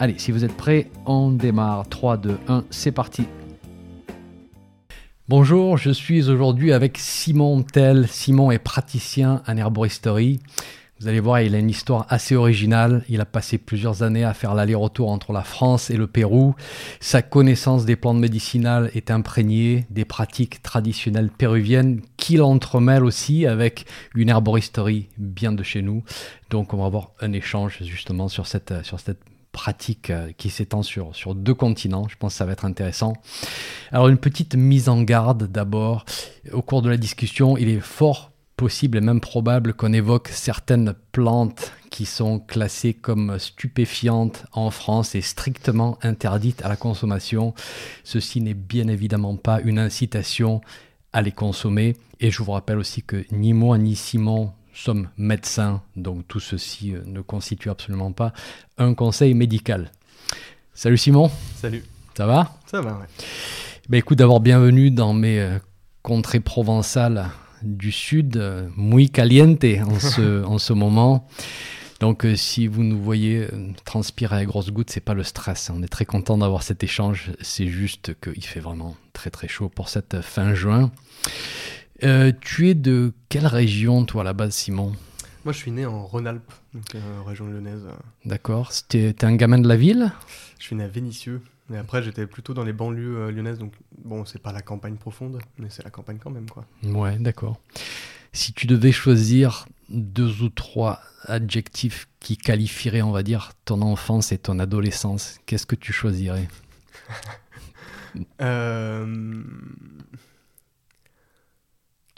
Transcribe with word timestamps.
Allez, 0.00 0.14
si 0.16 0.30
vous 0.30 0.44
êtes 0.44 0.56
prêts, 0.56 0.88
on 1.06 1.32
démarre. 1.32 1.88
3, 1.88 2.18
2, 2.18 2.38
1, 2.46 2.64
c'est 2.70 2.92
parti. 2.92 3.24
Bonjour, 5.28 5.76
je 5.76 5.90
suis 5.90 6.30
aujourd'hui 6.30 6.72
avec 6.72 6.98
Simon 6.98 7.64
Tell. 7.64 8.06
Simon 8.06 8.52
est 8.52 8.60
praticien 8.60 9.42
en 9.48 9.56
herboristerie. 9.56 10.38
Vous 11.00 11.08
allez 11.08 11.18
voir, 11.18 11.40
il 11.40 11.52
a 11.56 11.58
une 11.58 11.68
histoire 11.68 12.06
assez 12.10 12.36
originale. 12.36 13.04
Il 13.08 13.20
a 13.20 13.24
passé 13.24 13.58
plusieurs 13.58 14.04
années 14.04 14.22
à 14.22 14.34
faire 14.34 14.54
l'aller-retour 14.54 15.10
entre 15.10 15.32
la 15.32 15.42
France 15.42 15.90
et 15.90 15.96
le 15.96 16.06
Pérou. 16.06 16.54
Sa 17.00 17.20
connaissance 17.20 17.84
des 17.84 17.96
plantes 17.96 18.18
médicinales 18.18 18.92
est 18.94 19.10
imprégnée 19.10 19.84
des 19.90 20.04
pratiques 20.04 20.62
traditionnelles 20.62 21.30
péruviennes 21.30 22.02
qu'il 22.16 22.42
entremêle 22.42 23.04
aussi 23.04 23.46
avec 23.46 23.84
une 24.14 24.28
herboristerie 24.28 25.08
bien 25.18 25.50
de 25.50 25.64
chez 25.64 25.82
nous. 25.82 26.04
Donc 26.50 26.72
on 26.72 26.76
va 26.76 26.86
avoir 26.86 27.10
un 27.20 27.32
échange 27.32 27.78
justement 27.82 28.28
sur 28.28 28.46
cette, 28.46 28.84
sur 28.84 29.00
cette 29.00 29.18
pratique 29.52 30.10
euh, 30.10 30.30
qui 30.36 30.50
s'étend 30.50 30.82
sur, 30.82 31.14
sur 31.14 31.34
deux 31.34 31.54
continents. 31.54 32.06
Je 32.08 32.16
pense 32.16 32.34
que 32.34 32.38
ça 32.38 32.46
va 32.46 32.52
être 32.52 32.64
intéressant. 32.64 33.14
Alors 33.92 34.08
une 34.08 34.18
petite 34.18 34.54
mise 34.54 34.88
en 34.88 35.02
garde 35.02 35.44
d'abord. 35.44 36.04
Au 36.52 36.62
cours 36.62 36.82
de 36.82 36.90
la 36.90 36.96
discussion, 36.96 37.56
il 37.56 37.68
est 37.68 37.80
fort 37.80 38.32
possible 38.56 38.98
et 38.98 39.00
même 39.00 39.20
probable 39.20 39.72
qu'on 39.72 39.92
évoque 39.92 40.28
certaines 40.28 40.94
plantes 41.12 41.72
qui 41.90 42.04
sont 42.04 42.40
classées 42.40 42.92
comme 42.92 43.38
stupéfiantes 43.38 44.44
en 44.52 44.70
France 44.70 45.14
et 45.14 45.22
strictement 45.22 45.98
interdites 46.02 46.62
à 46.62 46.68
la 46.68 46.76
consommation. 46.76 47.54
Ceci 48.04 48.40
n'est 48.40 48.54
bien 48.54 48.88
évidemment 48.88 49.36
pas 49.36 49.60
une 49.60 49.78
incitation 49.78 50.60
à 51.12 51.22
les 51.22 51.32
consommer. 51.32 51.96
Et 52.20 52.30
je 52.30 52.42
vous 52.42 52.52
rappelle 52.52 52.78
aussi 52.78 53.02
que 53.02 53.24
ni 53.32 53.52
moi 53.52 53.78
ni 53.78 53.96
Simon 53.96 54.52
sommes 54.78 55.08
médecins, 55.16 55.82
donc 55.96 56.26
tout 56.28 56.40
ceci 56.40 56.94
euh, 56.94 57.02
ne 57.04 57.20
constitue 57.20 57.70
absolument 57.70 58.12
pas 58.12 58.32
un 58.78 58.94
conseil 58.94 59.34
médical. 59.34 59.90
Salut 60.72 60.96
Simon. 60.96 61.30
Salut. 61.56 61.84
Ça 62.16 62.26
va? 62.26 62.56
Ça 62.66 62.80
va, 62.80 62.92
ouais. 62.92 63.06
Ben 63.88 63.98
écoute, 63.98 64.18
d'abord 64.18 64.40
bienvenue 64.40 64.90
dans 64.90 65.14
mes 65.14 65.40
euh, 65.40 65.58
contrées 66.02 66.40
provençales 66.40 67.28
du 67.62 67.90
sud, 67.90 68.36
euh, 68.36 68.68
muy 68.76 69.10
caliente 69.10 69.64
en 69.64 69.98
ce, 69.98 70.44
en 70.44 70.58
ce 70.58 70.72
moment. 70.72 71.26
Donc 71.98 72.24
si 72.36 72.68
vous 72.68 72.84
nous 72.84 73.02
voyez 73.02 73.48
transpirer 73.84 74.36
à 74.36 74.44
grosses 74.44 74.70
gouttes, 74.70 74.90
c'est 74.90 75.00
pas 75.00 75.14
le 75.14 75.24
stress. 75.24 75.68
On 75.74 75.82
est 75.82 75.88
très 75.88 76.04
content 76.04 76.38
d'avoir 76.38 76.62
cet 76.62 76.84
échange. 76.84 77.32
C'est 77.40 77.66
juste 77.66 78.14
qu'il 78.20 78.44
fait 78.44 78.60
vraiment 78.60 78.96
très 79.12 79.30
très 79.30 79.48
chaud 79.48 79.68
pour 79.68 79.88
cette 79.88 80.20
fin 80.20 80.54
juin. 80.54 80.92
Euh, 82.04 82.32
tu 82.40 82.68
es 82.68 82.74
de 82.74 83.12
quelle 83.28 83.46
région, 83.46 84.04
toi, 84.04 84.22
à 84.22 84.24
la 84.24 84.32
base, 84.32 84.54
Simon? 84.54 84.92
Moi, 85.44 85.52
je 85.52 85.58
suis 85.58 85.70
né 85.70 85.86
en 85.86 86.04
Rhône-Alpes, 86.04 86.52
donc 86.74 86.94
euh, 86.94 87.22
région 87.26 87.46
lyonnaise. 87.46 87.86
D'accord. 88.24 88.70
T'es 88.88 89.24
un 89.24 89.34
gamin 89.34 89.58
de 89.58 89.68
la 89.68 89.76
ville? 89.76 90.12
Je 90.58 90.64
suis 90.64 90.76
né 90.76 90.84
à 90.84 90.88
Vénissieux. 90.88 91.42
Et 91.72 91.76
après, 91.76 92.02
j'étais 92.02 92.26
plutôt 92.26 92.54
dans 92.54 92.64
les 92.64 92.72
banlieues 92.72 93.18
euh, 93.18 93.30
lyonnaises, 93.30 93.58
donc 93.58 93.72
bon, 94.04 94.24
c'est 94.24 94.40
pas 94.40 94.52
la 94.52 94.62
campagne 94.62 94.96
profonde, 94.96 95.38
mais 95.58 95.68
c'est 95.70 95.84
la 95.84 95.90
campagne 95.90 96.18
quand 96.22 96.30
même, 96.30 96.48
quoi. 96.48 96.64
Ouais, 96.82 97.18
d'accord. 97.18 97.60
Si 98.32 98.52
tu 98.52 98.66
devais 98.66 98.92
choisir 98.92 99.66
deux 99.90 100.42
ou 100.42 100.48
trois 100.48 101.00
adjectifs 101.24 102.08
qui 102.20 102.36
qualifieraient, 102.36 103.02
on 103.02 103.10
va 103.10 103.22
dire, 103.22 103.52
ton 103.64 103.82
enfance 103.82 104.32
et 104.32 104.38
ton 104.38 104.58
adolescence, 104.58 105.38
qu'est-ce 105.46 105.66
que 105.66 105.76
tu 105.76 105.92
choisirais? 105.92 106.48
Euh 108.40 109.44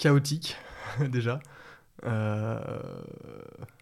chaotique 0.01 0.57
déjà, 1.13 1.39
euh, 2.05 2.59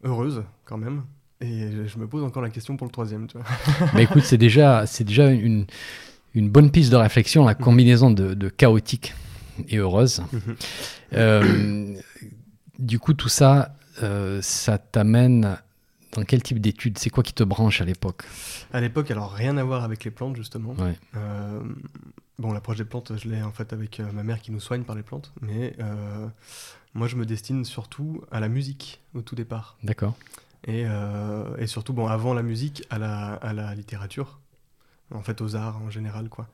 heureuse 0.04 0.42
quand 0.66 0.76
même. 0.76 1.04
Et 1.40 1.70
je 1.86 1.98
me 1.98 2.08
pose 2.08 2.24
encore 2.24 2.42
la 2.42 2.50
question 2.50 2.76
pour 2.76 2.86
le 2.86 2.90
troisième. 2.90 3.28
Tu 3.28 3.38
vois. 3.38 3.46
Mais 3.94 4.02
écoute, 4.02 4.24
c'est 4.24 4.36
déjà, 4.36 4.86
c'est 4.86 5.04
déjà 5.04 5.30
une, 5.30 5.66
une 6.34 6.50
bonne 6.50 6.70
piste 6.70 6.90
de 6.90 6.96
réflexion, 6.96 7.44
la 7.44 7.54
combinaison 7.54 8.10
de, 8.10 8.34
de 8.34 8.48
chaotique 8.48 9.14
et 9.68 9.76
heureuse. 9.76 10.22
Mhm. 10.32 10.56
euh, 11.14 11.94
du 12.78 12.98
coup, 12.98 13.14
tout 13.14 13.28
ça, 13.28 13.76
euh, 14.02 14.40
ça 14.42 14.78
t'amène 14.78 15.58
dans 16.12 16.24
quel 16.24 16.42
type 16.42 16.60
d'études? 16.60 16.98
C'est 16.98 17.10
quoi 17.10 17.22
qui 17.22 17.32
te 17.32 17.44
branche 17.44 17.80
à 17.80 17.84
l'époque? 17.84 18.24
À 18.72 18.80
l'époque, 18.80 19.10
alors 19.10 19.32
rien 19.32 19.56
à 19.56 19.64
voir 19.64 19.84
avec 19.84 20.04
les 20.04 20.10
plantes 20.10 20.36
justement. 20.36 20.74
Ouais. 20.74 20.98
Euh, 21.16 21.60
bon, 22.38 22.52
l'approche 22.52 22.78
des 22.78 22.84
plantes, 22.84 23.12
je 23.16 23.28
l'ai 23.28 23.42
en 23.42 23.52
fait 23.52 23.72
avec 23.72 24.00
euh, 24.00 24.10
ma 24.12 24.22
mère 24.22 24.40
qui 24.40 24.50
nous 24.50 24.60
soigne 24.60 24.84
par 24.84 24.96
les 24.96 25.02
plantes, 25.02 25.32
mais 25.40 25.74
euh, 25.80 26.26
moi 26.94 27.08
je 27.08 27.16
me 27.16 27.26
destine 27.26 27.64
surtout 27.64 28.22
à 28.30 28.40
la 28.40 28.48
musique 28.48 29.02
au 29.14 29.22
tout 29.22 29.34
départ. 29.34 29.76
D'accord. 29.82 30.16
Et, 30.64 30.84
euh, 30.86 31.56
et, 31.58 31.68
surtout, 31.68 31.92
bon, 31.92 32.08
avant 32.08 32.34
la 32.34 32.42
musique, 32.42 32.84
à 32.90 32.98
la, 32.98 33.34
à 33.34 33.52
la 33.52 33.74
littérature, 33.76 34.40
en 35.14 35.22
fait 35.22 35.40
aux 35.40 35.54
arts 35.54 35.80
en 35.80 35.88
général, 35.88 36.28
quoi. 36.28 36.48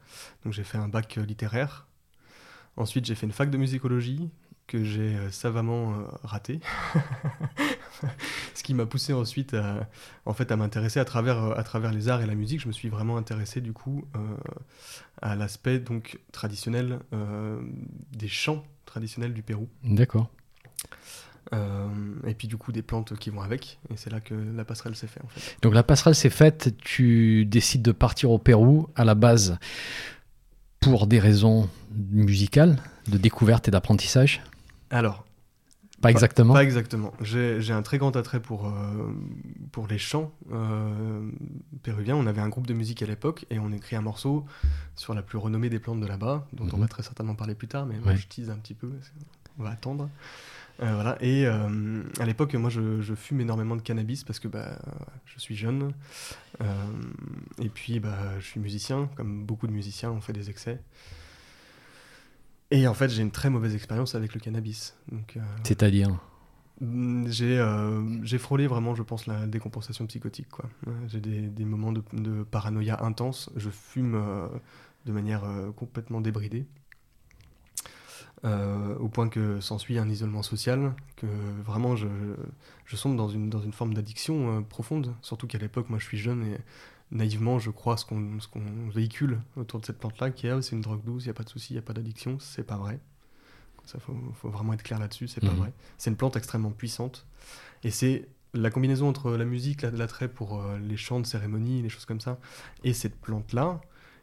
Donc 0.44 0.52
j'ai 0.52 0.62
fait 0.62 0.78
un 0.78 0.88
bac 0.88 1.16
littéraire. 1.16 1.86
Ensuite, 2.76 3.04
j'ai 3.04 3.14
fait 3.14 3.26
une 3.26 3.32
fac 3.32 3.50
de 3.50 3.56
musicologie 3.56 4.28
que 4.66 4.84
j'ai 4.84 5.16
savamment 5.30 5.94
raté. 6.22 6.60
ce 8.54 8.62
qui 8.62 8.74
m'a 8.74 8.86
poussé 8.86 9.12
ensuite 9.12 9.54
à, 9.54 9.88
en 10.26 10.32
fait, 10.32 10.50
à 10.52 10.56
m'intéresser 10.56 11.00
à 11.00 11.04
travers, 11.04 11.58
à 11.58 11.62
travers 11.62 11.92
les 11.92 12.08
arts 12.08 12.22
et 12.22 12.26
la 12.26 12.34
musique. 12.34 12.60
Je 12.60 12.68
me 12.68 12.72
suis 12.72 12.88
vraiment 12.88 13.16
intéressé 13.16 13.60
du 13.60 13.72
coup 13.72 14.04
euh, 14.16 14.36
à 15.22 15.36
l'aspect 15.36 15.78
donc 15.78 16.18
traditionnel 16.32 17.00
euh, 17.12 17.60
des 18.12 18.28
chants 18.28 18.64
traditionnels 18.84 19.32
du 19.32 19.42
Pérou. 19.42 19.68
D'accord. 19.82 20.30
Euh, 21.52 21.88
et 22.26 22.34
puis 22.34 22.48
du 22.48 22.56
coup 22.56 22.72
des 22.72 22.82
plantes 22.82 23.16
qui 23.18 23.28
vont 23.28 23.42
avec, 23.42 23.78
et 23.90 23.96
c'est 23.96 24.10
là 24.10 24.20
que 24.20 24.34
la 24.34 24.64
passerelle 24.64 24.96
s'est 24.96 25.06
faite 25.06 25.22
en 25.24 25.28
fait. 25.28 25.56
Donc 25.60 25.74
la 25.74 25.82
passerelle 25.82 26.14
s'est 26.14 26.30
faite, 26.30 26.74
tu 26.78 27.44
décides 27.44 27.82
de 27.82 27.92
partir 27.92 28.30
au 28.30 28.38
Pérou 28.38 28.88
à 28.96 29.04
la 29.04 29.14
base 29.14 29.58
pour 30.80 31.06
des 31.06 31.18
raisons 31.18 31.68
musicales, 32.10 32.82
de 33.08 33.18
découverte 33.18 33.68
et 33.68 33.70
d'apprentissage? 33.70 34.42
Alors, 34.94 35.24
pas 36.00 36.10
exactement 36.10 36.52
Pas, 36.52 36.60
pas 36.60 36.64
exactement. 36.64 37.12
J'ai 37.20 37.72
un 37.72 37.82
très 37.82 37.98
grand 37.98 38.14
attrait 38.16 38.40
pour, 38.40 38.66
euh, 38.66 38.72
pour 39.72 39.86
les 39.86 39.98
chants 39.98 40.32
euh, 40.52 41.28
péruviens. 41.82 42.16
On 42.16 42.26
avait 42.26 42.40
un 42.40 42.48
groupe 42.48 42.66
de 42.66 42.74
musique 42.74 43.02
à 43.02 43.06
l'époque 43.06 43.44
et 43.50 43.58
on 43.58 43.72
écrit 43.72 43.96
un 43.96 44.02
morceau 44.02 44.44
sur 44.96 45.14
la 45.14 45.22
plus 45.22 45.38
renommée 45.38 45.68
des 45.68 45.78
plantes 45.78 46.00
de 46.00 46.06
là-bas, 46.06 46.46
dont 46.52 46.68
on 46.72 46.78
va 46.78 46.88
très 46.88 47.02
certainement 47.02 47.34
parler 47.34 47.54
plus 47.54 47.68
tard, 47.68 47.86
mais 47.86 47.98
moi 47.98 48.14
je 48.14 48.26
tease 48.26 48.50
un 48.50 48.56
petit 48.56 48.74
peu, 48.74 48.90
on 49.58 49.64
va 49.64 49.70
attendre. 49.70 50.08
Euh, 50.82 50.94
voilà. 50.94 51.16
Et 51.20 51.46
euh, 51.46 52.02
à 52.18 52.24
l'époque, 52.24 52.54
moi 52.54 52.70
je, 52.70 53.00
je 53.00 53.14
fume 53.14 53.40
énormément 53.40 53.76
de 53.76 53.82
cannabis 53.82 54.24
parce 54.24 54.40
que 54.40 54.48
bah, 54.48 54.78
je 55.26 55.38
suis 55.38 55.56
jeune. 55.56 55.92
Euh, 56.60 56.64
et 57.60 57.68
puis 57.68 58.00
bah, 58.00 58.38
je 58.38 58.44
suis 58.44 58.60
musicien, 58.60 59.08
comme 59.16 59.44
beaucoup 59.44 59.66
de 59.66 59.72
musiciens, 59.72 60.10
on 60.10 60.20
fait 60.20 60.32
des 60.32 60.50
excès. 60.50 60.80
Et 62.70 62.88
en 62.88 62.94
fait, 62.94 63.08
j'ai 63.08 63.22
une 63.22 63.30
très 63.30 63.50
mauvaise 63.50 63.74
expérience 63.74 64.14
avec 64.14 64.34
le 64.34 64.40
cannabis. 64.40 64.96
Euh, 65.12 65.40
C'est-à-dire 65.62 66.18
j'ai 66.80 67.58
euh, 67.58 68.38
frôlé 68.38 68.66
vraiment, 68.66 68.94
je 68.94 69.02
pense, 69.02 69.26
la 69.26 69.46
décompensation 69.46 70.06
psychotique. 70.06 70.48
quoi. 70.48 70.68
J'ai 71.06 71.20
des, 71.20 71.42
des, 71.42 71.64
moments 71.64 71.92
de, 71.92 72.02
de, 72.12 72.42
paranoïa 72.42 73.02
intense. 73.02 73.50
Je 73.56 73.70
fume 73.70 74.14
euh, 74.16 74.48
de 75.06 75.12
manière 75.12 75.44
euh, 75.44 75.70
complètement 75.72 76.20
débridée. 76.20 76.66
Au 79.00 79.08
point 79.08 79.30
que 79.30 79.58
s'ensuit 79.60 79.98
un 79.98 80.06
isolement 80.06 80.42
social, 80.42 80.94
que 81.16 81.26
vraiment 81.64 81.96
je, 81.96 82.08
je 82.84 82.94
sombre 82.94 83.16
dans 83.16 83.30
une, 83.30 83.48
dans 83.48 83.62
une 83.62 83.72
forme 83.72 83.94
d'addiction 83.94 84.62
profonde. 84.64 85.14
Surtout 85.22 85.46
qu'à 85.46 85.56
l'époque, 85.56 85.88
moi 85.88 85.98
je 85.98 86.04
suis 86.04 86.18
jeune 86.18 86.44
et 86.44 86.58
naïvement, 87.14 87.58
je 87.58 87.70
crois 87.70 87.96
ce 87.96 88.04
qu'on 88.04 88.38
véhicule 88.92 89.40
autour 89.56 89.80
de 89.80 89.86
cette 89.86 89.98
plante-là, 89.98 90.30
qui 90.30 90.46
est 90.46 90.50
ah, 90.50 90.60
c'est 90.60 90.72
une 90.72 90.82
drogue 90.82 91.02
douce, 91.04 91.24
il 91.24 91.28
n'y 91.28 91.30
a 91.30 91.34
pas 91.34 91.44
de 91.44 91.48
souci, 91.48 91.72
il 91.72 91.76
n'y 91.76 91.78
a 91.78 91.82
pas 91.82 91.94
d'addiction, 91.94 92.38
c'est 92.40 92.64
pas 92.64 92.76
vrai. 92.76 93.00
Ça, 93.86 93.98
faut, 94.00 94.16
faut 94.34 94.48
vraiment 94.48 94.72
être 94.72 94.82
clair 94.82 94.98
là-dessus, 94.98 95.28
c'est 95.28 95.42
mmh. 95.42 95.48
pas 95.48 95.54
vrai. 95.54 95.72
C'est 95.96 96.10
une 96.10 96.16
plante 96.16 96.36
extrêmement 96.36 96.70
puissante. 96.70 97.26
Et 97.82 97.90
c'est 97.90 98.28
la 98.54 98.70
combinaison 98.70 99.08
entre 99.08 99.32
la 99.32 99.44
musique, 99.44 99.82
l'attrait 99.82 100.28
pour 100.28 100.60
euh, 100.60 100.78
les 100.78 100.96
chants 100.96 101.20
de 101.20 101.26
cérémonie, 101.26 101.82
les 101.82 101.88
choses 101.88 102.04
comme 102.04 102.20
ça, 102.20 102.38
et 102.82 102.92
cette 102.92 103.16
plante-là, 103.16 103.80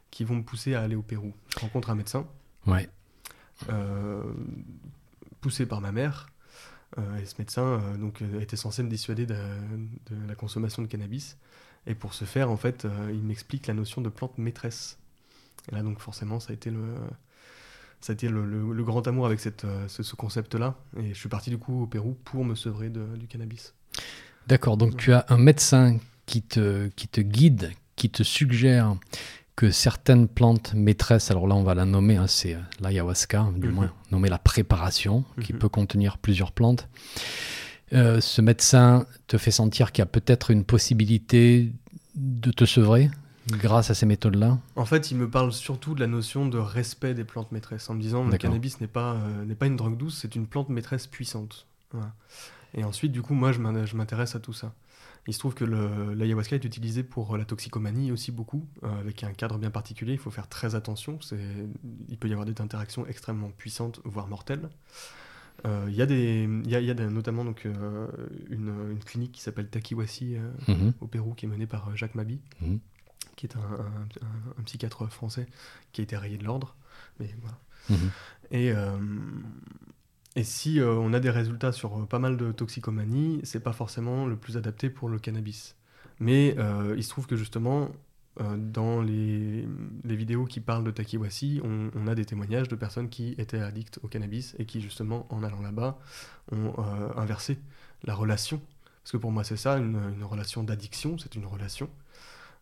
qui 0.10 0.24
vont 0.24 0.36
me 0.36 0.44
pousser 0.44 0.74
à 0.74 0.82
aller 0.82 0.96
au 0.96 1.02
Pérou. 1.02 1.34
Je 1.50 1.60
rencontre 1.60 1.90
un 1.90 1.96
médecin. 1.96 2.28
Ouais. 2.68 2.90
Euh, 3.70 4.24
poussé 5.40 5.66
par 5.66 5.80
ma 5.80 5.92
mère. 5.92 6.28
Euh, 6.98 7.18
et 7.20 7.26
ce 7.26 7.36
médecin 7.40 7.82
donc, 7.98 8.22
était 8.42 8.58
censé 8.58 8.84
me 8.84 8.90
dissuader 8.90 9.26
de, 9.26 9.36
de, 10.10 10.28
la 10.28 10.36
consommation 10.36 10.82
de 10.82 10.88
cannabis. 10.88 11.38
Et 11.88 11.96
pour 11.96 12.14
ce 12.14 12.26
faire, 12.26 12.52
en 12.52 12.58
fait, 12.58 12.88
il 13.12 13.22
m'explique 13.24 13.68
la 13.68 13.74
notion 13.74 14.02
de 14.02 14.10
plante 14.10 14.38
maîtresse. 14.38 14.98
Et 15.72 15.76
là, 15.76 15.82
donc, 15.84 16.00
forcément, 16.00 16.40
ça 16.40 16.52
a 16.52 16.54
été 16.54 16.70
le, 16.70 16.96
ça 18.02 18.12
a 18.12 18.14
été 18.14 18.30
le, 18.30 18.46
le- 18.46 18.72
le 18.74 18.84
grand 18.84 19.08
amour 19.08 19.26
avec 19.26 19.40
cette, 19.40 19.66
euh, 19.66 19.88
ce, 19.88 20.04
ce 20.04 20.16
concept-là. 20.16 20.76
Et 20.98 21.10
je 21.14 21.20
suis 21.20 21.30
parti, 21.30 21.50
du 21.50 21.58
coup, 21.58 21.84
au 21.84 21.88
Pérou 21.88 22.18
pour 22.24 22.46
me 22.46 22.56
sevrer 22.56 22.90
de- 22.90 23.16
du 23.18 23.28
cannabis. 23.28 23.74
D'accord, 24.48 24.78
donc 24.78 24.98
tu 24.98 25.14
as 25.14 25.26
un 25.30 25.38
médecin 25.38 25.98
qui 26.26 26.42
te, 26.42 26.88
qui 26.90 27.08
te 27.08 27.22
guide, 27.22 27.72
qui 27.96 28.10
te 28.10 28.24
suggère 28.24 28.96
que 29.56 29.70
certaines 29.70 30.28
plantes 30.28 30.74
maîtresses, 30.74 31.30
alors 31.30 31.46
là 31.46 31.54
on 31.56 31.62
va 31.64 31.76
la 31.76 31.86
nommer, 31.86 32.16
hein, 32.16 32.26
c'est 32.26 32.56
euh, 32.56 32.60
l'ayahuasca, 32.80 33.50
du 33.56 33.68
Mhm. 33.68 33.74
moins 33.76 33.94
nommer 34.10 34.30
la 34.30 34.40
préparation, 34.40 35.24
qui 35.42 35.54
Mhm. 35.54 35.60
peut 35.60 35.70
contenir 35.70 36.18
plusieurs 36.18 36.52
plantes. 36.54 36.88
Euh, 37.94 38.22
ce 38.22 38.42
médecin 38.42 39.06
te 39.28 39.38
fait 39.38 39.52
sentir 39.52 39.92
qu'il 39.92 40.02
y 40.02 40.04
a 40.04 40.08
peut-être 40.08 40.52
une 40.52 40.64
possibilité 40.64 41.72
de 42.16 42.52
te 42.52 42.66
sevrer 42.66 43.10
grâce 43.48 43.90
à 43.90 43.94
ces 43.94 44.06
méthodes-là? 44.06 44.60
En 44.76 44.86
fait, 44.86 45.12
il 45.12 45.18
me 45.18 45.30
parle 45.30 45.52
surtout 45.52 45.94
de 45.96 46.00
la 46.00 46.08
notion 46.08 46.46
de 46.48 46.58
respect 46.58 47.14
des 47.14 47.26
plantes 47.26 47.52
maîtresses, 47.52 47.90
en 47.90 47.96
me 47.96 48.02
disant 48.02 48.24
le 48.24 48.32
D'accord. 48.32 48.50
cannabis 48.50 48.80
n'est 48.80 48.88
pas, 48.88 49.16
euh, 49.16 49.46
n'est 49.46 49.56
pas 49.56 49.66
une 49.66 49.76
drogue 49.76 49.98
douce, 49.98 50.20
c'est 50.22 50.36
une 50.36 50.48
plante 50.48 50.70
maîtresse 50.70 51.08
puissante. 51.08 51.68
Voilà. 51.92 52.14
Et 52.74 52.84
ensuite, 52.86 53.12
du 53.12 53.22
coup, 53.22 53.34
moi, 53.34 53.52
je 53.52 53.60
m'in- 53.60 53.86
je 53.86 53.96
m'intéresse 53.98 54.36
à 54.36 54.40
tout 54.40 54.54
ça. 54.54 54.74
Il 55.28 55.34
se 55.34 55.40
trouve 55.40 55.54
que 55.54 55.66
le- 55.66 56.14
l'ayahuasca 56.14 56.56
est 56.56 56.64
utilisé 56.66 57.04
pour 57.04 57.38
la 57.38 57.46
toxicomanie 57.46 58.12
aussi 58.12 58.32
beaucoup, 58.32 58.66
euh, 58.84 59.00
avec 59.02 59.24
un 59.24 59.34
cadre 59.34 59.58
bien 59.58 59.70
particulier. 59.70 60.14
Il 60.14 60.18
faut 60.18 60.32
faire 60.32 60.48
très 60.48 60.74
attention. 60.74 61.20
Il 62.10 62.18
peut 62.18 62.30
y 62.30 62.32
avoir 62.32 62.46
des 62.46 62.60
interactions 62.62 63.06
extrêmement 63.06 63.52
puissantes, 63.58 64.00
voire 64.06 64.28
mortelles. 64.28 64.70
Euh, 65.66 65.86
Il 65.90 65.96
y 65.96 66.02
a 66.02 66.06
des, 66.06 66.44
il 66.66 66.70
y 66.70 66.76
a, 66.76 66.80
y 66.82 66.90
a 66.90 66.94
des- 66.94 67.06
notamment 67.08 67.46
donc 67.46 67.66
euh, 67.66 68.08
une, 68.50 68.74
une 68.92 69.00
clinique 69.04 69.32
qui 69.34 69.42
s'appelle 69.42 69.68
Takiwasi 69.70 70.36
euh, 70.36 70.52
Mhm. 70.68 70.94
au 71.02 71.08
Pérou, 71.08 71.34
qui 71.34 71.46
est 71.46 71.50
menée 71.50 71.68
par 71.68 71.96
Jacques 71.96 72.16
Mabi, 72.16 72.40
Mhm. 72.62 72.80
qui 73.36 73.46
est 73.46 73.56
un, 73.56 73.60
un- 73.60 74.26
un- 74.26 74.60
un 74.60 74.64
psychiatre 74.64 75.08
français 75.08 75.46
qui 75.92 76.02
a 76.02 76.04
été 76.04 76.18
rayé 76.18 76.38
de 76.38 76.44
l'ordre. 76.44 76.76
Mais 77.20 77.30
voilà. 77.42 77.58
Mhm. 77.90 78.10
Et, 78.52 78.74
et 80.36 80.44
si 80.44 80.80
euh, 80.80 80.94
on 80.96 81.14
a 81.14 81.20
des 81.20 81.30
résultats 81.30 81.72
sur 81.72 82.00
euh, 82.02 82.06
pas 82.06 82.20
mal 82.20 82.38
de 82.38 82.52
toxicomanie, 82.52 83.40
c'est 83.44 83.60
pas 83.60 83.74
forcément 83.74 84.26
le 84.26 84.36
plus 84.38 84.58
adapté 84.58 84.90
pour 84.90 85.10
le 85.10 85.20
cannabis. 85.20 85.76
Mais 86.20 86.56
euh, 86.58 86.94
il 86.98 87.04
se 87.04 87.10
trouve 87.10 87.28
que 87.28 87.36
justement, 87.36 87.90
euh, 88.40 88.56
dans 88.58 89.02
les, 89.02 89.68
vidéos 90.06 90.46
qui 90.46 90.62
parlent 90.62 90.86
de 90.86 90.92
Takiwasi, 90.92 91.62
on, 91.64 92.08
a 92.08 92.16
des 92.16 92.26
témoignages 92.26 92.70
de 92.70 92.76
personnes 92.76 93.10
qui 93.10 93.36
étaient 93.38 93.60
addictes 93.60 94.00
au 94.04 94.08
cannabis 94.08 94.56
et 94.58 94.66
qui 94.66 94.82
justement, 94.82 95.28
en 95.30 95.44
allant 95.44 95.62
là-bas, 95.62 96.00
ont 96.52 96.74
euh, 96.78 97.10
inversé 97.18 97.60
la 98.04 98.16
relation. 98.16 98.62
Parce 99.04 99.12
que 99.12 99.18
pour 99.18 99.32
moi, 99.32 99.44
c'est 99.44 99.58
ça, 99.58 99.78
une, 99.78 100.24
relation 100.24 100.64
d'addiction, 100.64 101.18
c'est 101.18 101.36
une 101.36 101.46
relation, 101.46 101.90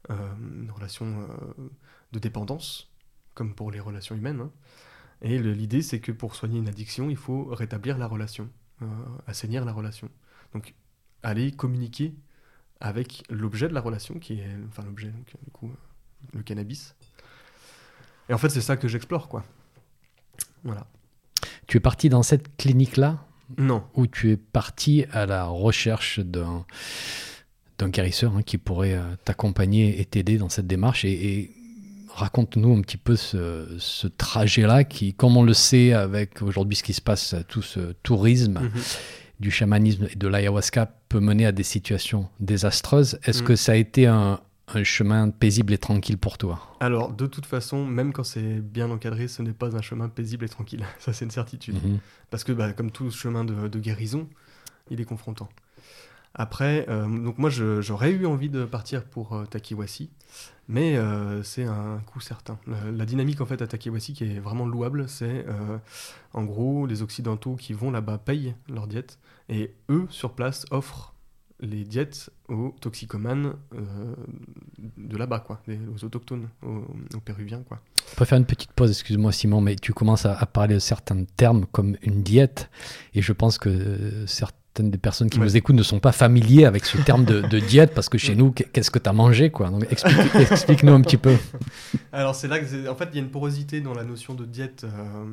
euh, 0.09 0.15
une 0.39 0.71
relation 0.71 1.27
de 2.13 2.19
dépendance, 2.19 2.89
comme 3.35 3.53
pour 3.53 3.71
les 3.71 3.79
relations 3.79 4.15
humaines. 4.15 4.41
hein. 4.41 4.51
Et 5.21 5.37
l'idée, 5.37 5.81
c'est 5.81 5.99
que 5.99 6.13
pour 6.13 6.35
soigner 6.35 6.59
une 6.59 6.69
addiction, 6.69 7.09
il 7.09 7.17
faut 7.17 7.43
rétablir 7.45 7.97
la 7.97 8.07
relation, 8.07 8.49
assainir 9.27 9.65
la 9.65 9.73
relation. 9.73 10.09
Donc, 10.53 10.73
aller 11.23 11.51
communiquer 11.51 12.15
avec 12.81 13.23
l'objet 13.29 13.67
de 13.67 13.73
la 13.73 13.81
relation, 13.81 14.19
qui 14.19 14.33
est, 14.39 14.47
enfin 14.69 14.83
l'objet, 14.83 15.11
du 15.43 15.51
coup, 15.51 15.67
euh, 15.67 16.37
le 16.37 16.43
cannabis. 16.43 16.95
Et 18.29 18.33
en 18.33 18.37
fait, 18.37 18.49
c'est 18.49 18.61
ça 18.61 18.77
que 18.77 18.87
j'explore, 18.87 19.27
quoi. 19.27 19.43
Voilà. 20.63 20.85
Tu 21.67 21.77
es 21.77 21.79
parti 21.79 22.09
dans 22.09 22.23
cette 22.23 22.55
clinique-là? 22.57 23.25
Non, 23.57 23.83
où 23.95 24.05
tu 24.05 24.29
es 24.31 24.37
parti 24.37 25.05
à 25.11 25.25
la 25.25 25.45
recherche 25.45 26.19
d'un 26.19 26.65
d'un 27.79 27.89
guérisseur 27.89 28.35
hein, 28.35 28.43
qui 28.43 28.57
pourrait 28.59 28.93
euh, 28.93 29.15
t'accompagner 29.25 29.99
et 29.99 30.05
t'aider 30.05 30.37
dans 30.37 30.49
cette 30.49 30.67
démarche? 30.67 31.03
Et, 31.05 31.11
et 31.39 31.51
raconte-nous 32.09 32.75
un 32.77 32.81
petit 32.81 32.97
peu 32.97 33.15
ce, 33.15 33.75
ce 33.79 34.05
trajet-là 34.07 34.83
qui, 34.83 35.13
comme 35.15 35.35
on 35.37 35.43
le 35.43 35.53
sait 35.55 35.93
avec 35.93 36.41
aujourd'hui 36.43 36.75
ce 36.75 36.83
qui 36.83 36.93
se 36.93 37.01
passe, 37.01 37.33
tout 37.47 37.61
ce 37.63 37.93
tourisme 38.03 38.59
Mhm. 38.61 38.81
Du 39.39 39.51
chamanisme 39.51 40.07
et 40.11 40.15
de 40.15 40.27
l'ayahuasca 40.27 40.85
peut 41.07 41.19
mener 41.19 41.45
à 41.45 41.51
des 41.51 41.63
situations 41.63 42.27
désastreuses. 42.39 43.19
Est-ce 43.23 43.41
Mhm. 43.41 43.47
que 43.47 43.55
ça 43.55 43.71
a 43.71 43.75
été 43.75 44.05
un, 44.07 44.39
un 44.67 44.83
chemin 44.83 45.29
paisible 45.29 45.73
et 45.73 45.77
tranquille 45.77 46.17
pour 46.17 46.37
toi? 46.37 46.59
Alors, 46.79 47.13
de 47.13 47.25
toute 47.25 47.45
façon, 47.45 47.85
même 47.85 48.11
quand 48.13 48.23
c'est 48.25 48.59
bien 48.61 48.89
encadré, 48.91 49.27
ce 49.27 49.41
n'est 49.41 49.53
pas 49.53 49.75
un 49.75 49.81
chemin 49.81 50.09
paisible 50.09 50.45
et 50.45 50.49
tranquille. 50.49 50.83
Ça, 50.99 51.13
c'est 51.13 51.25
une 51.25 51.31
certitude. 51.31 51.75
Mhm. 51.83 51.99
Parce 52.29 52.43
que, 52.43 52.51
bah, 52.51 52.73
comme 52.73 52.91
tout 52.91 53.09
chemin 53.11 53.43
de, 53.45 53.67
de 53.67 53.79
guérison, 53.79 54.27
il 54.91 54.99
est 55.01 55.05
confrontant. 55.05 55.49
Après, 56.41 56.85
euh, 56.87 57.05
donc 57.05 57.37
moi, 57.37 57.49
je- 57.49 57.81
j'aurais 57.81 58.11
eu 58.11 58.25
envie 58.25 58.49
de 58.49 58.63
partir 58.63 59.03
pour 59.03 59.33
euh, 59.33 59.43
Takiwasi, 59.45 60.09
mais 60.69 60.95
euh, 60.95 61.43
c'est 61.43 61.65
un 61.65 61.99
coup 62.05 62.21
certain. 62.21 62.57
La, 62.65 62.91
la 62.91 63.05
dynamique, 63.05 63.41
en 63.41 63.45
fait, 63.45 63.61
à 63.61 63.67
Takiwasi, 63.67 64.13
qui 64.13 64.23
est 64.23 64.39
vraiment 64.39 64.65
louable, 64.65 65.09
c'est, 65.09 65.45
euh, 65.49 65.77
en 66.33 66.45
gros, 66.45 66.85
les 66.87 67.01
Occidentaux 67.01 67.55
qui 67.57 67.73
vont 67.73 67.91
là-bas 67.91 68.19
payent 68.19 68.55
leur 68.69 68.87
diète, 68.87 69.19
et 69.49 69.73
eux, 69.89 70.05
sur 70.09 70.31
place, 70.31 70.65
offrent 70.71 71.13
les 71.59 71.83
diètes 71.83 72.29
aux 72.47 72.73
toxicomanes 72.79 73.55
euh, 73.75 74.15
de 74.97 75.17
là-bas, 75.17 75.41
quoi, 75.41 75.59
aux 75.93 76.05
autochtones, 76.05 76.47
aux, 76.65 77.19
Péruviens, 77.19 77.63
quoi. 77.67 77.81
Peut 78.15 78.23
faire 78.23 78.37
une 78.37 78.45
petite 78.45 78.71
pause, 78.71 78.91
excuse-moi 78.91 79.33
Simon, 79.33 79.59
mais 79.59 79.75
tu 79.75 79.91
commences 79.91 80.25
à, 80.25 80.35
à 80.37 80.45
parler 80.45 80.75
de 80.75 80.79
certains 80.79 81.25
termes 81.35 81.65
comme 81.65 81.97
une 82.01 82.23
diète, 82.23 82.69
et 83.13 83.21
je 83.21 83.33
pense 83.33 83.57
que 83.57 83.67
euh, 83.67 84.25
certaines 84.79 84.91
des 84.91 84.97
personnes 84.97 85.29
qui 85.29 85.39
nous 85.41 85.57
écoutent 85.57 85.75
ne 85.75 85.83
sont 85.83 85.99
pas 85.99 86.13
familiers 86.13 86.63
avec 86.65 86.85
ce 86.85 86.97
terme 86.99 87.25
de, 87.25 87.41
de 87.41 87.59
diète, 87.59 87.93
parce 87.93 88.07
que 88.07 88.17
chez 88.17 88.35
nous, 88.35 88.51
qu'est- 88.51 88.71
qu'est-ce 88.71 88.89
que 88.91 88.99
tu 88.99 89.09
as 89.09 89.13
mangé 89.13 89.49
quoi? 89.51 89.69
Donc 89.69 89.85
explique- 89.91 90.35
explique-nous 90.51 90.93
un 90.93 91.01
petit 91.01 91.17
peu. 91.17 91.35
Alors 92.13 92.33
c'est 92.33 92.47
là 92.47 92.59
que 92.59 92.65
c'est- 92.65 92.87
en 92.87 92.95
fait 92.95 93.09
il 93.11 93.15
y 93.15 93.19
a 93.19 93.21
une 93.23 93.29
porosité 93.29 93.81
dans 93.81 93.93
la 93.93 94.05
notion 94.05 94.33
de 94.35 94.45
diète 94.45 94.85
euh, 94.85 95.25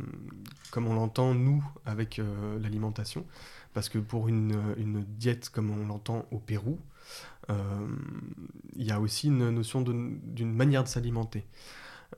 comme 0.73 0.89
on 0.89 0.95
l'entend 0.95 1.33
nous 1.35 1.65
avec 1.85 2.19
euh, 2.19 2.59
l'alimentation 2.61 3.25
parce 3.73 3.89
que 3.89 3.99
pour 3.99 4.27
une, 4.29 4.57
une 4.79 5.05
diète 5.17 5.49
comme 5.51 5.71
on 5.71 5.87
l'entend 5.87 6.27
au 6.33 6.39
Pérou 6.39 6.79
euh, 7.51 7.55
il 8.75 8.85
y 8.85 8.91
a 8.91 9.01
aussi 9.01 9.29
une 9.29 9.51
notion 9.51 9.81
de- 9.81 9.95
d'une 10.25 10.53
manière 10.53 10.83
de 10.83 10.89
s'alimenter. 10.89 11.45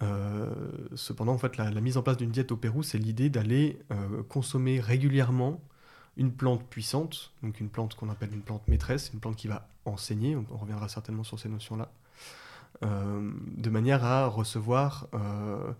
Euh, 0.02 0.48
cependant 0.94 1.32
en 1.32 1.38
fait 1.38 1.56
la, 1.58 1.70
la 1.70 1.80
mise 1.80 1.96
en 1.98 2.02
place 2.02 2.16
d'une 2.16 2.30
diète 2.30 2.52
au 2.52 2.56
Pérou 2.56 2.82
c'est 2.82 2.98
l'idée 2.98 3.28
d'aller 3.30 3.78
euh, 3.90 4.22
consommer 4.28 4.80
régulièrement 4.80 5.60
une 6.18 6.32
plante 6.32 6.64
puissante, 6.64 7.32
donc 7.42 7.60
une 7.60 7.68
plante 7.68 7.94
qu'on 7.94 8.10
appelle 8.10 8.34
une 8.34 8.42
plante 8.42 8.66
maîtresse, 8.68 9.10
une 9.14 9.20
plante 9.20 9.36
qui 9.36 9.48
va 9.48 9.68
enseigner, 9.84 10.36
on, 10.36 10.56
reviendra 10.56 10.88
certainement 10.88 11.24
sur 11.24 11.38
ces 11.38 11.48
notions-là, 11.48 11.90
euh, 12.84 13.30
de 13.56 13.70
manière 13.70 14.04
à 14.04 14.26
recevoir 14.26 15.06
euh, 15.14 15.72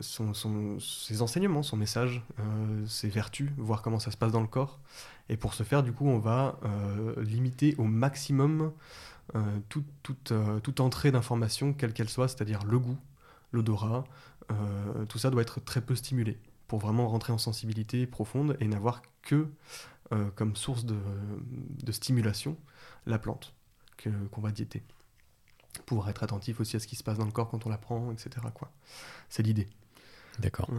ses 0.00 1.22
enseignements, 1.22 1.64
son 1.64 1.76
message, 1.76 2.22
euh, 2.38 2.86
ses 2.86 3.08
vertus, 3.08 3.50
voir 3.56 3.82
comment 3.82 3.98
ça 3.98 4.12
se 4.12 4.16
passe 4.16 4.32
dans 4.32 4.40
le 4.40 4.46
corps. 4.46 4.78
Et 5.28 5.36
pour 5.36 5.52
ce 5.52 5.64
faire, 5.64 5.82
du 5.82 5.92
coup, 5.92 6.06
on 6.06 6.20
va 6.20 6.60
limiter 7.16 7.74
au 7.78 7.84
maximum 7.84 8.70
toute, 9.68 10.80
entrée 10.80 11.10
d'information, 11.10 11.72
quelle 11.72 11.92
qu'elle 11.92 12.08
soit, 12.08 12.28
c'est-à-dire 12.28 12.62
le 12.64 12.78
goût, 12.78 12.96
l'odorat, 13.50 14.04
tout 15.08 15.18
ça 15.18 15.30
doit 15.30 15.42
être 15.42 15.58
très 15.58 15.80
peu 15.80 15.96
stimulé 15.96 16.38
pour 16.68 16.78
vraiment 16.78 17.08
rentrer 17.08 17.32
en 17.32 17.38
sensibilité 17.38 18.06
profonde 18.06 18.56
et 18.60 18.66
n'avoir 18.68 19.02
que 19.22 19.48
euh, 20.12 20.30
comme 20.36 20.54
source 20.56 20.84
de, 20.84 20.96
de 21.82 21.92
stimulation 21.92 22.56
la 23.06 23.18
plante 23.18 23.54
qu'on 24.30 24.40
va 24.40 24.52
diéter. 24.52 24.82
Pouvoir 25.86 26.08
être 26.08 26.22
attentif 26.22 26.60
aussi 26.60 26.76
à 26.76 26.80
ce 26.80 26.86
qui 26.86 26.96
se 26.96 27.02
passe 27.02 27.18
dans 27.18 27.24
le 27.24 27.32
corps 27.32 27.48
quand 27.50 27.66
on 27.66 27.68
la 27.68 27.78
prend, 27.78 28.12
etc. 28.12 28.30
quoi. 28.54 28.70
C'est 29.28 29.42
l'idée. 29.42 29.68
D'accord. 30.38 30.70
Ouais. 30.70 30.78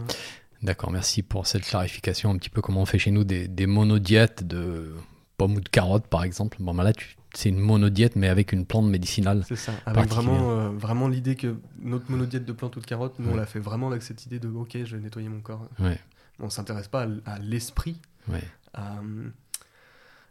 D'accord, 0.62 0.90
merci 0.90 1.22
pour 1.22 1.46
cette 1.46 1.64
clarification, 1.64 2.30
un 2.30 2.38
petit 2.38 2.50
peu 2.50 2.62
comment 2.62 2.80
on 2.82 2.86
fait 2.86 2.98
chez 2.98 3.10
nous 3.10 3.22
des, 3.24 3.46
des 3.48 3.66
monodiètes 3.66 4.46
de 4.46 4.94
pommes 5.36 5.54
ou 5.56 5.60
de 5.60 5.68
carottes, 5.68 6.06
par 6.06 6.24
exemple. 6.24 6.56
Bon, 6.60 6.74
ben 6.74 6.82
là, 6.84 6.92
tu- 6.92 7.16
c'est 7.34 7.48
une 7.50 7.58
monodiète, 7.58 8.16
mais 8.16 8.28
avec 8.28 8.52
une 8.52 8.64
plante 8.66 8.86
médicinale. 8.86 9.44
C'est 9.46 9.56
ça. 9.56 9.72
Avec 9.86 10.06
vraiment, 10.08 10.50
euh, 10.50 10.70
vraiment 10.70 11.08
l'idée 11.08 11.36
que 11.36 11.56
notre 11.80 12.10
monodiète 12.10 12.44
de 12.44 12.52
plantes 12.52 12.76
ou 12.76 12.80
de 12.80 12.86
carottes, 12.86 13.18
nous 13.18 13.30
on 13.30 13.36
l'a 13.36 13.46
fait 13.46 13.60
vraiment 13.60 13.88
avec 13.88 14.02
cette 14.02 14.24
idée 14.26 14.38
de 14.38 14.48
ok, 14.48 14.78
je 14.84 14.96
vais 14.96 15.02
nettoyer 15.02 15.28
mon 15.28 15.40
corps. 15.40 15.68
Ouais, 15.78 15.98
On 16.40 16.50
s'intéresse 16.50 16.88
pas 16.88 17.06
à, 17.26 17.34
à 17.34 17.38
l'esprit, 17.38 18.00
ouais. 18.28 18.42
à, 18.74 18.98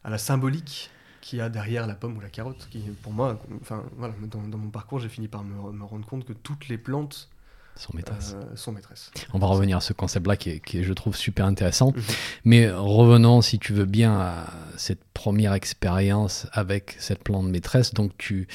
à 0.04 0.10
la 0.10 0.18
symbolique 0.18 0.89
qu'il 1.22 1.39
y 1.39 1.42
a 1.42 1.50
derrière 1.50 1.88
la 1.88 1.96
pomme 1.96 2.16
ou 2.18 2.22
la 2.22 2.30
carotte. 2.30 2.68
Qui, 2.72 2.80
pour 3.04 3.12
moi, 3.13 3.39
enfin 3.62 3.84
voilà, 3.98 4.13
dans, 4.32 4.42
dans 4.48 4.58
mon 4.58 4.70
parcours, 4.70 5.00
j'ai 5.00 5.10
fini 5.10 5.27
par 5.27 5.44
me, 5.44 5.72
me 5.72 5.84
rendre 5.84 6.06
compte 6.08 6.25
que 6.25 6.34
toutes 6.34 6.68
les 6.68 6.77
plantes 6.77 7.30
Son 7.77 7.96
maîtresse. 7.96 8.36
euh, 8.36 8.55
sont 8.55 8.72
maîtresses. 8.72 9.12
On 9.34 9.39
va 9.39 9.48
revenir 9.48 9.77
à 9.77 9.81
ce 9.81 9.93
concept-là 9.93 10.36
qui 10.36 10.50
est, 10.50 10.60
qui 10.60 10.79
est, 10.79 10.84
je 10.84 10.93
trouve, 10.93 11.15
super 11.15 11.46
intéressant. 11.46 11.91
Mhm. 11.96 12.03
Mais 12.46 12.69
revenons, 12.72 13.41
si 13.41 13.60
tu 13.60 13.74
veux 13.74 13.86
bien, 13.86 14.19
à 14.19 14.48
cette 14.77 15.03
première 15.13 15.53
expérience 15.53 16.48
avec 16.51 16.96
cette 17.00 17.24
plante 17.24 17.48
maîtresse. 17.48 17.93
Donc, 17.93 18.12
tu, 18.17 18.48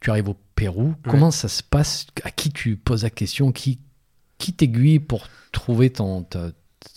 tu 0.00 0.10
arrives 0.10 0.28
au 0.28 0.36
Pérou. 0.54 0.94
Comment 1.08 1.30
ça 1.30 1.48
se 1.48 1.62
passe? 1.62 2.06
À 2.24 2.30
qui 2.30 2.50
tu 2.50 2.76
poses 2.76 3.02
la 3.02 3.10
question? 3.10 3.50
Qui, 3.52 3.80
qui 4.38 4.52
t'aiguille 4.52 5.00
pour 5.00 5.26
trouver 5.50 5.90
ton, 5.90 6.22
ta- 6.22 6.50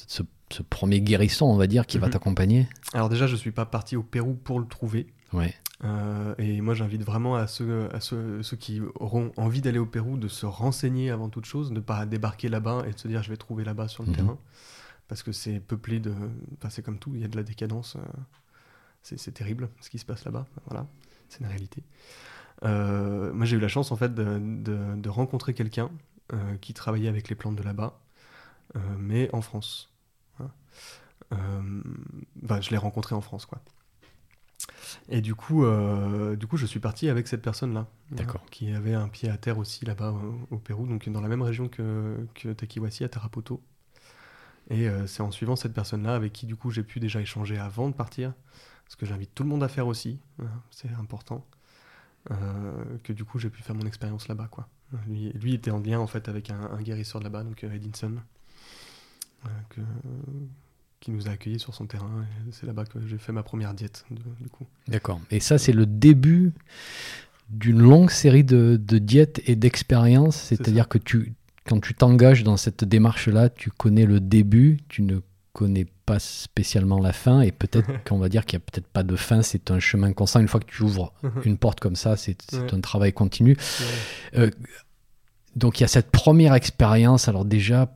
ce, 0.08 0.22
ce 0.52 0.62
premier 0.62 1.02
guérisson, 1.02 1.46
on 1.46 1.58
va 1.58 1.66
dire, 1.68 1.86
qui 1.88 1.98
va 1.98 2.08
Mhm. 2.08 2.14
t'accompagner? 2.14 2.68
Alors 2.94 3.10
déjà, 3.10 3.26
je 3.28 3.36
suis 3.36 3.52
pas 3.52 3.66
parti 3.66 3.96
au 3.96 4.04
Pérou 4.04 4.34
pour 4.36 4.60
le 4.60 4.68
trouver. 4.68 5.08
Ouais. 5.34 5.54
Euh, 5.84 6.34
et 6.38 6.62
moi, 6.62 6.74
j'invite 6.74 7.04
vraiment 7.04 7.36
à 7.36 7.48
ceux, 7.48 7.90
à 7.94 8.00
ceux, 8.00 8.42
ceux 8.44 8.56
qui 8.58 8.82
auront 8.96 9.32
envie 9.36 9.62
d'aller 9.62 9.80
au 9.80 9.86
Pérou 9.86 10.18
de 10.18 10.28
se 10.30 10.46
renseigner 10.46 11.12
avant 11.12 11.30
toute 11.30 11.46
chose, 11.46 11.70
de 11.70 11.76
ne 11.76 11.80
pas 11.82 12.06
débarquer 12.06 12.48
là-bas 12.50 12.84
et 12.88 12.94
de 12.94 12.98
se 13.00 13.08
dire 13.10 13.22
je 13.24 13.30
vais 13.30 13.38
trouver 13.38 13.64
là-bas 13.66 13.88
sur 13.90 14.04
le 14.04 14.10
Mhm. 14.10 14.16
terrain. 14.16 14.38
Parce 15.08 15.22
que 15.22 15.32
c'est 15.32 15.60
peuplé 15.60 16.00
de. 16.00 16.14
Enfin, 16.58 16.70
c'est 16.70 16.82
comme 16.82 16.98
tout, 16.98 17.12
il 17.16 17.22
y 17.22 17.26
a 17.26 17.28
de 17.28 17.36
la 17.36 17.44
décadence. 17.44 17.96
euh, 17.98 18.02
c'est 19.04 19.34
terrible 19.34 19.70
ce 19.82 19.90
qui 19.92 20.00
se 20.00 20.06
passe 20.06 20.26
là-bas. 20.26 20.48
Voilà, 20.68 20.88
c'est 21.30 21.42
une 21.42 21.46
réalité. 21.48 21.84
Euh, 22.64 23.32
moi, 23.34 23.46
j'ai 23.46 23.58
eu 23.58 23.60
la 23.60 23.68
chance 23.68 23.92
en 23.92 23.96
fait 23.98 24.16
de, 24.16 24.40
de- 24.40 24.96
de 24.96 25.10
rencontrer 25.10 25.54
quelqu'un 25.54 25.92
euh, 26.34 26.56
qui 26.58 26.74
travaillait 26.74 27.10
avec 27.10 27.30
les 27.30 27.36
plantes 27.36 27.56
de 27.56 27.62
là-bas, 27.64 28.00
mais 28.98 29.30
en 29.34 29.42
France. 29.42 29.92
Hein. 30.40 30.50
Enfin, 32.44 32.62
je 32.62 32.70
l'ai 32.72 32.78
rencontré 32.78 33.14
en 33.14 33.22
France, 33.22 33.46
quoi. 33.46 33.62
Et 35.10 35.22
du 35.22 35.36
coup, 35.36 35.64
euh, 35.66 36.36
du 36.36 36.48
coup, 36.48 36.58
je 36.58 36.66
suis 36.66 36.80
parti 36.80 37.10
avec 37.10 37.28
cette 37.28 37.42
personne-là, 37.42 37.88
D'accord. 38.12 38.42
hein, 38.44 38.48
qui 38.52 38.72
avait 38.72 38.94
un 38.94 39.08
pied 39.08 39.30
à 39.30 39.38
terre 39.38 39.58
aussi 39.58 39.86
là-bas 39.86 40.12
au, 40.12 40.56
au 40.56 40.58
Pérou, 40.58 40.88
donc 40.88 41.08
dans 41.10 41.22
la 41.22 41.28
même 41.28 41.42
région 41.42 41.68
que, 41.70 42.28
que 42.34 42.54
Takiwasi, 42.54 43.04
à 43.04 43.10
Tarapoto. 43.10 43.62
Et 44.70 44.90
euh, 44.90 45.06
c'est 45.06 45.22
en 45.22 45.30
suivant 45.32 45.56
cette 45.56 45.74
personne-là 45.74 46.16
avec 46.16 46.34
qui 46.34 46.48
du 46.48 46.56
coup 46.56 46.72
j'ai 46.72 46.82
pu 46.82 47.00
déjà 47.00 47.22
échanger 47.22 47.58
avant 47.60 47.88
de 47.88 47.94
partir, 47.94 48.34
ce 48.90 48.96
que 48.96 49.06
j'invite 49.06 49.34
tout 49.36 49.44
le 49.44 49.50
monde 49.50 49.62
à 49.64 49.68
faire 49.68 49.86
aussi, 49.86 50.20
hein, 50.42 50.48
c'est 50.72 50.92
important, 50.94 51.46
euh, 52.32 52.84
que 53.04 53.14
du 53.14 53.26
coup 53.26 53.38
j'ai 53.38 53.52
pu 53.52 53.62
faire 53.62 53.76
mon 53.76 53.86
expérience 53.86 54.28
là-bas 54.28 54.48
quoi. 54.50 54.68
Lui, 55.08 55.32
lui 55.34 55.54
était 55.54 55.70
en 55.72 55.80
lien 55.80 56.00
en 56.00 56.08
fait 56.08 56.30
avec 56.30 56.50
un, 56.50 56.60
un 56.72 56.82
guérisseur 56.82 57.20
de 57.20 57.26
là-bas, 57.26 57.44
donc 57.44 57.64
Edinson, 57.64 58.14
que- 59.70 59.82
qui 61.06 61.12
nous 61.12 61.28
a 61.28 61.32
accueillis 61.32 61.60
sur 61.60 61.76
son 61.76 61.86
terrain. 61.86 62.10
C'est 62.52 62.66
là-bas 62.66 62.84
que 62.86 62.98
j'ai 63.06 63.20
fait 63.20 63.32
ma 63.32 63.44
première 63.44 63.76
diète 63.76 64.06
de- 64.10 64.18
du 64.44 64.50
coup. 64.50 64.66
D'accord. 64.88 65.22
Et 65.30 65.40
ça, 65.40 65.60
c'est 65.60 65.72
le 65.72 65.86
début 65.86 66.52
d'une 67.52 67.78
longue 67.80 68.10
série 68.10 68.44
de, 68.44 68.82
de 68.84 68.98
diètes 68.98 69.40
et 69.46 69.56
d'expériences. 69.56 70.36
C'est-à-dire 70.36 70.88
que 70.88 70.98
tu, 70.98 71.34
quand 71.68 71.80
tu 71.80 71.94
t'engages 71.94 72.44
dans 72.44 72.58
cette 72.58 72.84
démarche-là, 72.84 73.50
tu 73.50 73.70
connais 73.70 74.08
le 74.08 74.20
début, 74.20 74.80
tu 74.90 75.04
ne 75.04 75.20
connais 75.54 75.86
pas 76.08 76.18
spécialement 76.18 77.00
la 77.00 77.14
fin, 77.14 77.42
et 77.42 77.52
peut-être 77.52 77.88
qu'on 78.04 78.18
va 78.18 78.28
dire 78.28 78.44
qu'il 78.48 78.58
n'y 78.58 78.64
a 78.64 78.66
peut-être 78.72 78.88
pas 78.88 79.04
de 79.04 79.16
fin, 79.16 79.44
c'est 79.44 79.70
un 79.70 79.80
chemin 79.80 80.12
constant. 80.12 80.40
Une 80.40 80.48
fois 80.48 80.60
que 80.60 80.66
tu 80.66 80.82
ouvres 80.82 81.14
une 81.46 81.58
porte 81.60 81.80
comme 81.80 81.96
ça, 81.96 82.18
c'est 82.18 82.36
Ouais. 82.52 82.74
un 82.74 82.82
travail 82.82 83.14
continu. 83.14 83.56
Euh, 84.36 84.50
donc 85.56 85.80
il 85.80 85.84
y 85.84 85.86
a 85.86 85.88
cette 85.88 86.10
première 86.10 86.56
expérience. 86.56 87.28
Alors 87.28 87.46
déjà, 87.46 87.96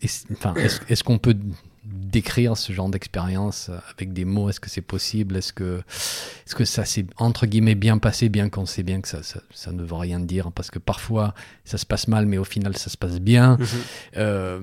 est-ce 0.00 1.04
qu'on 1.04 1.18
peut 1.18 1.36
décrire 1.84 2.56
ce 2.56 2.72
genre 2.72 2.88
d'expérience 2.88 3.70
avec 3.94 4.12
des 4.12 4.24
mots? 4.24 4.48
Est-ce 4.48 4.60
que 4.60 4.70
c'est 4.70 4.80
possible? 4.82 5.36
Est-ce 5.36 5.52
que, 5.52 5.82
est 6.46 6.54
que 6.54 6.64
ça 6.64 6.84
s'est 6.84 7.06
entre 7.16 7.46
guillemets 7.46 7.74
bien 7.74 7.98
passé, 7.98 8.28
bien 8.28 8.48
qu'on 8.48 8.66
sait 8.66 8.82
bien 8.84 9.00
que 9.00 9.08
ça, 9.08 9.22
ça, 9.22 9.40
ça 9.52 9.72
ne 9.72 9.82
veut 9.82 9.94
rien 9.94 10.20
dire? 10.20 10.52
Parce 10.52 10.70
que 10.70 10.78
parfois 10.78 11.34
ça 11.64 11.78
se 11.78 11.86
passe 11.86 12.06
mal, 12.08 12.26
mais 12.26 12.38
au 12.38 12.44
final 12.44 12.76
ça 12.76 12.90
se 12.90 12.96
passe 12.96 13.18
bien. 13.20 13.58
Euh, 14.16 14.60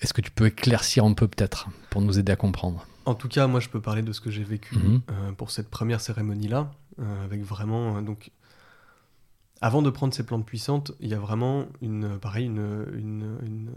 Est-ce 0.00 0.12
que 0.12 0.20
tu 0.20 0.30
peux 0.30 0.46
éclaircir 0.46 1.04
un 1.04 1.14
peu 1.14 1.26
peut-être 1.26 1.68
pour 1.90 2.02
nous 2.02 2.18
aider 2.18 2.32
à 2.32 2.36
comprendre? 2.36 2.86
En 3.06 3.14
tout 3.14 3.28
cas, 3.28 3.46
moi, 3.46 3.60
je 3.60 3.68
peux 3.68 3.80
parler 3.80 4.02
de 4.02 4.12
ce 4.12 4.20
que 4.20 4.30
j'ai 4.30 4.42
vécu 4.44 4.76
Mhm. 4.76 5.00
euh, 5.10 5.32
pour 5.32 5.50
cette 5.52 5.70
première 5.70 6.00
cérémonie-là, 6.00 6.70
euh, 7.00 7.24
avec 7.24 7.42
vraiment 7.44 8.02
donc. 8.02 8.30
Avant 9.62 9.80
de 9.80 9.88
prendre 9.88 10.12
ces 10.12 10.24
plantes 10.24 10.44
puissantes, 10.44 10.92
il 11.00 11.08
y 11.08 11.14
a 11.14 11.18
vraiment 11.18 11.66
une, 11.80 12.18
pareil, 12.18 12.44
une, 12.46 12.86
une, 12.92 13.38
une, 13.42 13.70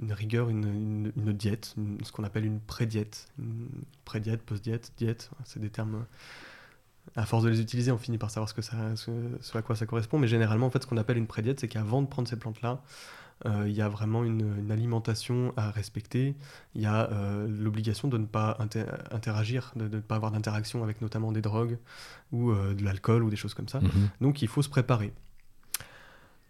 une 0.00 0.12
rigueur, 0.12 0.48
une, 0.48 1.12
diète, 1.14 1.74
ce 2.02 2.10
qu'on 2.12 2.24
appelle 2.24 2.46
une 2.46 2.60
pré-diète. 2.60 3.28
Pré-diète, 4.06 4.42
post-diète, 4.42 4.92
diète, 4.96 5.30
c'est 5.44 5.60
des 5.60 5.68
termes. 5.70 5.96
euh, 5.96 7.20
À 7.20 7.26
force 7.26 7.44
de 7.44 7.50
les 7.50 7.60
utiliser, 7.60 7.92
on 7.92 7.98
finit 7.98 8.16
par 8.16 8.30
savoir 8.30 8.48
ce, 8.48 9.56
à 9.58 9.62
quoi 9.62 9.76
ça 9.76 9.84
correspond. 9.86 10.18
Mais 10.18 10.28
généralement, 10.28 10.66
en 10.66 10.70
fait, 10.70 10.82
ce 10.82 10.86
qu'on 10.86 10.96
appelle 10.96 11.18
une 11.18 11.26
pré-diète, 11.26 11.60
c'est 11.60 11.68
qu'avant 11.68 12.00
de 12.00 12.06
prendre 12.06 12.26
ces 12.28 12.38
plantes-là, 12.38 12.80
il 13.44 13.72
y 13.72 13.80
a 13.80 13.88
vraiment 13.88 14.24
une, 14.24 14.56
une 14.58 14.70
alimentation 14.70 15.52
à 15.56 15.70
respecter. 15.70 16.36
Il 16.74 16.82
y 16.82 16.86
a 16.86 17.10
euh, 17.10 17.48
l'obligation 17.48 18.08
de 18.08 18.18
ne 18.18 18.26
pas 18.26 18.56
inter- 18.60 18.86
interagir, 19.10 19.72
de 19.76 19.88
de 19.88 19.96
ne 19.96 20.00
pas 20.00 20.16
avoir 20.16 20.30
d'interaction 20.30 20.82
avec 20.82 21.00
notamment 21.00 21.32
des 21.32 21.42
drogues 21.42 21.78
ou 22.30 22.50
euh, 22.50 22.74
de 22.74 22.84
l'alcool 22.84 23.22
ou 23.24 23.30
des 23.30 23.36
choses 23.36 23.54
comme 23.54 23.68
ça. 23.68 23.80
Mhm. 23.80 24.08
Donc 24.20 24.42
il 24.42 24.48
faut 24.48 24.62
se 24.62 24.68
préparer. 24.68 25.12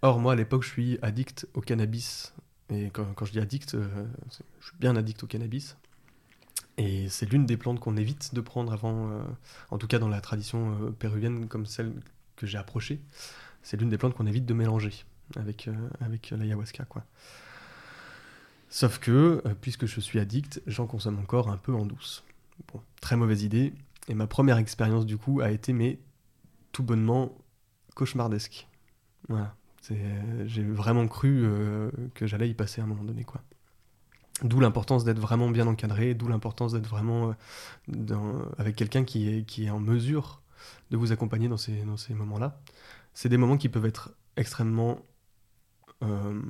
Or, 0.03 0.19
moi, 0.19 0.33
à 0.33 0.37
l'époque, 0.37 0.65
je 0.65 0.69
suis 0.69 0.99
addict 1.01 1.47
au 1.55 1.61
cannabis. 1.61 2.35
Et 2.71 2.91
quand, 2.91 3.07
quand 3.15 3.25
je 3.25 3.33
dis 3.33 3.41
addict, 3.41 3.75
euh, 3.75 3.87
je 4.61 4.67
suis 4.67 4.77
bien 4.79 4.97
addict 4.97 5.23
au 5.23 5.27
cannabis. 5.27 5.77
Et 6.77 7.09
c'est 7.09 7.31
l'une 7.31 7.47
des 7.47 7.57
plantes 7.57 7.81
qu'on 7.81 7.97
évite 7.97 8.35
de 8.35 8.41
prendre 8.41 8.73
avant, 8.73 9.11
euh, 9.11 9.23
en 9.71 9.79
tout 9.79 9.87
cas 9.87 9.99
dans 9.99 10.09
la 10.09 10.21
tradition 10.21 10.77
euh, 10.81 10.91
péruvienne 10.91 11.47
comme 11.47 11.67
celle 11.67 11.93
que 12.37 12.47
j'ai 12.47 12.59
approchée. 12.59 13.01
C'est 13.63 13.77
l'une 13.79 13.91
des 13.91 13.99
plantes 13.99 14.15
qu'on 14.15 14.27
évite 14.27 14.47
de 14.47 14.55
mélanger 14.55 14.93
avec, 15.37 15.69
euh, 15.69 15.89
avec 16.01 16.31
l'ayahuasca. 16.31 16.85
quoi. 16.85 17.05
Sauf 18.69 18.99
que, 18.99 19.43
euh, 19.45 19.55
puisque 19.61 19.87
je 19.87 20.01
suis 20.01 20.19
addict, 20.19 20.63
j'en 20.67 20.87
consomme 20.87 21.19
encore 21.19 21.51
un 21.51 21.59
peu 21.59 21.75
en 21.75 21.85
douce. 21.85 22.25
Bon, 22.73 22.81
très 23.01 23.17
mauvaise 23.17 23.43
idée. 23.43 23.75
Et 24.09 24.15
ma 24.15 24.27
première 24.27 24.57
expérience, 24.59 25.07
du 25.07 25.19
coup, 25.19 25.41
a 25.41 25.51
été, 25.51 25.73
mais 25.73 25.99
tout 26.73 26.83
bonnement, 26.83 27.37
cauchemardesque. 27.95 28.67
Voilà. 29.29 29.55
C'est- 29.83 30.47
J'ai 30.47 30.63
vraiment 30.65 31.07
cru 31.07 31.43
euh, 31.45 31.91
que 32.15 32.27
j'allais 32.27 32.49
y 32.49 32.55
passer 32.55 32.81
à 32.81 32.85
un 32.85 32.87
moment 32.87 33.05
donné, 33.05 33.25
quoi. 33.25 33.43
D'où 34.43 34.59
l'importance 34.59 35.05
d'être 35.05 35.21
vraiment 35.21 35.51
bien 35.51 35.67
encadré, 35.67 36.15
d'où 36.15 36.27
l'importance 36.27 36.73
d'être 36.73 36.89
vraiment 36.89 37.35
euh, 37.91 38.45
avec 38.59 38.75
quelqu'un 38.75 39.05
qui 39.05 39.29
est, 39.29 39.45
qui 39.45 39.67
est 39.67 39.71
en 39.71 39.79
mesure 39.81 40.41
de 40.91 40.97
vous 40.97 41.13
accompagner 41.13 41.49
dans 41.49 41.57
ces, 41.59 41.83
dans 41.83 41.97
ces 41.97 42.15
moments-là. 42.15 42.59
C'est 43.15 43.29
des 43.29 43.37
moments 43.37 43.59
qui 43.59 43.69
peuvent 43.69 43.85
être 43.87 44.15
extrêmement... 44.37 45.01
euh, 46.03 46.41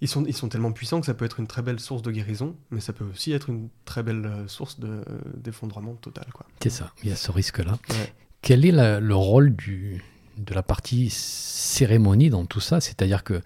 ils, 0.00 0.08
sont, 0.08 0.24
ils 0.24 0.34
sont 0.34 0.48
tellement 0.48 0.72
puissants 0.72 1.00
que 1.00 1.06
ça 1.06 1.14
peut 1.14 1.24
être 1.24 1.40
une 1.40 1.46
très 1.46 1.62
belle 1.62 1.80
source 1.80 2.02
de 2.02 2.10
guérison, 2.10 2.56
mais 2.70 2.80
ça 2.80 2.92
peut 2.92 3.04
aussi 3.04 3.32
être 3.32 3.50
une 3.50 3.68
très 3.84 4.02
belle 4.02 4.24
euh, 4.26 4.48
source 4.48 4.80
de- 4.80 4.86
euh, 4.88 5.02
d'effondrement 5.36 5.94
total. 5.94 6.26
Quoi. 6.32 6.46
C'est 6.62 6.70
ça, 6.70 6.92
il 7.02 7.10
y 7.10 7.12
a 7.12 7.16
ce 7.16 7.30
risque-là. 7.30 7.78
Ouais. 7.90 8.12
Quel 8.42 8.64
est 8.64 8.72
la- 8.72 9.00
le 9.00 9.14
rôle 9.14 9.54
du, 9.54 10.02
de 10.38 10.54
la 10.54 10.62
partie 10.62 11.10
cérémonie 11.10 12.30
dans 12.30 12.46
tout 12.46 12.60
ça? 12.60 12.80
C'est-à-dire 12.80 13.24
que, 13.24 13.42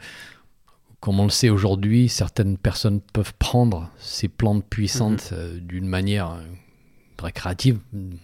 comme 1.00 1.18
on 1.20 1.24
le 1.24 1.30
sait 1.30 1.50
aujourd'hui, 1.50 2.08
certaines 2.08 2.56
personnes 2.56 3.00
peuvent 3.00 3.34
prendre 3.38 3.90
ces 3.98 4.28
plantes 4.28 4.64
puissantes 4.64 5.30
euh, 5.32 5.58
d'une 5.58 5.86
manière 5.88 6.38
récréative, 7.20 7.78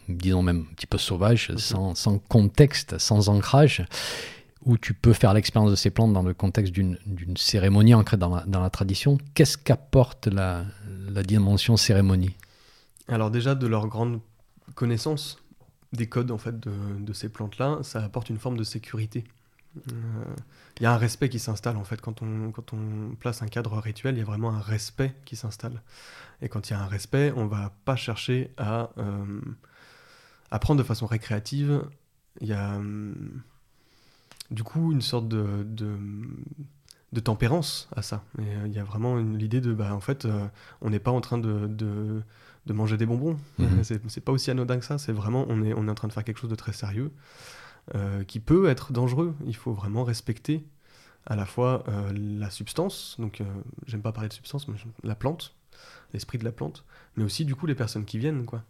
disons 0.09 0.43
même 0.43 0.67
un 0.71 0.75
petit 0.75 0.87
peu 0.87 0.99
sauvage, 0.99 1.53
sans, 1.57 1.95
sans 1.95 2.19
contexte, 2.19 2.99
sans 2.99 3.29
ancrage, 3.31 3.85
où 4.65 4.77
tu 4.77 4.93
peux 4.95 5.13
faire 5.13 5.33
l'expérience 5.33 5.71
de 5.71 5.77
ces 5.77 5.91
plantes 5.91 6.13
dans 6.13 6.23
le 6.23 6.35
contexte 6.35 6.73
d'une 6.73 6.99
cérémonie 7.37 7.95
ancrée 7.95 8.17
dans 8.17 8.43
la, 8.47 8.71
tradition. 8.71 9.19
Qu'est-ce 9.35 9.57
qu'apporte 9.57 10.27
la, 10.27 10.65
dimension 11.25 11.77
cérémonie? 11.77 12.35
Alors 13.09 13.31
déjà, 13.31 13.55
de 13.55 13.67
leur 13.67 13.89
grande 13.89 14.21
connaissance 14.75 15.39
des 15.93 16.09
codes 16.09 16.31
en 16.31 16.39
fait 16.39 16.59
de, 16.61 17.13
ces 17.13 17.29
plantes-là, 17.29 17.79
ça 17.83 18.05
apporte 18.05 18.31
une 18.31 18.39
forme 18.39 18.57
de 18.57 18.63
sécurité. 18.63 19.25
Euh, 19.77 20.25
Il 20.79 20.83
y 20.83 20.87
a 20.87 20.93
un 20.93 20.97
respect 20.97 21.29
qui 21.29 21.39
s'installe 21.39 21.77
en 21.77 21.85
fait 21.85 22.01
quand 22.01 22.23
on, 22.23 23.15
place 23.19 23.43
un 23.43 23.49
cadre 23.49 23.79
rituel, 23.79 24.17
il 24.17 24.19
y 24.19 24.23
a 24.23 24.25
vraiment 24.25 24.51
un 24.51 24.61
respect 24.61 25.15
qui 25.25 25.37
s'installe. 25.37 25.83
Et 26.43 26.49
quand 26.49 26.69
il 26.69 26.75
y 26.75 26.77
a 26.77 26.81
un 26.81 26.87
respect, 26.87 27.33
on 27.35 27.47
va 27.47 27.73
pas 27.85 27.97
chercher 27.97 28.53
à, 28.57 28.91
euh, 28.99 29.41
à 30.51 30.59
prendre 30.59 30.79
de 30.79 30.87
façon 30.87 31.07
récréative. 31.07 31.83
Il 32.41 32.49
y 32.49 32.53
a 32.53 32.77
hum, 32.77 33.43
du 34.51 34.63
coup 34.63 34.93
une 34.93 35.03
sorte 35.03 35.29
de, 35.29 35.65
de, 35.65 35.97
de 37.13 37.21
tempérance 37.21 37.89
à 37.95 38.03
ça. 38.03 38.25
Euh, 38.39 38.65
il 38.67 38.73
y 38.73 38.79
a 38.79 38.85
vraiment 38.85 39.17
l'idée 39.17 39.61
de, 39.61 39.73
bah, 39.73 39.95
en 39.95 40.01
fait, 40.01 40.25
euh, 40.25 40.47
on 40.81 40.91
n'est 40.91 41.01
pas 41.01 41.11
en 41.11 41.21
train 41.21 41.39
de, 41.39 41.67
de, 41.67 42.23
de 42.67 42.73
manger 42.73 42.97
des 42.97 43.07
bonbons. 43.07 43.39
Mhm. 43.59 43.83
C'est 43.85 44.25
pas 44.25 44.33
aussi 44.33 44.51
anodin 44.51 44.79
que 44.79 44.85
ça. 44.85 44.99
C'est 44.99 45.13
vraiment, 45.13 45.47
on 45.49 45.63
est, 45.63 45.73
on 45.75 45.87
est 45.87 45.91
en 45.91 45.95
train 45.95 46.09
de 46.09 46.13
faire 46.13 46.25
quelque 46.25 46.39
chose 46.39 46.51
de 46.51 46.57
très 46.57 46.73
sérieux 46.73 47.13
euh, 47.95 48.25
qui 48.25 48.41
peut 48.41 48.69
être 48.69 48.93
dangereux. 48.93 49.35
Il 49.47 49.57
faut 49.57 49.73
vraiment 49.73 50.05
respecter 50.05 50.67
à 51.27 51.37
la 51.37 51.45
fois 51.45 51.85
la 52.15 52.49
substance, 52.49 53.17
donc 53.19 53.43
j'aime 53.87 54.01
pas 54.01 54.11
parler 54.11 54.31
de 54.31 54.33
substance, 54.33 54.67
mais 54.69 54.77
la 55.05 55.15
plante, 55.15 55.55
l'esprit 56.15 56.39
de 56.39 56.45
la 56.45 56.51
plante, 56.51 56.83
mais 57.15 57.25
aussi 57.25 57.45
du 57.45 57.55
coup 57.55 57.67
les 57.67 57.75
personnes 57.75 58.07
qui 58.07 58.17
viennent, 58.17 58.47
quoi. 58.47 58.65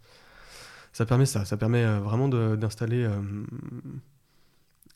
Ça 0.92 1.06
permet 1.06 1.26
ça, 1.26 1.44
ça 1.44 1.56
permet 1.56 1.86
vraiment 2.00 2.28
d'installer 2.28 3.08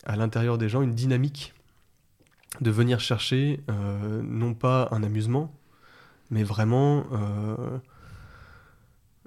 à 0.04 0.16
l'intérieur 0.16 0.58
des 0.58 0.68
gens 0.68 0.82
une 0.82 0.94
dynamique, 0.94 1.54
de 2.61 2.70
venir 2.70 3.00
chercher 3.00 3.61
euh, 3.70 4.23
non 4.23 4.54
pas 4.54 4.88
un 4.92 5.02
amusement, 5.02 5.52
mais 6.30 6.42
vraiment 6.44 7.04
euh, 7.12 7.78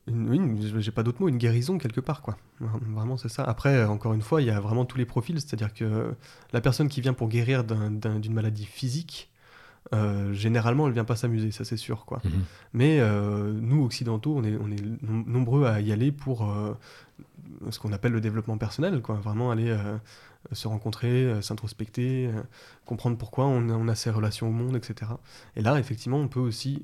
une, 0.07 0.29
oui, 0.29 0.37
une- 0.37 0.79
j'ai 0.79 0.91
pas 0.91 1.03
d'autre 1.03 1.21
mot, 1.21 1.27
une 1.27 1.37
guérison 1.37 1.77
quelque 1.77 1.99
part, 1.99 2.21
quoi. 2.21 2.37
Vraiment, 2.59 3.17
c'est 3.17 3.27
ça. 3.29 3.43
Après, 3.43 3.83
encore 3.85 4.13
une 4.13 4.21
fois, 4.21 4.41
il 4.41 4.45
y 4.47 4.49
a 4.51 4.59
vraiment 4.59 4.85
tous 4.85 4.97
les 4.97 5.05
profils, 5.05 5.39
c'est-à-dire 5.39 5.73
que 5.73 6.13
la 6.53 6.61
personne 6.61 6.87
qui 6.87 7.01
vient 7.01 7.13
pour 7.13 7.27
guérir 7.27 7.63
d'un- 7.65 7.91
d'un- 7.91 8.19
d'une 8.19 8.33
maladie 8.33 8.65
physique, 8.65 9.29
euh, 9.93 10.33
généralement, 10.33 10.87
elle 10.87 10.93
vient 10.93 11.03
pas 11.05 11.15
s'amuser, 11.17 11.51
ça 11.51 11.65
c'est 11.65 11.77
sûr. 11.77 12.05
Quoi. 12.05 12.21
Mhm. 12.23 12.31
Mais 12.73 12.99
euh, 13.01 13.51
nous, 13.53 13.83
occidentaux, 13.83 14.33
on 14.37 14.43
est, 14.43 14.55
on 14.57 14.71
est 14.71 14.81
nom- 15.03 15.23
nombreux 15.27 15.65
à 15.65 15.81
y 15.81 15.91
aller 15.91 16.11
pour 16.13 16.49
euh, 16.49 16.73
ce 17.69 17.79
qu'on 17.79 17.91
appelle 17.91 18.11
le 18.13 18.21
développement 18.21 18.57
personnel. 18.57 19.01
Quoi. 19.01 19.15
Vraiment 19.15 19.51
aller 19.51 19.69
se 20.51 20.67
rencontrer, 20.67 21.25
euh, 21.25 21.41
s'introspecter, 21.41 22.27
euh, 22.27 22.41
comprendre 22.85 23.17
pourquoi 23.17 23.45
on 23.45 23.87
a, 23.87 23.95
ces 23.95 24.09
relations 24.09 24.47
au 24.49 24.51
monde, 24.51 24.75
etc. 24.75 25.11
Et 25.55 25.61
là, 25.61 25.79
effectivement, 25.79 26.19
on 26.19 26.27
peut 26.27 26.39
aussi 26.39 26.83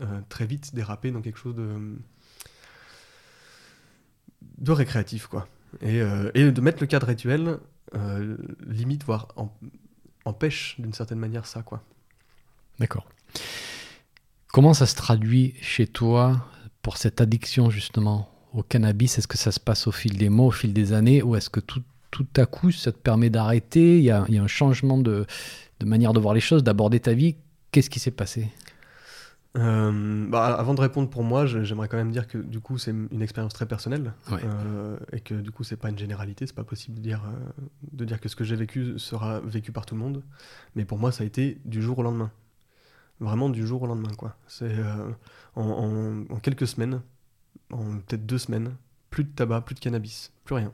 euh, 0.00 0.20
très 0.28 0.46
vite 0.46 0.74
déraper 0.74 1.10
dans 1.10 1.20
quelque 1.20 1.38
chose 1.38 1.54
de, 1.54 1.96
de 4.58 4.72
récréatif. 4.72 5.26
Quoi. 5.26 5.48
Et, 5.80 6.00
de 6.00 6.60
mettre 6.60 6.80
le 6.80 6.86
cadre 6.86 7.06
rituel, 7.06 7.58
limite, 8.66 9.04
voire 9.04 9.28
empêche 10.24 10.80
d'une 10.80 10.92
certaine 10.92 11.18
manière 11.18 11.46
ça. 11.46 11.62
Quoi. 11.62 11.82
D'accord. 12.78 13.06
Comment 14.48 14.74
ça 14.74 14.86
se 14.86 14.96
traduit 14.96 15.54
chez 15.60 15.86
toi 15.86 16.44
pour 16.82 16.96
cette 16.96 17.20
addiction 17.20 17.70
justement 17.70 18.28
au 18.52 18.64
cannabis? 18.64 19.18
Est-ce 19.18 19.28
que 19.28 19.38
ça 19.38 19.52
se 19.52 19.60
passe 19.60 19.86
au 19.86 19.92
fil 19.92 20.18
des 20.18 20.28
mois, 20.28 20.46
au 20.46 20.50
fil 20.50 20.72
des 20.72 20.92
années, 20.92 21.22
ou 21.22 21.36
est-ce 21.36 21.50
que 21.50 21.60
tout, 21.60 21.82
tout 22.10 22.26
à 22.36 22.46
coup 22.46 22.70
ça 22.72 22.92
te 22.92 22.98
permet 22.98 23.30
d'arrêter 23.30 23.98
il 23.98 24.04
y, 24.04 24.10
a, 24.10 24.24
il 24.28 24.34
y 24.34 24.38
a 24.38 24.42
un 24.42 24.46
changement 24.48 24.98
de, 24.98 25.26
de 25.80 25.86
manière 25.86 26.12
de 26.12 26.20
voir 26.20 26.34
les 26.34 26.40
choses, 26.40 26.62
d'aborder 26.64 27.00
ta 27.00 27.12
vie 27.14 27.36
Qu'est-ce 27.72 27.88
qui 27.90 28.00
s'est 28.00 28.10
passé? 28.10 28.48
Euh, 29.56 30.26
bah, 30.28 30.46
avant 30.54 30.74
de 30.74 30.80
répondre 30.80 31.10
pour 31.10 31.24
moi, 31.24 31.44
j'aimerais 31.46 31.88
quand 31.88 31.96
même 31.96 32.12
dire 32.12 32.28
que 32.28 32.38
du 32.38 32.60
coup 32.60 32.78
c'est 32.78 32.92
une 32.92 33.20
expérience 33.22 33.52
très 33.52 33.66
personnelle 33.66 34.12
Ouais. 34.30 34.40
euh, 34.44 34.96
et 35.12 35.20
que 35.20 35.34
du 35.34 35.50
coup 35.50 35.64
c'est 35.64 35.76
pas 35.76 35.88
une 35.90 35.98
généralité, 35.98 36.46
c'est 36.46 36.54
pas 36.54 36.62
possible 36.64 36.96
de 36.98 37.02
dire, 37.02 37.22
euh, 37.26 37.62
de 37.92 38.04
dire 38.04 38.20
que 38.20 38.28
ce 38.28 38.36
que 38.36 38.44
j'ai 38.44 38.54
vécu 38.54 38.96
sera 38.98 39.40
vécu 39.40 39.72
par 39.72 39.86
tout 39.86 39.96
le 39.96 40.00
monde. 40.00 40.22
Mais 40.76 40.84
pour 40.84 40.98
moi 40.98 41.10
ça 41.10 41.24
a 41.24 41.26
été 41.26 41.58
du 41.64 41.82
jour 41.82 41.98
au 41.98 42.02
lendemain, 42.04 42.30
vraiment 43.18 43.48
du 43.48 43.66
jour 43.66 43.82
au 43.82 43.86
lendemain 43.88 44.14
quoi. 44.16 44.36
C'est 44.46 44.72
en, 45.56 45.62
en- 45.62 46.24
en 46.32 46.36
quelques 46.38 46.68
semaines, 46.68 47.02
en 47.72 47.98
peut-être 47.98 48.26
deux 48.26 48.38
semaines, 48.38 48.76
plus 49.10 49.24
de 49.24 49.30
tabac, 49.30 49.62
plus 49.62 49.74
de 49.74 49.80
cannabis, 49.80 50.32
plus 50.44 50.54
rien. 50.54 50.72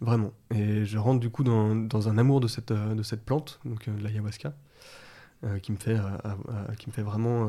Vraiment. 0.00 0.32
Et 0.54 0.84
je 0.84 0.98
rentre 0.98 1.20
du 1.20 1.30
coup 1.30 1.42
dans, 1.42 1.74
dans 1.74 2.08
un 2.08 2.18
amour 2.18 2.40
de 2.40 2.48
cette, 2.48 2.70
euh, 2.70 2.94
de 2.94 3.02
cette 3.02 3.24
plante, 3.24 3.60
donc 3.64 3.88
euh, 3.88 3.96
de 3.96 4.02
l'ayahuasca, 4.02 4.54
euh, 5.44 5.58
qui, 5.58 5.72
me 5.72 5.76
fait, 5.78 5.96
qui 6.78 6.88
me 6.88 6.92
fait 6.92 7.02
vraiment 7.02 7.46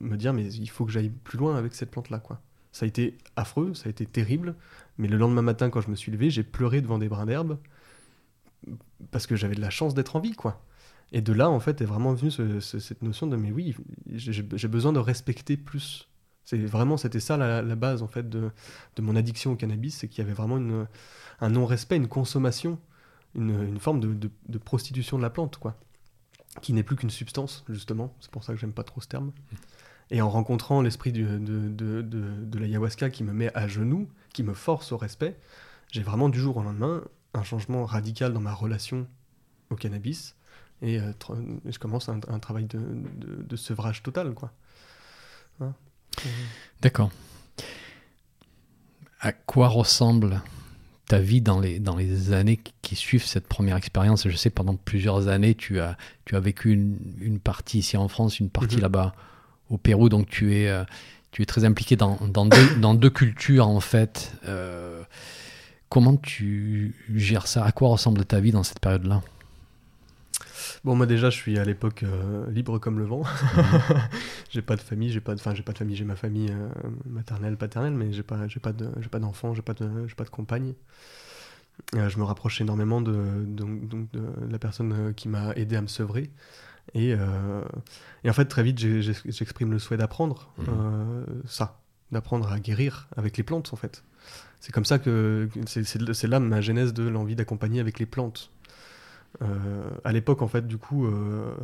me 0.00 0.16
dire 0.16 0.32
mais 0.32 0.52
il 0.52 0.68
faut 0.70 0.84
que 0.84 0.92
j'aille 0.92 1.10
plus 1.10 1.38
loin 1.38 1.56
avec 1.56 1.74
cette 1.74 1.90
plante-là. 1.90 2.18
quoi. 2.18 2.40
Ça 2.72 2.84
a 2.84 2.88
été 2.88 3.16
affreux, 3.36 3.72
ça 3.72 3.86
a 3.86 3.90
été 3.90 4.04
terrible, 4.04 4.54
mais 4.98 5.08
le 5.08 5.16
lendemain 5.16 5.40
matin, 5.42 5.70
quand 5.70 5.80
je 5.80 5.90
me 5.90 5.96
suis 5.96 6.12
levé, 6.12 6.28
j'ai 6.30 6.42
pleuré 6.42 6.82
devant 6.82 6.98
des 6.98 7.08
brins 7.08 7.24
d'herbe 7.26 7.58
parce 9.10 9.26
que 9.26 9.36
j'avais 9.36 9.54
de 9.54 9.60
la 9.60 9.70
chance 9.70 9.94
d'être 9.94 10.16
en 10.16 10.20
vie. 10.20 10.32
quoi. 10.32 10.62
Et 11.12 11.20
de 11.22 11.32
là, 11.32 11.48
en 11.50 11.60
fait, 11.60 11.80
est 11.80 11.84
vraiment 11.84 12.12
venue 12.14 12.30
ce- 12.30 12.60
ce- 12.60 12.78
cette 12.80 13.02
notion 13.02 13.26
de 13.26 13.36
mais 13.36 13.52
oui, 13.52 13.76
j'ai 14.12 14.68
besoin 14.68 14.92
de 14.92 14.98
respecter 14.98 15.56
plus. 15.56 16.08
C'est 16.46 16.58
vraiment, 16.58 16.96
c'était 16.96 17.20
ça 17.20 17.36
la, 17.36 17.60
la 17.60 17.74
base 17.74 18.02
en 18.04 18.06
fait 18.06 18.28
de, 18.28 18.52
de 18.94 19.02
mon 19.02 19.16
addiction 19.16 19.52
au 19.52 19.56
cannabis, 19.56 19.96
c'est 19.96 20.08
qu'il 20.08 20.22
y 20.22 20.24
avait 20.24 20.32
vraiment 20.32 20.58
une, 20.58 20.86
un 21.40 21.50
non-respect, 21.50 21.96
une 21.96 22.06
consommation, 22.06 22.78
une, 23.34 23.50
une 23.50 23.80
forme 23.80 23.98
de, 23.98 24.30
de- 24.48 24.58
prostitution 24.58 25.16
de 25.18 25.22
la 25.22 25.30
plante, 25.30 25.56
quoi, 25.56 25.76
qui 26.62 26.72
n'est 26.72 26.84
plus 26.84 26.94
qu'une 26.94 27.10
substance 27.10 27.64
justement. 27.68 28.14
C'est 28.20 28.30
pour 28.30 28.44
ça 28.44 28.54
que 28.54 28.60
j'aime 28.60 28.72
pas 28.72 28.84
trop 28.84 29.00
ce 29.00 29.08
terme. 29.08 29.32
Et 30.12 30.22
en 30.22 30.30
rencontrant 30.30 30.82
l'esprit 30.82 31.10
de, 31.10 31.36
de, 31.36 32.58
l'ayahuasca 32.58 33.10
qui 33.10 33.24
me 33.24 33.32
met 33.32 33.52
à 33.56 33.66
genoux, 33.66 34.08
qui 34.32 34.44
me 34.44 34.54
force 34.54 34.92
au 34.92 34.96
respect, 34.96 35.36
j'ai 35.90 36.02
vraiment 36.04 36.28
du 36.28 36.38
jour 36.38 36.56
au 36.58 36.62
lendemain 36.62 37.02
un 37.34 37.42
changement 37.42 37.84
radical 37.84 38.32
dans 38.32 38.40
ma 38.40 38.54
relation 38.54 39.08
au 39.70 39.74
cannabis. 39.74 40.36
Et 40.80 41.00
euh, 41.00 41.10
je 41.64 41.78
commence 41.80 42.08
un, 42.08 42.20
travail 42.38 42.66
de, 42.66 42.78
de, 42.78 43.42
de 43.42 43.56
sevrage 43.56 44.04
total, 44.04 44.32
quoi. 44.32 44.52
Hein. 45.60 45.74
D'accord. 46.82 47.10
À 49.20 49.32
quoi 49.32 49.68
ressemble 49.68 50.40
ta 51.08 51.18
vie 51.18 51.40
dans 51.40 51.60
les, 51.60 51.78
dans 51.78 51.96
les 51.96 52.32
années 52.32 52.60
qui- 52.82 52.96
suivent 52.96 53.24
cette 53.24 53.46
première 53.48 53.76
expérience? 53.76 54.28
Je 54.28 54.36
sais, 54.36 54.50
pendant 54.50 54.74
plusieurs 54.76 55.28
années, 55.28 55.54
tu 55.54 55.80
as, 55.80 55.96
tu 56.24 56.36
as 56.36 56.40
vécu 56.40 56.72
une, 56.72 56.98
une 57.20 57.38
partie 57.40 57.78
ici 57.78 57.96
en 57.96 58.08
France, 58.08 58.38
une 58.40 58.50
partie 58.50 58.76
Mhm. 58.76 58.82
là-bas 58.82 59.14
au 59.70 59.78
Pérou, 59.78 60.08
donc 60.08 60.28
tu 60.28 60.54
es, 60.54 60.68
euh, 60.68 60.84
tu 61.32 61.42
es 61.42 61.46
très 61.46 61.64
impliqué 61.64 61.96
dans, 61.96 62.18
dans, 62.28 62.46
deux, 62.46 62.76
dans 62.80 62.94
deux 62.94 63.10
cultures 63.10 63.66
en 63.68 63.80
fait. 63.80 64.32
Euh, 64.46 65.02
comment 65.88 66.16
tu 66.16 66.94
gères 67.14 67.46
ça? 67.48 67.64
À 67.64 67.72
quoi 67.72 67.88
ressemble 67.88 68.24
ta 68.24 68.38
vie 68.40 68.52
dans 68.52 68.62
cette 68.62 68.80
période-là? 68.80 69.22
Bon, 70.84 70.94
moi 70.94 71.06
déjà, 71.06 71.30
je 71.30 71.36
suis 71.36 71.58
à 71.58 71.64
l'époque 71.64 72.02
euh, 72.02 72.50
libre 72.50 72.78
comme 72.78 72.98
le 72.98 73.04
vent. 73.04 73.22
j'ai 74.50 74.62
pas 74.62 74.76
de 74.76 74.80
famille, 74.80 75.10
j'ai 75.10 75.20
pas 75.20 75.34
de, 75.34 75.40
enfin, 75.40 75.54
j'ai 75.54 75.62
pas 75.62 75.72
de 75.72 75.78
famille, 75.78 75.96
j'ai 75.96 76.04
ma 76.04 76.16
famille 76.16 76.50
euh, 76.50 76.68
maternelle, 77.06 77.56
paternelle, 77.56 77.94
mais 77.94 78.12
j'ai 78.12 78.22
pas, 78.22 78.46
j'ai 78.48 78.60
pas 78.60 78.72
de, 78.72 78.90
j'ai 79.00 79.08
pas 79.08 79.18
d'enfant, 79.18 79.54
j'ai 79.54 79.62
pas 79.62 79.74
de, 79.74 80.06
j'ai 80.06 80.14
pas 80.14 80.24
de 80.24 80.30
compagne. 80.30 80.74
Euh, 81.94 82.08
je 82.08 82.18
me 82.18 82.24
rapproche 82.24 82.60
énormément 82.60 83.00
de, 83.00 83.44
donc, 83.46 83.88
donc 83.88 84.10
de 84.12 84.22
la 84.50 84.58
personne 84.58 85.12
qui 85.14 85.28
m'a 85.28 85.52
aidé 85.54 85.76
à 85.76 85.82
me 85.82 85.88
sevrer. 85.88 86.30
Et, 86.94 87.10
et 88.24 88.30
en 88.30 88.32
fait, 88.32 88.44
très 88.44 88.62
vite, 88.62 88.78
j'exprime 88.78 89.72
le 89.72 89.78
souhait 89.80 89.96
d'apprendre 89.96 90.52
Mhm. 90.58 91.26
ça, 91.46 91.80
d'apprendre 92.12 92.50
à 92.52 92.60
guérir 92.60 93.08
avec 93.16 93.36
les 93.36 93.42
plantes, 93.42 93.72
en 93.72 93.76
fait. 93.76 94.04
C'est 94.60 94.72
comme 94.72 94.84
ça 94.84 94.98
que 94.98 95.48
c'est 95.66 96.26
là 96.28 96.40
ma 96.40 96.60
genèse 96.60 96.94
de 96.94 97.06
l'envie 97.08 97.36
d'accompagner 97.36 97.80
avec 97.80 97.98
les 97.98 98.06
plantes. 98.06 98.50
Euh, 99.42 99.90
à 100.04 100.12
l'époque, 100.12 100.42
en 100.42 100.48
fait, 100.48 100.66
du 100.66 100.78
coup, 100.78 101.06
euh, 101.06 101.54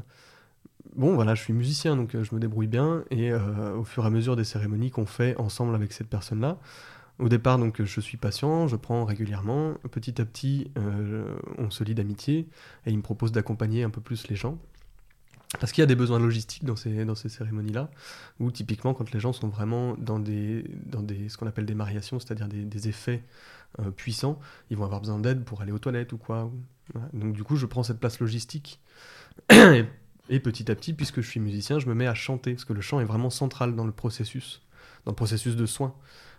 bon, 0.96 1.14
voilà, 1.14 1.34
je 1.34 1.42
suis 1.42 1.52
musicien, 1.52 1.96
donc 1.96 2.14
euh, 2.14 2.24
je 2.24 2.34
me 2.34 2.40
débrouille 2.40 2.66
bien. 2.66 3.04
Et 3.10 3.32
au 3.32 3.84
fur 3.84 4.04
et 4.04 4.06
à 4.06 4.10
mesure 4.10 4.36
des 4.36 4.44
cérémonies 4.44 4.90
qu'on 4.90 5.06
fait 5.06 5.36
ensemble 5.38 5.74
avec 5.74 5.92
cette 5.92 6.08
personne-là, 6.08 6.58
au 7.18 7.28
départ, 7.28 7.58
donc, 7.58 7.82
je 7.82 8.00
suis 8.00 8.16
patient, 8.16 8.66
je 8.68 8.76
prends 8.76 9.04
régulièrement. 9.04 9.74
Petit 9.90 10.20
à 10.20 10.24
petit, 10.24 10.70
on 11.58 11.70
se 11.70 11.84
lie 11.84 11.94
d'amitié 11.94 12.48
et 12.86 12.90
il 12.90 12.96
me 12.96 13.02
propose 13.02 13.32
d'accompagner 13.32 13.84
un 13.84 13.90
peu 13.90 14.00
plus 14.00 14.28
les 14.28 14.36
gens. 14.36 14.58
Parce 15.60 15.72
qu'il 15.72 15.82
y 15.82 15.84
a 15.84 15.86
des 15.86 15.94
besoins 15.94 16.18
logistiques 16.18 16.64
dans 16.64 16.76
ces, 16.76 17.04
dans 17.04 17.14
ces 17.14 17.28
cérémonies-là, 17.28 17.90
où 18.40 18.50
typiquement, 18.50 18.94
quand 18.94 19.12
les 19.12 19.20
gens 19.20 19.32
sont 19.32 19.48
vraiment 19.48 19.94
dans, 19.98 20.18
des, 20.18 20.64
dans 20.86 21.02
des, 21.02 21.28
ce 21.28 21.36
qu'on 21.36 21.46
appelle 21.46 21.66
des 21.66 21.74
mariations, 21.74 22.18
c'est-à-dire 22.18 22.48
des, 22.48 22.64
des 22.64 22.88
effets 22.88 23.22
euh, 23.80 23.90
puissants, 23.90 24.38
ils 24.70 24.76
vont 24.76 24.84
avoir 24.84 25.00
besoin 25.00 25.18
d'aide 25.18 25.44
pour 25.44 25.60
aller 25.60 25.72
aux 25.72 25.78
toilettes 25.78 26.12
ou 26.12 26.18
quoi. 26.18 26.50
Donc 27.12 27.34
du 27.34 27.44
coup, 27.44 27.56
je 27.56 27.66
prends 27.66 27.82
cette 27.82 28.00
place 28.00 28.18
logistique. 28.18 28.80
et, 29.50 29.84
et 30.30 30.40
petit 30.40 30.70
à 30.70 30.74
petit, 30.74 30.94
puisque 30.94 31.20
je 31.20 31.28
suis 31.28 31.40
musicien, 31.40 31.78
je 31.78 31.86
me 31.86 31.94
mets 31.94 32.06
à 32.06 32.14
chanter, 32.14 32.54
parce 32.54 32.64
que 32.64 32.72
le 32.72 32.80
chant 32.80 33.00
est 33.00 33.04
vraiment 33.04 33.30
central 33.30 33.76
dans 33.76 33.84
le 33.84 33.92
processus, 33.92 34.62
dans 35.04 35.12
le 35.12 35.16
processus 35.16 35.56
de 35.56 35.66
soins. 35.66 35.94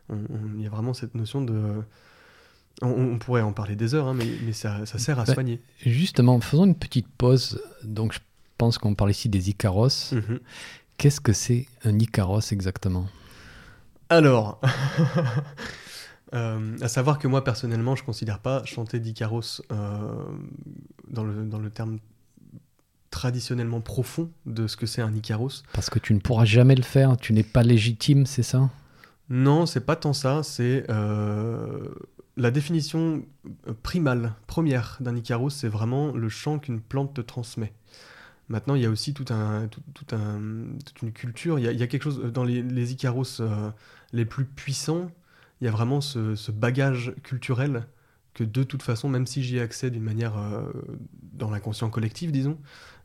Il 0.10 0.62
y 0.62 0.66
a 0.66 0.70
vraiment 0.70 0.94
cette 0.94 1.16
notion 1.16 1.42
de... 1.42 1.82
On, 2.82 2.88
on 2.90 3.20
pourrait 3.20 3.42
en 3.42 3.54
parler 3.54 3.76
des 3.76 3.94
heures, 3.94 4.08
hein, 4.08 4.16
mais, 4.16 4.28
mais 4.44 4.54
ça, 4.54 4.86
ça 4.88 4.98
sert 4.98 5.20
à 5.20 5.26
Bah, 5.26 5.34
soigner. 5.34 5.62
Justement, 5.86 6.40
faisons 6.42 6.66
une 6.66 6.76
petite 6.76 7.08
pause. 7.08 7.62
Donc, 7.84 8.14
je 8.14 8.20
pense 8.58 8.78
qu'on 8.78 8.96
parle 8.96 9.12
ici 9.12 9.30
des 9.30 9.50
Icaros. 9.50 10.12
Mhm. 10.12 10.40
Qu'est-ce 10.98 11.22
que 11.22 11.34
c'est 11.34 11.68
un 11.84 11.98
Icaros 12.00 12.52
exactement? 12.52 13.08
Alors, 14.10 14.62
euh, 16.34 16.78
à 16.82 16.88
savoir 16.88 17.18
que 17.20 17.28
moi 17.28 17.44
personnellement, 17.44 17.96
je 17.96 18.04
considère 18.04 18.40
pas 18.40 18.64
chanter 18.66 19.00
d'Icaros 19.00 19.62
euh, 19.72 20.24
dans, 21.08 21.24
le, 21.24 21.46
dans 21.46 21.60
le 21.60 21.70
terme 21.70 22.00
traditionnellement 23.10 23.82
profond 23.82 24.32
de 24.46 24.68
ce 24.68 24.78
que 24.78 24.86
c'est 24.86 25.02
un 25.02 25.14
Icaros. 25.14 25.64
Parce 25.74 25.90
que 25.90 26.00
tu 26.00 26.14
ne 26.14 26.20
pourras 26.20 26.46
jamais 26.46 26.76
le 26.76 26.84
faire, 26.84 27.18
tu 27.18 27.34
n'es 27.34 27.44
pas 27.44 27.64
légitime, 27.64 28.26
c'est 28.26 28.44
ça? 28.44 28.70
Non, 29.30 29.66
c'est 29.66 29.86
pas 29.86 29.96
tant 29.96 30.14
ça, 30.14 30.44
c'est 30.44 30.86
euh, 30.90 31.88
la 32.38 32.52
définition 32.52 33.24
primale, 33.84 34.34
première 34.48 34.98
d'un 35.00 35.16
Icaros, 35.16 35.50
c'est 35.50 35.68
vraiment 35.68 36.12
le 36.12 36.30
chant 36.30 36.60
qu'une 36.60 36.82
plante 36.82 37.14
te 37.14 37.22
transmet. 37.22 37.74
Maintenant, 38.50 38.76
il 38.76 38.82
y 38.82 38.86
a 38.86 38.90
aussi 38.90 39.14
tout 39.14 39.26
un, 39.34 39.68
tout, 39.68 39.82
tout 39.94 40.16
un, 40.16 40.40
toute 40.86 41.02
une 41.02 41.12
culture. 41.12 41.60
Il 41.60 41.66
y, 41.66 41.68
a, 41.68 41.72
il 41.72 41.80
y 41.80 41.84
a 41.84 41.88
quelque 41.88 42.04
chose 42.04 42.20
dans 42.32 42.44
les, 42.44 42.62
les 42.62 42.92
Icaros 42.92 43.40
euh, 43.42 43.72
les 44.12 44.26
plus 44.26 44.46
puissants. 44.46 45.10
Il 45.62 45.66
y 45.66 45.68
a 45.68 45.72
vraiment 45.72 46.02
ce, 46.02 46.36
ce 46.36 46.52
bagage 46.52 47.14
culturel 47.24 47.86
que 48.34 48.44
de 48.44 48.64
toute 48.64 48.82
façon, 48.82 49.10
même 49.10 49.28
si 49.28 49.44
j'y 49.44 49.58
ai 49.58 49.62
accès 49.62 49.92
d'une 49.92 50.04
manière 50.04 50.38
euh, 50.38 50.72
dans 51.34 51.52
l'inconscient 51.52 51.90
collectif, 51.90 52.32
disons, 52.32 52.58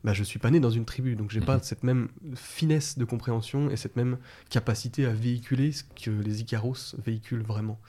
bah, 0.03 0.11
je 0.13 0.23
suis 0.23 0.39
pas 0.39 0.49
né 0.49 0.59
dans 0.59 0.71
une 0.71 0.85
tribu, 0.85 1.15
donc 1.15 1.29
j'ai 1.29 1.39
pas 1.39 1.57
Mhm. 1.57 1.63
cette 1.63 1.83
même 1.83 2.09
finesse 2.35 2.97
de 2.97 3.05
compréhension 3.05 3.69
et 3.69 3.77
cette 3.77 3.95
même 3.95 4.17
capacité 4.49 5.05
à 5.05 5.13
véhiculer 5.13 5.71
ce 5.71 5.83
que 5.83 6.09
les 6.09 6.41
Icaros 6.41 6.95
véhiculent 7.05 7.43
vraiment. 7.43 7.79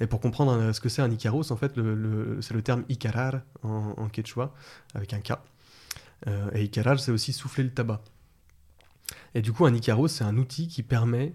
Et 0.00 0.06
pour 0.06 0.20
comprendre 0.20 0.52
euh, 0.52 0.72
ce 0.72 0.80
que 0.80 0.88
c'est 0.88 1.02
un 1.02 1.10
Icaros, 1.10 1.50
en 1.50 1.56
fait, 1.56 1.76
le, 1.76 1.94
le- 1.96 2.40
c'est 2.42 2.54
le 2.54 2.62
terme 2.62 2.84
Icarar 2.88 3.40
en, 3.64 3.94
en 3.96 4.08
quechua, 4.08 4.54
avec 4.94 5.12
un 5.14 5.20
K. 5.20 5.32
Euh, 6.26 6.50
et 6.52 6.64
Icarar, 6.64 6.98
c'est 6.98 7.12
aussi 7.12 7.32
souffler 7.32 7.64
le 7.64 7.70
tabac. 7.70 8.02
Et 9.34 9.42
du 9.42 9.52
coup, 9.52 9.66
un 9.66 9.74
Icaros, 9.74 10.08
c'est 10.08 10.24
un 10.24 10.36
outil 10.36 10.68
qui 10.68 10.82
permet 10.82 11.34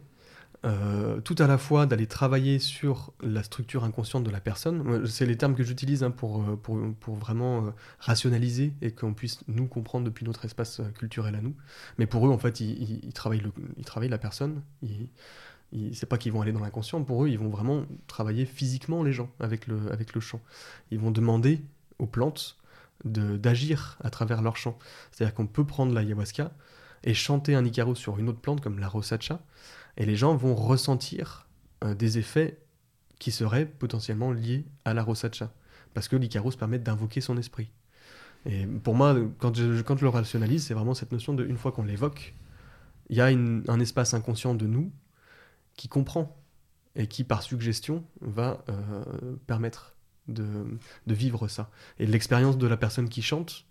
euh, 0.65 1.19
tout 1.21 1.35
à 1.39 1.47
la 1.47 1.57
fois 1.57 1.85
d'aller 1.85 2.07
travailler 2.07 2.57
sur 2.57 3.13
la 3.21 3.43
structure 3.43 3.83
inconsciente 3.83 4.23
de 4.23 4.29
la 4.29 4.39
personne. 4.39 5.05
C'est 5.07 5.25
les 5.25 5.37
termes 5.37 5.55
que 5.55 5.63
j'utilise 5.63 6.03
hein, 6.03 6.11
pour, 6.11 6.41
euh, 6.41 6.55
pour, 6.55 6.79
pour, 6.99 7.15
vraiment 7.15 7.73
rationaliser 7.99 8.73
et 8.81 8.91
qu'on 8.91 9.13
puisse 9.13 9.39
nous 9.47 9.67
comprendre 9.67 10.05
depuis 10.05 10.25
notre 10.25 10.45
espace 10.45 10.81
culturel 10.97 11.35
à 11.35 11.41
nous. 11.41 11.55
Mais 11.97 12.05
pour 12.05 12.27
eux, 12.27 12.31
en 12.31 12.37
fait, 12.37 12.59
ils, 12.59 13.13
travaillent, 13.13 13.41
le, 13.41 13.51
ils 13.77 13.85
travaillent 13.85 14.09
la 14.09 14.17
personne. 14.17 14.61
C'est 15.93 16.07
pas 16.07 16.17
qu'ils 16.17 16.31
vont 16.31 16.41
aller 16.41 16.51
dans 16.51 16.59
l'inconscient. 16.59 17.03
Pour 17.03 17.25
eux, 17.25 17.29
ils 17.29 17.39
vont 17.39 17.49
vraiment 17.49 17.85
travailler 18.07 18.45
physiquement 18.45 19.03
les 19.03 19.11
gens 19.11 19.29
avec 19.39 19.67
le, 19.67 19.91
avec 19.91 20.13
le 20.13 20.21
chant. 20.21 20.39
Ils 20.91 20.99
vont 20.99 21.11
demander 21.11 21.61
aux 21.99 22.05
plantes 22.05 22.57
d'agir 23.05 23.97
à 24.03 24.09
travers 24.09 24.41
leur 24.41 24.57
chant. 24.57 24.77
C'est-à-dire 25.11 25.33
qu'on 25.33 25.47
peut 25.47 25.65
prendre 25.65 25.93
l'ayahuasca 25.93 26.51
et 27.03 27.13
chanter 27.13 27.55
un 27.55 27.65
Icarus 27.65 27.97
sur 27.97 28.17
une 28.17 28.29
autre 28.29 28.39
plante 28.39 28.61
comme 28.61 28.79
la 28.79 28.87
rosacha 28.87 29.41
et 29.97 30.05
les 30.05 30.15
gens 30.15 30.35
vont 30.35 30.55
ressentir 30.55 31.47
euh, 31.83 31.93
des 31.93 32.17
effets 32.17 32.59
qui 33.19 33.31
seraient 33.31 33.65
potentiellement 33.65 34.31
liés 34.31 34.65
à 34.85 34.93
la 34.93 35.03
rosacha. 35.03 35.51
Parce 35.93 36.07
que 36.07 36.15
l'Icarus 36.15 36.55
permet 36.55 36.79
d'invoquer 36.79 37.21
son 37.21 37.37
esprit. 37.37 37.71
Et 38.45 38.65
pour 38.65 38.95
moi, 38.95 39.15
quand 39.37 39.55
je, 39.55 39.81
quand 39.81 39.97
je 39.97 40.03
le 40.03 40.09
rationalise, 40.09 40.65
c'est 40.65 40.73
vraiment 40.73 40.93
cette 40.93 41.11
notion 41.11 41.33
de, 41.33 41.45
une 41.45 41.57
fois 41.57 41.71
qu'on 41.71 41.83
l'évoque, 41.83 42.33
il 43.09 43.17
y 43.17 43.21
a 43.21 43.27
un 43.27 43.79
espace 43.79 44.13
inconscient 44.13 44.55
de 44.55 44.65
nous 44.65 44.91
qui 45.75 45.87
comprend 45.87 46.35
et 46.95 47.07
qui, 47.07 47.23
par 47.23 47.43
suggestion, 47.43 48.03
va 48.21 48.63
euh, 48.69 49.35
permettre 49.47 49.95
de, 50.27 50.77
vivre 51.07 51.47
ça. 51.47 51.69
Et 51.99 52.05
l'expérience 52.05 52.57
de 52.57 52.67
la 52.67 52.77
personne 52.77 53.09
qui 53.09 53.21
chante 53.21 53.65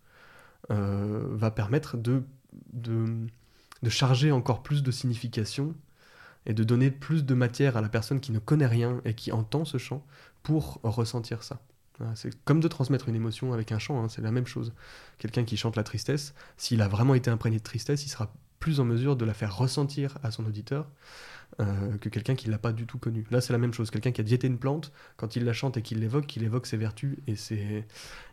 euh, 0.71 1.25
va 1.31 1.51
permettre 1.51 1.97
de, 1.97 2.23
de, 2.73 3.27
de, 3.83 3.91
charger 3.91 4.33
encore 4.33 4.62
plus 4.62 4.83
de 4.83 4.91
signification 4.91 5.75
et 6.47 6.55
de 6.55 6.65
donner 6.65 6.91
plus 6.91 7.25
de 7.25 7.35
matière 7.35 7.77
à 7.77 7.81
la 7.81 7.88
personne 7.88 8.21
qui 8.21 8.33
ne 8.33 8.38
connaît 8.38 8.67
rien 8.67 9.01
et 9.05 9.15
qui 9.15 9.33
entend 9.33 9.65
ce 9.65 9.79
chant 9.79 10.05
pour 10.43 10.81
ressentir 10.83 11.43
ça. 11.43 11.61
C'est 12.15 12.35
comme 12.45 12.61
de 12.61 12.69
transmettre 12.69 13.09
une 13.09 13.15
émotion 13.15 13.53
avec 13.53 13.71
un 13.71 13.79
chant, 13.79 14.03
hein, 14.03 14.09
c'est 14.09 14.23
la 14.23 14.33
même 14.33 14.47
chose. 14.47 14.73
Quelqu'un 15.19 15.45
qui 15.45 15.57
chante 15.57 15.77
la 15.77 15.85
tristesse, 15.85 16.35
s'il 16.57 16.83
a 16.83 16.88
vraiment 16.88 17.15
été 17.15 17.31
imprégné 17.31 17.59
de 17.59 17.62
tristesse, 17.62 18.05
il 18.05 18.09
sera 18.09 18.33
plus 18.62 18.79
en 18.79 18.85
mesure 18.85 19.16
de 19.16 19.25
la 19.25 19.35
faire 19.35 19.57
ressentir 19.57 20.16
à 20.22 20.31
son 20.31 20.46
auditeur 20.46 20.88
euh, 21.59 21.98
que 21.98 22.09
quelqu'un 22.09 22.37
qui 22.37 22.46
ne 22.46 22.53
l'a 22.53 22.59
pas 22.59 22.72
du 22.72 22.87
tout 22.87 22.96
connu. 22.96 23.27
Là, 23.33 23.40
c'est 23.40 23.53
la 23.53 23.59
même 23.59 23.75
chose. 23.75 23.90
Quelqu'un 23.90 24.12
qui 24.12 24.20
a 24.20 24.25
diété 24.25 24.46
une 24.46 24.57
plante, 24.57 24.92
quand 25.16 25.35
il 25.35 25.44
la 25.44 25.53
chante 25.53 25.77
et 25.77 25.83
qu'il 25.83 25.98
l'évoque, 25.98 26.27
qu'il 26.27 26.44
évoque 26.44 26.66
ses 26.66 26.77
vertus 26.77 27.18
et 27.27 27.35
ses, 27.35 27.85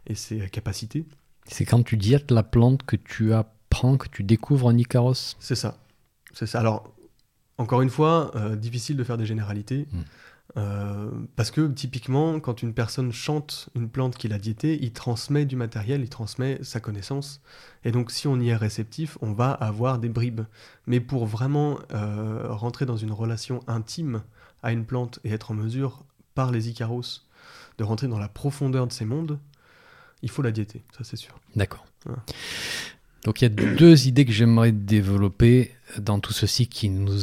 et 0.05 0.13
ses 0.13 0.47
capacités. 0.49 1.05
C'est 1.47 1.65
quand 1.65 1.81
tu 1.81 1.97
diètes 1.97 2.29
la 2.29 2.43
plante 2.43 2.83
que 2.83 2.95
tu 2.95 3.33
apprends, 3.33 3.97
que 3.97 4.07
tu 4.07 4.23
découvres 4.23 4.69
un 4.69 4.77
Icaros 4.77 5.35
C'est 5.39 5.55
ça. 5.55 5.79
C'est 6.31 6.45
ça. 6.45 6.59
Alors, 6.59 6.93
encore 7.57 7.81
une 7.81 7.89
fois, 7.89 8.31
euh, 8.35 8.55
difficile 8.55 8.97
de 8.97 9.03
faire 9.03 9.17
des 9.17 9.25
généralités. 9.25 9.87
Hmm. 9.91 10.01
Euh, 10.57 11.11
parce 11.35 11.51
que 11.51 11.67
typiquement, 11.67 12.39
quand 12.39 12.63
une 12.63 12.73
personne 12.73 13.11
chante 13.11 13.69
une 13.75 13.89
plante 13.89 14.17
qu'il 14.17 14.33
a 14.33 14.39
diétée, 14.39 14.79
il 14.81 14.91
transmet 14.91 15.45
du 15.45 15.55
matériel, 15.55 16.01
il 16.01 16.09
transmet 16.09 16.59
sa 16.63 16.79
connaissance. 16.79 17.41
Et 17.83 17.91
donc, 17.91 18.11
si 18.11 18.27
on 18.27 18.39
y 18.39 18.49
est 18.49 18.55
réceptif, 18.55 19.17
on 19.21 19.33
va 19.33 19.51
avoir 19.51 19.99
des 19.99 20.09
bribes. 20.09 20.41
Mais 20.87 20.99
pour 20.99 21.25
vraiment 21.25 21.79
euh, 21.93 22.47
rentrer 22.49 22.85
dans 22.85 22.97
une 22.97 23.11
relation 23.11 23.61
intime 23.67 24.23
à 24.63 24.71
une 24.71 24.85
plante 24.85 25.19
et 25.23 25.31
être 25.31 25.51
en 25.51 25.53
mesure, 25.53 26.03
par 26.35 26.51
les 26.51 26.69
Icaros, 26.69 27.21
de 27.77 27.83
rentrer 27.83 28.07
dans 28.07 28.19
la 28.19 28.27
profondeur 28.27 28.87
de 28.87 28.93
ces 28.93 29.05
mondes, 29.05 29.39
il 30.21 30.29
faut 30.29 30.41
la 30.41 30.51
diéter, 30.51 30.83
ça 30.97 31.03
c'est 31.03 31.15
sûr. 31.15 31.39
D'accord. 31.55 31.85
Donc 33.23 33.41
il 33.41 33.45
y 33.45 33.47
a 33.47 33.49
deux 33.49 34.07
idées 34.07 34.25
que 34.25 34.31
j'aimerais 34.31 34.71
développer 34.71 35.73
dans 35.97 36.19
tout 36.19 36.33
ceci 36.33 36.67
qui 36.67 36.89
nous 36.89 37.19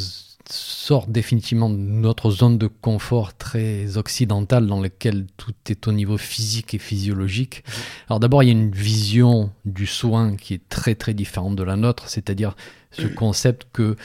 sort 0.53 1.07
définitivement 1.07 1.69
de 1.71 1.77
notre 1.77 2.31
zone 2.31 2.59
de 2.59 2.67
confort 2.67 3.37
très 3.37 3.97
occidentale 3.97 4.67
dans 4.67 4.81
laquelle 4.81 5.27
tout 5.37 5.55
est 5.69 5.89
au 5.89 5.93
niveau 5.93 6.19
physique 6.19 6.75
et 6.75 6.79
physiologique. 6.79 7.65
Mhm. 7.67 7.83
Alors 8.09 8.21
d'abord, 8.21 8.43
il 8.43 8.47
y 8.47 8.49
a 8.51 8.53
une 8.53 8.71
vision 8.71 9.51
du 9.65 9.87
soin 9.87 10.37
qui 10.37 10.55
est 10.55 10.69
très 10.69 10.95
très 10.95 11.15
différente 11.15 11.57
de 11.57 11.63
la 11.63 11.77
nôtre, 11.77 12.09
c'est-à-dire 12.09 12.57
ce 12.93 13.07
concept 13.07 13.67
que 13.73 13.97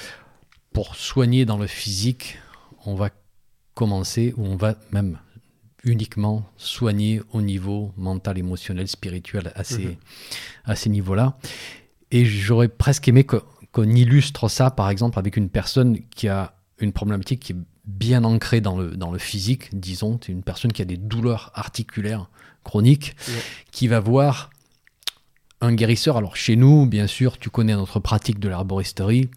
pour 0.74 0.96
soigner 0.96 1.46
dans 1.46 1.58
le 1.58 1.68
physique, 1.68 2.38
on 2.86 2.96
va 2.96 3.10
commencer 3.74 4.34
ou 4.38 4.46
on 4.46 4.56
va 4.56 4.76
même 4.92 5.18
uniquement 5.84 6.46
soigner 6.58 7.22
au 7.34 7.42
niveau 7.42 7.92
mental, 7.98 8.38
émotionnel, 8.38 8.88
spirituel 8.88 9.52
à 9.56 9.64
ces, 9.64 9.86
mhm. 9.86 9.96
à 10.66 10.76
ces 10.76 10.90
niveaux-là. 10.90 11.38
Et 12.12 12.26
j'aurais 12.26 12.68
presque 12.68 13.08
aimé 13.08 13.24
que 13.24 13.38
qu'on 13.72 13.90
illustre 13.90 14.50
ça, 14.50 14.72
par 14.72 14.90
exemple, 14.90 15.18
avec 15.18 15.38
une 15.38 15.50
personne 15.50 16.00
qui 16.10 16.28
a 16.28 16.54
une 16.80 16.94
problématique 16.94 17.40
qui 17.40 17.54
est 17.54 17.58
bien 17.86 18.24
ancrée 18.24 18.62
dans 18.62 18.78
le, 18.78 18.96
dans 18.96 19.12
le 19.12 19.20
physique, 19.20 19.70
disons, 19.74 20.20
c'est 20.24 20.32
une 20.32 20.44
personne 20.44 20.72
qui 20.72 20.82
a 20.82 20.86
des 20.86 20.98
douleurs 20.98 21.52
articulaires 21.56 22.30
chroniques, 22.64 23.16
qui 23.72 23.88
va 23.88 24.00
voir 24.00 24.50
un 25.62 25.74
guérisseur. 25.74 26.18
Alors 26.18 26.36
chez 26.36 26.56
nous, 26.56 26.86
bien 26.86 27.08
sûr, 27.08 27.38
tu 27.38 27.50
connais 27.50 27.74
notre 27.74 28.00
pratique 28.00 28.40
de 28.40 28.50
l'arboristerie. 28.50 29.30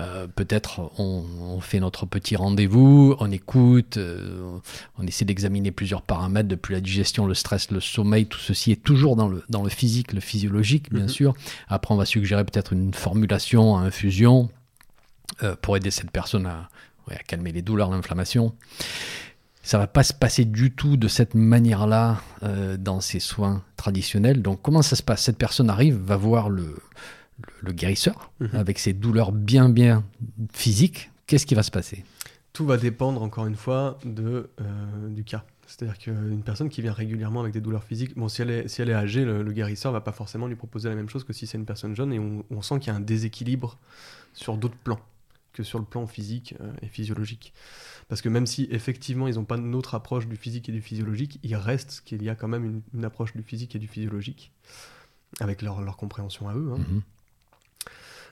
Euh, 0.00 0.26
peut-être 0.26 0.90
on, 0.98 1.60
fait 1.60 1.80
notre 1.80 2.06
petit 2.06 2.36
rendez-vous, 2.36 3.14
on 3.20 3.30
écoute, 3.30 3.96
euh, 3.96 4.58
on 4.98 5.06
essaie 5.06 5.24
d'examiner 5.24 5.70
plusieurs 5.70 6.02
paramètres 6.02 6.48
depuis 6.48 6.72
la 6.74 6.80
digestion, 6.80 7.26
le 7.26 7.34
stress, 7.34 7.70
le 7.70 7.80
sommeil. 7.80 8.26
Tout 8.26 8.38
ceci 8.38 8.72
est 8.72 8.82
toujours 8.82 9.16
dans 9.16 9.28
le, 9.28 9.44
dans 9.48 9.62
le 9.62 9.68
physique, 9.68 10.12
le 10.12 10.20
physiologique, 10.20 10.90
bien 10.92 11.02
mhm. 11.02 11.08
sûr. 11.08 11.34
Après, 11.68 11.94
on 11.94 11.98
va 11.98 12.06
suggérer 12.06 12.44
peut-être 12.44 12.72
une 12.72 12.94
formulation 12.94 13.76
à 13.76 13.80
infusion 13.80 14.48
euh, 15.42 15.54
pour 15.60 15.76
aider 15.76 15.90
cette 15.90 16.10
personne 16.10 16.46
à, 16.46 16.68
à 17.10 17.16
calmer 17.16 17.52
les 17.52 17.62
douleurs, 17.62 17.90
l'inflammation 17.90 18.54
ça 19.62 19.78
va 19.78 19.86
pas 19.86 20.02
se 20.02 20.12
passer 20.12 20.44
du 20.44 20.70
tout 20.72 20.96
de 20.96 21.08
cette 21.08 21.34
manière-là 21.34 22.22
euh, 22.42 22.76
dans 22.76 23.00
ces 23.00 23.20
soins 23.20 23.62
traditionnels. 23.76 24.42
Donc 24.42 24.62
comment 24.62 24.82
ça 24.82 24.96
se 24.96 25.02
passe? 25.02 25.22
Cette 25.24 25.38
personne 25.38 25.70
arrive, 25.70 25.96
va 25.96 26.16
voir 26.16 26.48
le, 26.48 26.76
le, 27.62 27.72
guérisseur 27.72 28.32
mhm. 28.40 28.50
avec 28.54 28.78
ses 28.78 28.92
douleurs 28.92 29.32
bien 29.32 29.68
bien 29.68 30.04
physiques. 30.52 31.10
Qu'est-ce 31.26 31.46
qui 31.46 31.54
va 31.54 31.62
se 31.62 31.70
passer? 31.70 32.04
Tout 32.52 32.64
va 32.64 32.76
dépendre 32.76 33.22
encore 33.22 33.46
une 33.46 33.56
fois 33.56 33.98
de, 34.04 34.50
euh, 34.60 35.08
du 35.08 35.24
cas. 35.24 35.44
C'est-à-dire 35.66 35.98
qu'une 35.98 36.42
personne 36.42 36.70
qui 36.70 36.80
vient 36.80 36.94
régulièrement 36.94 37.40
avec 37.40 37.52
des 37.52 37.60
douleurs 37.60 37.84
physiques, 37.84 38.16
bon, 38.16 38.28
si 38.28 38.40
elle 38.40 38.50
est, 38.50 38.68
si 38.68 38.80
elle 38.80 38.88
est 38.88 38.94
âgée, 38.94 39.26
le, 39.26 39.42
le 39.42 39.52
guérisseur 39.52 39.92
va 39.92 40.00
pas 40.00 40.12
forcément 40.12 40.46
lui 40.46 40.56
proposer 40.56 40.88
la 40.88 40.94
même 40.94 41.10
chose 41.10 41.24
que 41.24 41.34
si 41.34 41.46
c'est 41.46 41.58
une 41.58 41.66
personne 41.66 41.94
jeune, 41.94 42.10
et 42.14 42.18
on, 42.18 42.42
on 42.50 42.62
sent 42.62 42.78
qu'il 42.78 42.90
y 42.90 42.90
a 42.90 42.96
un 42.96 43.00
déséquilibre 43.00 43.76
sur 44.32 44.56
d'autres 44.56 44.78
plans 44.82 45.00
que 45.52 45.62
sur 45.62 45.78
le 45.78 45.84
plan 45.84 46.06
physique 46.06 46.54
euh, 46.60 46.72
et 46.82 46.86
physiologique. 46.86 47.52
Parce 48.08 48.22
que 48.22 48.28
même 48.28 48.46
si 48.46 48.66
effectivement 48.70 49.28
ils 49.28 49.34
n'ont 49.34 49.44
pas 49.44 49.58
notre 49.58 49.94
approche 49.94 50.26
du 50.26 50.36
physique 50.36 50.68
et 50.68 50.72
du 50.72 50.80
physiologique, 50.80 51.38
il 51.42 51.54
reste 51.56 52.02
qu'il 52.04 52.22
y 52.22 52.30
a 52.30 52.34
quand 52.34 52.48
même 52.48 52.82
une, 52.94 53.04
approche 53.04 53.34
du 53.34 53.42
physique 53.42 53.76
et 53.76 53.78
du 53.78 53.86
physiologique, 53.86 54.52
avec 55.40 55.60
leur, 55.60 55.82
leur 55.82 55.96
compréhension 55.96 56.48
à 56.48 56.54
eux. 56.54 56.72
Hein. 56.74 56.78
Mhm. 56.78 57.02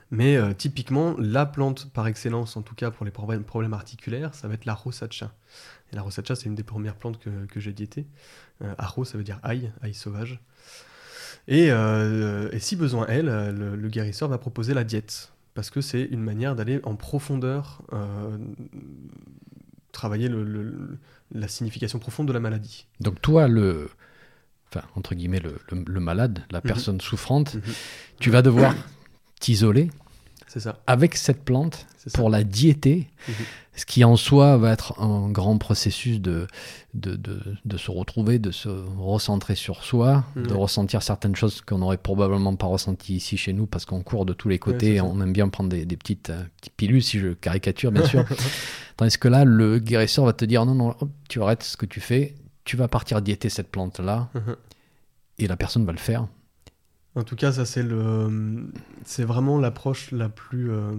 Mais 0.09 0.37
euh, 0.37 0.53
typiquement, 0.53 1.15
la 1.19 1.45
plante 1.45 1.91
par 1.91 2.07
excellence, 2.07 2.55
en 2.55 2.61
tout 2.61 2.75
cas 2.75 2.91
pour 2.91 3.05
les 3.05 3.11
problèmes, 3.11 3.43
problèmes 3.43 3.73
articulaires, 3.73 4.33
ça 4.33 4.47
va 4.47 4.53
être 4.53 4.65
la 4.65 4.73
rosacha. 4.73 5.33
Et 5.91 5.95
la 5.95 6.01
rosacha, 6.01 6.35
c'est 6.35 6.45
une 6.45 6.55
des 6.55 6.63
premières 6.63 6.95
plantes 6.95 7.19
que, 7.19 7.45
que 7.45 7.59
j'ai 7.59 7.73
diétées. 7.73 8.07
Euh, 8.61 8.73
aro, 8.77 9.05
ça 9.05 9.17
veut 9.17 9.23
dire 9.23 9.39
ail, 9.43 9.71
ail 9.81 9.93
sauvage. 9.93 10.39
Et, 11.49 11.71
euh, 11.71 12.49
et 12.51 12.59
si 12.59 12.75
besoin 12.75 13.05
elle, 13.07 13.25
le, 13.25 13.75
le, 13.75 13.89
guérisseur 13.89 14.27
va 14.29 14.37
proposer 14.37 14.73
la 14.73 14.83
diète. 14.83 15.33
Parce 15.53 15.69
que 15.69 15.81
c'est 15.81 16.03
une 16.03 16.21
manière 16.21 16.55
d'aller 16.55 16.79
en 16.83 16.95
profondeur 16.95 17.81
travailler 19.97 20.29
le, 20.29 20.99
la 21.31 21.47
signification 21.47 21.97
profonde 21.97 22.27
de 22.27 22.33
la 22.33 22.39
maladie. 22.39 22.85
Donc 22.99 23.19
toi, 23.19 23.47
le, 23.47 23.89
enfin, 24.69 24.85
entre 24.95 25.15
guillemets, 25.15 25.39
le, 25.39 25.57
le 25.71 25.99
malade, 25.99 26.45
la 26.51 26.59
mhm. 26.59 26.63
personne 26.63 27.01
souffrante, 27.01 27.55
mhm. 27.55 27.61
tu 28.19 28.29
vas 28.29 28.43
devoir 28.43 28.75
t'isoler 29.39 29.89
ça. 30.47 30.79
avec 30.87 31.15
cette 31.15 31.43
plante 31.43 31.85
pour 32.13 32.29
la 32.29 32.43
diéter, 32.43 33.09
mhm. 33.27 33.33
ce 33.75 33.85
qui 33.85 34.03
en 34.03 34.15
soi 34.15 34.57
va 34.57 34.71
être 34.71 34.99
un 35.01 35.29
grand 35.29 35.57
processus 35.57 36.21
de, 36.21 36.47
de, 36.93 37.15
de, 37.15 37.39
de 37.65 37.77
se 37.77 37.91
retrouver, 37.91 38.39
de 38.39 38.51
se 38.51 38.69
recentrer 38.69 39.55
sur 39.55 39.83
soi, 39.83 40.23
de 40.35 40.53
ressentir 40.53 41.03
certaines 41.03 41.35
choses 41.35 41.61
qu'on 41.61 41.79
n'aurait 41.79 41.97
probablement 41.97 42.55
pas 42.55 42.67
ressenties 42.67 43.15
ici 43.15 43.37
chez 43.37 43.53
nous 43.53 43.67
parce 43.67 43.85
qu'on 43.85 44.01
court 44.03 44.25
de 44.25 44.33
tous 44.33 44.49
les 44.49 44.59
côtés, 44.59 45.01
on 45.01 45.19
aime 45.21 45.33
bien 45.33 45.49
prendre 45.49 45.69
des, 45.69 45.85
des 45.85 45.97
petites, 45.97 46.29
euh, 46.29 46.43
petites, 46.57 46.75
pilules, 46.75 47.03
si 47.03 47.19
je 47.19 47.29
caricature 47.29 47.91
bien 47.91 48.05
sûr. 48.05 48.23
Tandis 48.97 49.17
que 49.17 49.27
là, 49.27 49.45
le 49.45 49.79
guérisseur 49.79 50.25
va 50.25 50.33
te 50.33 50.45
dire 50.45 50.65
non, 50.65 50.75
non, 50.75 50.95
tu 51.29 51.41
arrêtes 51.41 51.63
ce 51.63 51.77
que 51.77 51.85
tu 51.85 51.99
fais, 51.99 52.35
tu 52.63 52.77
vas 52.77 52.87
partir 52.87 53.21
diéter 53.21 53.49
cette 53.49 53.69
plante-là, 53.69 54.29
mhm. 54.33 54.55
et 55.39 55.47
la 55.47 55.57
personne 55.57 55.85
va 55.85 55.91
le 55.91 55.99
faire. 55.99 56.27
En 57.17 57.23
tout 57.23 57.35
cas, 57.35 57.51
ça 57.51 57.65
c'est 57.65 57.83
le, 57.83 58.69
c'est 59.03 59.23
vraiment 59.23 59.59
l'approche 59.59 60.11
la 60.11 60.29
plus, 60.29 60.71
euh, 60.71 60.91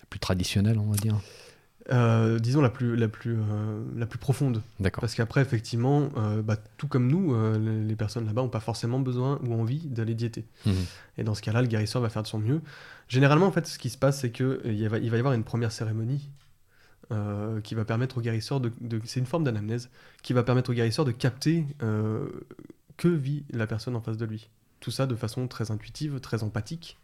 la 0.00 0.06
plus 0.10 0.18
traditionnelle, 0.18 0.78
on 0.78 0.90
va 0.90 0.96
dire. 0.96 1.18
Euh, 1.92 2.38
disons 2.38 2.60
la 2.60 2.70
plus, 2.70 2.96
la 2.96 3.08
plus, 3.08 3.36
euh, 3.36 3.82
la 3.94 4.06
plus 4.06 4.18
profonde. 4.18 4.62
D'accord. 4.80 5.02
Parce 5.02 5.14
qu'après, 5.14 5.42
effectivement, 5.42 6.08
bah, 6.42 6.56
tout 6.76 6.88
comme 6.88 7.06
nous, 7.06 7.34
les, 7.86 7.94
personnes 7.94 8.26
là-bas 8.26 8.42
n'ont 8.42 8.48
pas 8.48 8.60
forcément 8.60 8.98
besoin 9.00 9.38
ou 9.46 9.54
envie 9.54 9.86
d'aller 9.86 10.14
diéter. 10.14 10.44
Mhm. 10.66 10.74
Et 11.18 11.24
dans 11.24 11.34
ce 11.34 11.42
cas-là, 11.42 11.62
le 11.62 11.68
guérisseur 11.68 12.02
va 12.02 12.08
faire 12.08 12.22
de 12.22 12.28
son 12.28 12.38
mieux. 12.38 12.60
Généralement, 13.08 13.46
en 13.46 13.52
fait, 13.52 13.66
ce 13.66 13.78
qui 13.78 13.90
se 13.90 13.98
passe, 13.98 14.20
c'est 14.20 14.32
qu'il 14.32 14.88
va, 14.88 14.98
il 14.98 15.10
va 15.10 15.16
y 15.16 15.18
avoir 15.18 15.34
une 15.34 15.44
première 15.44 15.72
cérémonie 15.72 16.30
euh, 17.12 17.60
qui 17.60 17.74
va 17.74 17.84
permettre 17.84 18.18
au 18.18 18.20
guérisseur 18.22 18.60
de, 18.60 18.72
de- 18.80 19.00
c'est 19.04 19.20
une 19.20 19.26
forme 19.26 19.44
d'anamnèse 19.44 19.90
qui 20.22 20.32
va 20.32 20.42
permettre 20.42 20.70
au 20.70 20.72
guérisseur 20.72 21.04
de 21.04 21.12
capter 21.12 21.66
euh, 21.82 22.26
que 22.96 23.08
vit 23.08 23.44
la 23.50 23.66
personne 23.66 23.94
en 23.94 24.00
face 24.00 24.16
de 24.16 24.24
lui. 24.24 24.48
Tout 24.84 24.90
ça 24.90 25.06
de 25.06 25.16
façon 25.16 25.48
très 25.48 25.70
intuitive, 25.70 26.20
très 26.20 26.42
empathique. 26.42 26.98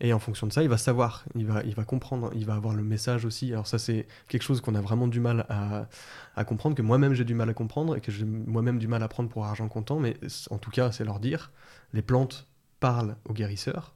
Et 0.00 0.12
en 0.12 0.18
fonction 0.18 0.46
de 0.46 0.52
ça, 0.52 0.62
il 0.62 0.68
va 0.68 0.76
savoir, 0.76 1.24
il 1.34 1.46
va, 1.46 1.62
il 1.62 1.74
va 1.74 1.84
comprendre, 1.84 2.30
il 2.34 2.44
va 2.44 2.54
avoir 2.54 2.74
le 2.74 2.82
message 2.82 3.24
aussi. 3.24 3.50
Alors 3.50 3.66
ça, 3.66 3.78
c'est 3.78 4.06
quelque 4.28 4.42
chose 4.42 4.60
qu'on 4.60 4.74
a 4.74 4.82
vraiment 4.82 5.08
du 5.08 5.20
mal 5.20 5.46
à, 5.48 6.44
comprendre, 6.44 6.76
que 6.76 6.82
moi-même 6.82 7.14
j'ai 7.14 7.24
du 7.24 7.34
mal 7.34 7.48
à 7.48 7.54
comprendre 7.54 7.96
et 7.96 8.02
que 8.02 8.12
j'ai 8.12 8.26
moi-même 8.26 8.78
du 8.78 8.88
mal 8.88 9.02
à 9.02 9.08
prendre 9.08 9.30
pour 9.30 9.46
argent 9.46 9.66
comptant. 9.68 10.00
Mais 10.00 10.18
en 10.50 10.58
tout 10.58 10.70
cas, 10.70 10.92
c'est 10.92 11.04
leur 11.04 11.18
dire, 11.18 11.50
les 11.94 12.02
plantes 12.02 12.46
parlent 12.78 13.16
au 13.24 13.32
guérisseur 13.32 13.94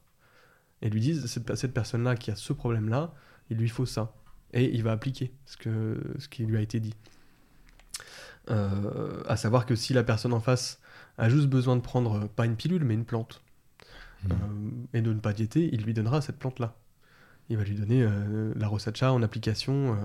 et 0.81 0.89
lui 0.89 1.01
disent, 1.01 1.27
cette, 1.27 1.53
cette 1.53 1.73
personne-là 1.73 2.15
qui 2.15 2.31
a 2.31 2.35
ce 2.35 2.51
problème-là, 2.51 3.13
il 3.51 3.57
lui 3.57 3.69
faut 3.69 3.85
ça. 3.85 4.15
Et 4.53 4.73
il 4.73 4.81
va 4.81 4.91
appliquer 4.91 5.31
ce, 5.45 5.55
que, 5.55 6.01
ce 6.17 6.27
qui 6.29 6.45
lui 6.45 6.57
a 6.57 6.61
été 6.61 6.79
dit. 6.79 6.95
Euh, 8.49 9.21
à 9.27 9.37
savoir 9.37 9.67
que 9.67 9.75
si 9.75 9.93
la 9.93 10.03
personne 10.03 10.33
en 10.33 10.39
face 10.39 10.79
a 11.19 11.29
juste 11.29 11.47
besoin 11.47 11.75
de 11.75 11.81
prendre, 11.81 12.23
euh, 12.23 12.27
pas 12.35 12.45
une 12.45 12.55
pilule, 12.55 12.83
mais 12.83 12.93
une 12.95 13.05
plante, 13.05 13.41
Mhm. 14.23 14.31
euh, 14.31 14.97
et 14.97 15.01
de 15.01 15.13
ne 15.13 15.19
pas 15.19 15.33
diéter, 15.33 15.69
il 15.71 15.83
lui 15.83 15.93
donnera 15.93 16.21
cette 16.21 16.39
plante-là. 16.39 16.75
Il 17.49 17.57
va 17.57 17.63
lui 17.63 17.75
donner 17.75 18.03
euh, 18.03 18.53
la 18.55 18.67
rosacha 18.67 19.11
en 19.13 19.21
application, 19.23 19.97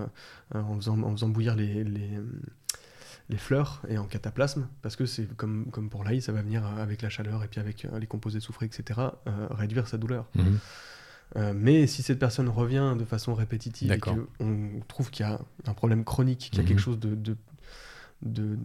euh, 0.55 0.61
en, 0.61 0.75
faisant, 0.75 1.01
en 1.03 1.11
faisant 1.11 1.29
bouillir 1.29 1.55
les, 1.55 1.83
les, 1.83 2.09
les 3.29 3.37
fleurs 3.37 3.81
et 3.87 3.97
en 3.97 4.05
cataplasme, 4.05 4.67
parce 4.81 4.95
que 4.95 5.05
c'est 5.05 5.27
comme, 5.35 5.65
comme 5.71 5.89
pour 5.89 6.03
l'ail, 6.03 6.21
ça 6.21 6.31
va 6.31 6.41
venir 6.41 6.65
avec 6.65 7.01
la 7.01 7.09
chaleur 7.09 7.43
et 7.43 7.47
puis 7.47 7.59
avec 7.59 7.87
les 7.99 8.07
composés 8.07 8.39
soufrés, 8.39 8.65
etc., 8.67 8.99
réduire 9.51 9.87
sa 9.87 9.97
douleur. 9.97 10.27
Euh, 11.35 11.53
mais 11.55 11.87
si 11.87 12.03
cette 12.03 12.19
personne 12.19 12.47
revient 12.49 12.95
de 12.97 13.03
façon 13.03 13.33
répétitive 13.33 13.91
et 13.91 13.99
qu'on 13.99 14.27
trouve 14.87 15.09
qu'il 15.09 15.25
y 15.25 15.29
a 15.29 15.39
un 15.65 15.73
problème 15.73 16.03
chronique, 16.03 16.49
qu'il 16.51 16.55
y 16.57 16.59
a 16.59 16.61
Mhm. 16.63 16.67
quelque 16.69 16.79
chose 16.79 16.99
de, 16.99 17.15
de, 17.15 17.35
de- 18.21 18.57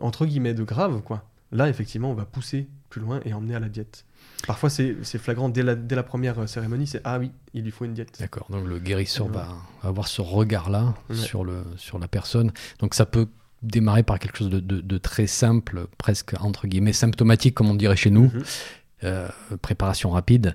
entre 0.00 0.24
guillemets 0.24 0.54
de 0.54 0.62
grave, 0.62 1.02
quoi, 1.02 1.28
là 1.52 1.68
effectivement 1.68 2.10
on 2.10 2.14
va 2.14 2.24
pousser 2.24 2.68
plus 2.90 3.00
loin 3.00 3.20
et 3.24 3.32
emmener 3.34 3.54
à 3.54 3.60
la 3.60 3.68
diète. 3.68 4.04
Parfois 4.46 4.70
c'est 4.70 4.94
flagrant 5.18 5.48
dès 5.48 5.62
la, 5.62 5.74
dès 5.74 5.96
la 5.96 6.02
première 6.02 6.38
euh, 6.38 6.46
cérémonie, 6.46 6.86
c'est 6.86 7.00
ah 7.04 7.18
oui, 7.18 7.30
il 7.54 7.64
lui 7.64 7.70
faut 7.70 7.84
une 7.84 7.94
diète. 7.94 8.16
D'accord, 8.20 8.46
donc 8.50 8.66
le 8.66 8.78
guérisseur 8.78 9.26
Ouais. 9.26 9.32
va 9.32 9.48
avoir 9.82 10.08
ce 10.08 10.20
regard-là 10.22 10.94
Ouais. 11.08 11.16
sur, 11.16 11.44
le, 11.44 11.64
sur 11.76 11.98
la 11.98 12.08
personne. 12.08 12.52
Donc 12.78 12.94
ça 12.94 13.06
peut 13.06 13.26
démarrer 13.62 14.02
par 14.02 14.18
quelque 14.18 14.36
chose 14.38 14.50
de, 14.50 14.60
de- 14.60 14.80
de 14.80 14.98
très 14.98 15.26
simple, 15.26 15.86
presque 15.98 16.34
entre 16.40 16.66
guillemets 16.66 16.92
symptomatique, 16.92 17.54
comme 17.54 17.68
on 17.70 17.74
dirait 17.74 17.96
chez 17.96 18.10
nous, 18.10 18.24
Mhm. 18.32 18.42
euh, 19.04 19.28
préparation 19.62 20.10
rapide. 20.10 20.54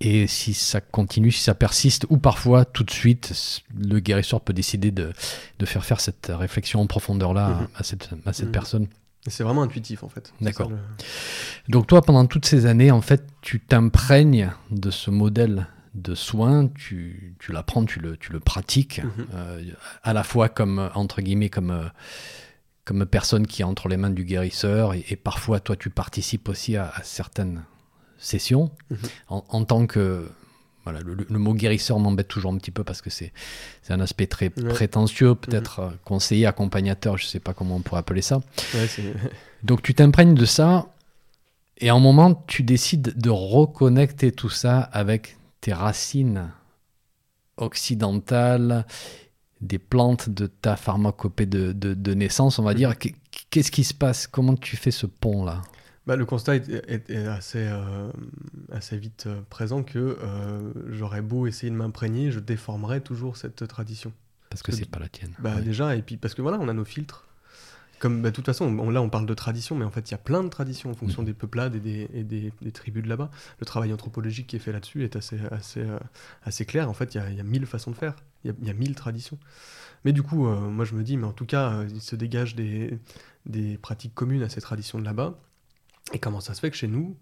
Et 0.00 0.26
si 0.26 0.52
ça 0.54 0.80
continue, 0.80 1.30
si 1.32 1.42
ça 1.42 1.54
persiste, 1.54 2.06
ou 2.10 2.18
parfois 2.18 2.64
tout 2.64 2.84
de 2.84 2.90
suite, 2.90 3.62
le 3.76 3.98
guérisseur 4.00 4.40
peut 4.40 4.52
décider 4.52 4.90
de, 4.90 5.12
de 5.58 5.66
faire 5.66 5.84
faire 5.84 6.00
cette 6.00 6.30
réflexion 6.32 6.80
en 6.80 6.86
profondeur-là 6.86 7.48
Mhm. 7.48 7.68
à, 7.74 7.78
à 7.78 7.82
cette, 7.82 8.10
à 8.26 8.32
cette 8.32 8.46
Mhm. 8.46 8.52
personne. 8.52 8.86
C'est 9.28 9.44
vraiment 9.44 9.62
intuitif 9.62 10.02
en 10.02 10.08
fait. 10.08 10.32
D'accord. 10.40 10.70
le- 10.70 10.78
Donc 11.68 11.86
toi, 11.86 12.02
pendant 12.02 12.26
toutes 12.26 12.44
ces 12.46 12.66
années, 12.66 12.90
en 12.90 13.00
fait, 13.00 13.24
tu 13.40 13.60
t'imprègnes 13.60 14.50
de 14.70 14.90
ce 14.90 15.10
modèle 15.10 15.68
de 15.94 16.14
soins, 16.14 16.68
tu, 16.68 17.36
tu 17.38 17.52
l'apprends, 17.52 17.84
tu 17.84 18.00
le, 18.00 18.16
tu 18.16 18.32
le 18.32 18.40
pratiques, 18.40 19.00
Mhm. 19.04 19.26
euh, 19.34 19.62
à 20.02 20.12
la 20.12 20.22
fois 20.24 20.48
comme, 20.48 20.90
entre 20.94 21.20
guillemets, 21.22 21.50
comme, 21.50 21.70
euh, 21.70 21.84
comme 22.84 23.04
personne 23.06 23.46
qui 23.46 23.62
est 23.62 23.64
entre 23.64 23.88
les 23.88 23.96
mains 23.96 24.10
du 24.10 24.24
guérisseur, 24.24 24.94
et, 24.94 25.04
et 25.10 25.16
parfois, 25.16 25.60
toi, 25.60 25.76
tu 25.76 25.90
participes 25.90 26.48
aussi 26.48 26.76
à, 26.76 26.88
à 26.94 27.02
certaines 27.02 27.62
sessions, 28.18 28.70
Mhm. 28.90 28.98
en, 29.28 29.44
en 29.48 29.64
tant 29.64 29.86
que... 29.86 30.28
Voilà, 30.84 31.00
le, 31.00 31.38
mot 31.38 31.54
guérisseur 31.54 31.98
m'embête 32.00 32.26
toujours 32.28 32.52
un 32.52 32.56
petit 32.58 32.70
peu 32.72 32.82
parce 32.84 33.00
que 33.02 33.08
c'est 33.10 33.32
un 33.88 34.00
aspect 34.00 34.26
très 34.26 34.50
Ouais. 34.56 34.68
prétentieux, 34.68 35.34
peut-être 35.34 35.78
euh, 35.80 35.90
conseiller, 36.04 36.46
accompagnateur, 36.46 37.16
je 37.18 37.24
ne 37.24 37.28
sais 37.28 37.40
pas 37.40 37.54
comment 37.54 37.76
on 37.76 37.80
pourrait 37.80 38.00
appeler 38.00 38.22
ça. 38.22 38.40
Ouais, 38.74 38.88
Donc 39.62 39.82
tu 39.82 39.94
t'imprègnes 39.94 40.34
de 40.34 40.44
ça 40.44 40.86
et 41.78 41.88
à 41.88 41.94
un 41.94 42.00
moment 42.00 42.34
tu 42.48 42.62
décides 42.64 43.14
de 43.16 43.30
reconnecter 43.30 44.32
tout 44.32 44.50
ça 44.50 44.80
avec 44.80 45.36
tes 45.60 45.72
racines 45.72 46.50
occidentales, 47.56 48.84
des 49.60 49.78
plantes 49.78 50.28
de 50.28 50.46
ta 50.48 50.76
pharmacopée 50.76 51.46
de, 51.46 51.72
de- 51.72 51.94
de 51.94 52.14
naissance, 52.14 52.58
on 52.58 52.62
va 52.64 52.74
dire. 52.74 52.98
Qu- 52.98 53.14
Qu'est-ce 53.50 53.70
qui 53.70 53.84
se 53.84 53.94
passe? 53.94 54.26
Comment 54.26 54.56
tu 54.56 54.76
fais 54.76 54.90
ce 54.90 55.06
pont-là? 55.06 55.62
Bah, 56.06 56.16
le 56.16 56.24
constat 56.26 56.56
est, 56.56 56.68
est- 56.68 57.10
est 57.10 57.26
assez, 57.26 57.64
euh, 57.64 58.10
assez 58.72 58.96
vite 58.98 59.24
euh, 59.28 59.40
présent 59.50 59.82
que 59.84 60.18
euh, 60.20 60.72
j'aurais 60.90 61.22
beau 61.22 61.46
essayer 61.46 61.70
de 61.70 61.76
m'imprégner, 61.76 62.32
je 62.32 62.40
déformerais 62.40 63.00
toujours 63.00 63.36
cette 63.36 63.66
tradition. 63.68 64.12
Parce 64.50 64.62
que 64.62 64.72
c'est 64.72 64.84
pas 64.90 64.98
la 64.98 65.08
tienne. 65.08 65.32
Bah, 65.38 65.54
Ouais. 65.56 65.62
Déjà, 65.62 65.94
et 65.96 66.02
puis 66.02 66.16
parce 66.16 66.34
que 66.34 66.42
voilà, 66.42 66.58
on 66.60 66.68
a 66.68 66.72
nos 66.72 66.84
filtres. 66.84 67.26
Comme 68.00 68.20
bah, 68.20 68.30
de 68.30 68.34
toute 68.34 68.46
façon, 68.46 68.64
on- 68.80 68.90
là 68.90 69.00
on 69.00 69.08
parle 69.08 69.26
de 69.26 69.34
tradition, 69.34 69.76
mais 69.76 69.84
en 69.84 69.92
fait 69.92 70.10
il 70.10 70.12
y 70.12 70.14
a 70.14 70.18
plein 70.18 70.42
de 70.42 70.48
traditions 70.48 70.90
en 70.90 70.94
fonction 70.94 71.22
Mhm. 71.22 71.26
des 71.26 71.34
peuplades 71.34 71.76
et 71.76 71.80
des, 71.80 72.08
et 72.12 72.24
des- 72.24 72.52
des 72.60 72.72
tribus 72.72 73.04
de 73.04 73.08
là-bas. 73.08 73.30
Le 73.60 73.64
travail 73.64 73.92
anthropologique 73.92 74.48
qui 74.48 74.56
est 74.56 74.58
fait 74.58 74.72
là-dessus 74.72 75.04
est 75.04 75.14
assez, 75.14 75.38
assez, 75.52 75.82
euh, 75.82 76.00
assez 76.42 76.64
clair. 76.66 76.90
En 76.90 76.94
fait, 76.94 77.14
il 77.14 77.18
y 77.18 77.20
a, 77.20 77.30
y 77.30 77.38
a 77.38 77.44
mille 77.44 77.64
façons 77.64 77.92
de 77.92 77.96
faire, 77.96 78.16
il 78.42 78.48
y 78.48 78.50
a, 78.50 78.56
il 78.60 78.66
y 78.66 78.70
a 78.70 78.74
mille 78.74 78.96
traditions. 78.96 79.38
Mais 80.04 80.12
du 80.12 80.24
coup, 80.24 80.48
euh, 80.48 80.56
moi 80.68 80.84
je 80.84 80.96
me 80.96 81.04
dis, 81.04 81.16
mais 81.16 81.28
en 81.28 81.32
tout 81.32 81.46
cas, 81.46 81.74
euh, 81.74 81.88
il 81.94 82.00
se 82.00 82.16
dégage 82.16 82.56
des, 82.56 82.98
des 83.46 83.78
pratiques 83.78 84.16
communes 84.16 84.42
à 84.42 84.48
ces 84.48 84.60
traditions 84.60 84.98
de 84.98 85.04
là-bas. 85.04 85.38
Et 86.12 86.18
comment 86.18 86.40
ça 86.40 86.54
se 86.54 86.60
fait 86.60 86.70
que 86.70 86.76
chez 86.76 86.88
nous, 86.88 87.16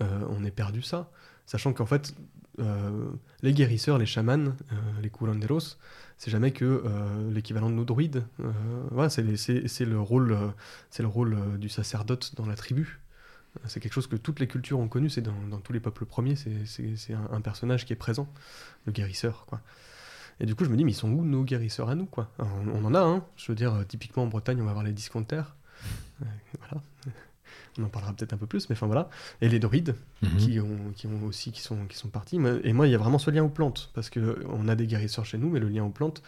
euh, 0.00 0.26
on 0.30 0.44
ait 0.44 0.50
perdu 0.50 0.82
ça? 0.82 1.10
Sachant 1.46 1.72
qu'en 1.72 1.86
fait, 1.86 2.14
euh, 2.60 3.10
les 3.42 3.52
guérisseurs, 3.52 3.98
les 3.98 4.06
chamans, 4.06 4.32
euh, 4.72 4.76
les 5.02 5.10
curanderos, 5.10 5.78
c'est 6.16 6.30
jamais 6.30 6.52
que 6.52 6.84
l'équivalent 7.32 7.68
de 7.68 7.74
nos 7.74 7.84
druides. 7.84 8.24
Voilà, 8.92 9.10
c'est 9.10 9.22
le 9.22 10.00
rôle, 10.00 10.38
c'est 10.90 11.02
le 11.02 11.08
rôle 11.08 11.58
du 11.58 11.68
sacerdote 11.68 12.34
dans 12.36 12.46
la 12.46 12.54
tribu. 12.54 13.00
C'est 13.66 13.80
quelque 13.80 13.92
chose 13.92 14.06
que 14.06 14.16
toutes 14.16 14.40
les 14.40 14.46
cultures 14.46 14.78
ont 14.78 14.88
connu, 14.88 15.10
c'est 15.10 15.22
dans, 15.22 15.60
tous 15.62 15.72
les 15.72 15.80
peuples 15.80 16.06
premiers, 16.06 16.36
c'est- 16.36 17.12
un, 17.12 17.28
un 17.36 17.40
personnage 17.40 17.84
qui 17.84 17.92
est 17.92 17.96
présent, 17.96 18.28
le 18.86 18.92
guérisseur. 18.92 19.46
Et 20.40 20.46
du 20.46 20.54
coup, 20.54 20.64
je 20.64 20.70
me 20.70 20.76
dis, 20.76 20.84
mais 20.84 20.92
ils 20.92 20.96
sont 20.96 21.10
où 21.10 21.24
nos 21.24 21.44
guérisseurs 21.44 21.88
à 21.88 21.94
nous 21.94 22.06
quoi? 22.06 22.30
On, 22.38 22.84
en 22.84 22.94
a, 22.94 23.00
hein. 23.00 23.24
je 23.36 23.50
veux 23.52 23.56
dire, 23.56 23.84
typiquement 23.86 24.22
en 24.24 24.28
Bretagne, 24.28 24.60
on 24.60 24.64
va 24.64 24.70
avoir 24.70 24.84
les 24.84 24.92
disconters. 24.92 25.56
Euh, 26.22 26.26
voilà. 26.58 26.82
On 27.78 27.84
en 27.84 27.88
parlera 27.88 28.12
peut-être 28.12 28.32
un 28.32 28.36
peu 28.36 28.46
plus, 28.46 28.68
mais 28.68 28.76
enfin 28.76 28.86
voilà. 28.86 29.08
Et 29.40 29.48
les 29.48 29.58
druides, 29.58 29.94
Mhm. 30.22 30.36
qui 30.38 30.60
ont, 30.60 30.92
qui 30.94 31.06
ont 31.08 31.24
aussi 31.24 31.50
qui 31.52 31.60
sont, 31.60 31.86
qui 31.88 31.96
sont 31.96 32.08
partis. 32.08 32.38
Et 32.64 32.72
moi, 32.72 32.86
il 32.86 32.90
y 32.90 32.94
a 32.94 32.98
vraiment 32.98 33.18
ce 33.18 33.30
lien 33.30 33.42
aux 33.42 33.48
plantes, 33.48 33.90
parce 33.94 34.10
que 34.10 34.44
on 34.48 34.68
a 34.68 34.74
des 34.76 34.86
guérisseurs 34.86 35.26
chez 35.26 35.38
nous, 35.38 35.50
mais 35.50 35.58
le 35.60 35.68
lien 35.68 35.84
aux 35.84 35.90
plantes, 35.90 36.22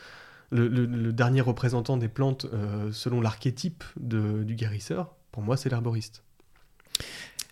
le, 0.51 0.69
le- 0.69 0.87
le 0.87 1.13
dernier 1.13 1.41
représentant 1.41 1.97
des 1.97 2.09
plantes, 2.09 2.47
euh, 2.53 2.91
selon 2.93 3.21
l'archétype 3.21 3.85
du 3.97 4.55
guérisseur, 4.55 5.15
pour 5.33 5.43
moi, 5.43 5.57
c'est 5.57 5.69
l'herboriste. 5.71 6.23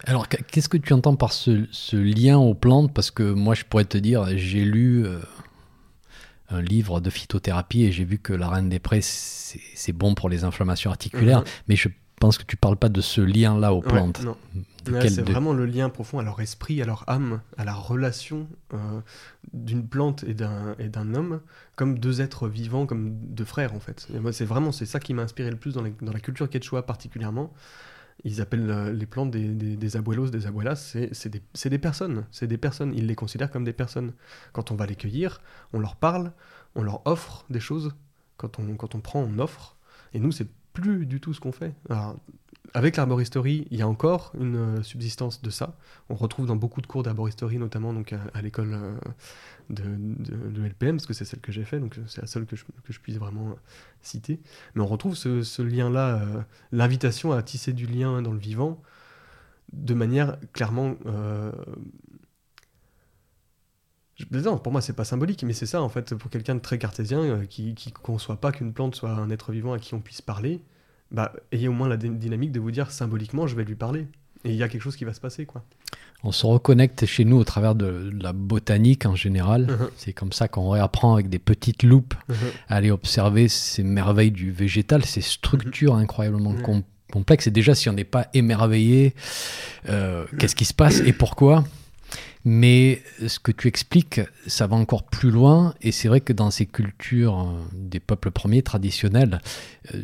Alors, 0.06 0.28
qu- 0.28 0.42
qu'est-ce 0.42 0.68
que 0.68 0.76
tu 0.76 0.92
entends 0.92 1.16
par 1.16 1.32
ce, 1.32 1.66
ce 1.70 1.96
lien 1.96 2.36
aux 2.38 2.54
plantes? 2.54 2.92
Parce 2.92 3.10
que 3.10 3.22
moi, 3.22 3.54
je 3.54 3.64
pourrais 3.64 3.84
te 3.84 3.96
dire, 3.98 4.26
j'ai 4.36 4.64
lu 4.64 5.06
euh, 5.06 5.18
un 6.50 6.60
livre 6.60 7.00
de 7.00 7.10
phytothérapie 7.10 7.84
et 7.84 7.92
j'ai 7.92 8.04
vu 8.04 8.18
que 8.18 8.32
la 8.32 8.48
reine 8.48 8.68
des 8.68 8.78
prés, 8.80 9.00
c'est 9.00 9.60
c'est 9.74 9.92
bon 9.92 10.14
pour 10.14 10.28
les 10.28 10.42
inflammations 10.44 10.90
articulaires, 10.90 11.40
Mhm. 11.40 11.46
mais 11.68 11.76
je 11.76 11.88
pense 12.24 12.38
que 12.38 12.44
tu 12.44 12.56
parles 12.56 12.76
pas 12.76 12.88
de 12.88 13.00
ce 13.00 13.20
lien-là 13.20 13.74
aux 13.74 13.82
Ouais, 13.82 13.88
plantes. 13.88 14.22
non. 14.24 14.36
Ouais, 14.90 15.08
c'est 15.08 15.22
de- 15.22 15.30
vraiment 15.30 15.52
le 15.52 15.66
lien 15.66 15.88
profond 15.90 16.18
à 16.18 16.22
leur 16.22 16.40
esprit, 16.40 16.80
à 16.82 16.86
leur 16.86 17.04
âme, 17.08 17.40
à 17.58 17.64
la 17.64 17.74
relation 17.74 18.48
euh, 18.72 19.00
d'une 19.52 19.86
plante 19.86 20.24
et 20.24 20.34
d'un 20.34 21.14
homme, 21.14 21.40
comme 21.76 21.98
deux 21.98 22.20
êtres 22.20 22.48
vivants, 22.48 22.86
comme 22.86 23.10
deux 23.18 23.44
frères 23.44 23.74
en 23.74 23.80
fait. 23.80 24.06
Et 24.14 24.18
moi, 24.20 24.32
c'est 24.32 24.44
vraiment 24.44 24.72
c'est 24.72 24.86
ça 24.86 25.00
qui 25.00 25.12
m'a 25.14 25.22
inspiré 25.22 25.50
le 25.50 25.56
plus 25.56 25.74
dans, 25.74 25.82
les- 25.82 25.94
dans 26.02 26.12
la 26.12 26.20
culture 26.20 26.48
quechua 26.48 26.82
particulièrement. 26.86 27.52
Ils 28.24 28.40
appellent 28.40 28.70
euh, 28.70 28.92
les 28.92 29.06
plantes 29.06 29.30
des, 29.30 29.48
des, 29.48 29.76
des 29.76 29.96
abuelos, 29.96 30.30
des 30.30 30.46
abuelas, 30.46 30.76
c'est 30.76 31.28
des, 31.28 31.42
des 31.70 31.78
personnes, 31.78 32.24
c'est 32.30 32.46
des 32.46 32.58
personnes. 32.58 32.92
Ils 32.94 33.06
les 33.06 33.14
considèrent 33.16 33.50
comme 33.50 33.64
des 33.64 33.72
personnes. 33.74 34.12
Quand 34.52 34.70
on 34.70 34.76
va 34.76 34.86
les 34.86 34.96
cueillir, 34.96 35.40
on 35.72 35.78
leur 35.80 35.96
parle, 35.96 36.32
on 36.74 36.82
leur 36.82 37.06
offre 37.06 37.44
des 37.50 37.60
choses. 37.60 37.92
Quand 38.38 38.58
on, 38.58 38.76
quand 38.76 38.94
on 38.94 39.00
prend, 39.00 39.20
on 39.20 39.38
offre. 39.38 39.76
Et 40.14 40.20
nous, 40.20 40.32
c'est 40.32 40.48
plus 40.74 41.06
du 41.06 41.20
tout 41.20 41.32
ce 41.32 41.40
qu'on 41.40 41.52
fait. 41.52 41.72
Avec 42.76 42.96
l'arboristerie, 42.96 43.68
il 43.70 43.78
y 43.78 43.82
a 43.82 43.88
encore 43.88 44.32
une 44.38 44.56
euh, 44.56 44.82
subsistance 44.82 45.40
de 45.40 45.48
ça. 45.48 45.76
On 46.08 46.16
retrouve 46.16 46.46
dans 46.46 46.56
beaucoup 46.56 46.80
de 46.80 46.88
cours 46.88 47.04
d'arboristerie, 47.04 47.58
notamment 47.58 47.92
donc 47.92 48.12
à, 48.12 48.42
l'école 48.42 48.74
euh, 48.74 48.96
de, 49.70 50.66
LPM, 50.66 50.96
parce 50.96 51.06
que 51.06 51.14
c'est 51.14 51.24
celle 51.24 51.38
que 51.38 51.52
j'ai 51.52 51.64
fait, 51.64 51.78
donc 51.78 51.96
euh, 51.98 52.02
c'est 52.08 52.20
la 52.20 52.26
seule 52.26 52.46
que 52.46 52.56
je, 52.56 52.64
puisse 52.98 53.16
vraiment 53.16 53.54
citer. 54.02 54.40
Mais 54.74 54.82
on 54.82 54.86
retrouve 54.86 55.14
ce, 55.14 55.62
lien-là, 55.62 56.20
l'invitation 56.72 57.30
à 57.30 57.42
tisser 57.44 57.72
du 57.72 57.86
lien 57.86 58.20
dans 58.22 58.32
le 58.32 58.40
vivant, 58.40 58.82
de 59.72 59.94
manière 59.94 60.36
clairement. 60.52 60.96
Non, 64.30 64.58
pour 64.58 64.72
moi, 64.72 64.80
c'est 64.80 64.92
pas 64.92 65.04
symbolique, 65.04 65.42
mais 65.44 65.52
c'est 65.52 65.66
ça 65.66 65.82
en 65.82 65.88
fait. 65.88 66.14
Pour 66.14 66.30
quelqu'un 66.30 66.54
de 66.54 66.60
très 66.60 66.78
cartésien 66.78 67.20
euh, 67.20 67.44
qui, 67.46 67.74
qui 67.74 67.90
conçoit 67.92 68.36
pas 68.40 68.52
qu'une 68.52 68.72
plante 68.72 68.94
soit 68.94 69.10
un 69.10 69.30
être 69.30 69.52
vivant 69.52 69.72
à 69.72 69.78
qui 69.78 69.94
on 69.94 70.00
puisse 70.00 70.22
parler, 70.22 70.60
bah, 71.10 71.32
ayez 71.52 71.68
au 71.68 71.72
moins 71.72 71.88
la 71.88 71.96
dynamique 71.96 72.52
de 72.52 72.60
vous 72.60 72.70
dire 72.70 72.90
symboliquement, 72.90 73.46
je 73.46 73.56
vais 73.56 73.64
lui 73.64 73.74
parler. 73.74 74.06
Et 74.44 74.50
il 74.50 74.56
y 74.56 74.62
a 74.62 74.68
quelque 74.68 74.82
chose 74.82 74.96
qui 74.96 75.04
va 75.04 75.14
se 75.14 75.20
passer, 75.20 75.46
quoi. 75.46 75.64
On 76.22 76.32
se 76.32 76.46
reconnecte 76.46 77.04
chez 77.06 77.24
nous 77.24 77.36
au 77.36 77.44
travers 77.44 77.74
de, 77.74 78.10
la 78.20 78.32
botanique 78.32 79.04
en 79.06 79.14
général. 79.14 79.66
Mhm. 79.66 79.88
C'est 79.96 80.12
comme 80.12 80.32
ça 80.32 80.48
qu'on 80.48 80.70
réapprend 80.70 81.14
avec 81.14 81.28
des 81.28 81.38
petites 81.38 81.82
loupes 81.82 82.14
Mhm. 82.28 82.36
à 82.68 82.76
aller 82.76 82.90
observer 82.90 83.48
ces 83.48 83.82
merveilles 83.82 84.30
du 84.32 84.50
végétal, 84.50 85.04
ces 85.04 85.20
structures 85.20 85.94
incroyablement 85.94 86.50
Ouais. 86.52 86.62
com- 86.62 86.82
complexes. 87.12 87.46
Et 87.46 87.50
déjà, 87.50 87.74
si 87.74 87.88
on 87.88 87.92
n'est 87.92 88.04
pas 88.04 88.28
émerveillé, 88.34 89.14
euh, 89.88 90.24
qu'est-ce 90.38 90.56
qui 90.56 90.64
se 90.64 90.74
passe 90.74 91.00
et 91.00 91.12
pourquoi? 91.12 91.64
Mais 92.44 93.02
ce 93.26 93.38
que 93.38 93.52
tu 93.52 93.68
expliques, 93.68 94.20
ça 94.46 94.66
va 94.66 94.76
encore 94.76 95.04
plus 95.04 95.30
loin. 95.30 95.74
Et 95.80 95.92
c'est 95.92 96.08
vrai 96.08 96.20
que 96.20 96.32
dans 96.32 96.50
ces 96.50 96.66
cultures 96.66 97.40
euh, 97.40 97.62
des 97.72 98.00
peuples 98.00 98.30
premiers 98.30 98.62
traditionnels, 98.62 99.40
euh, 99.94 100.02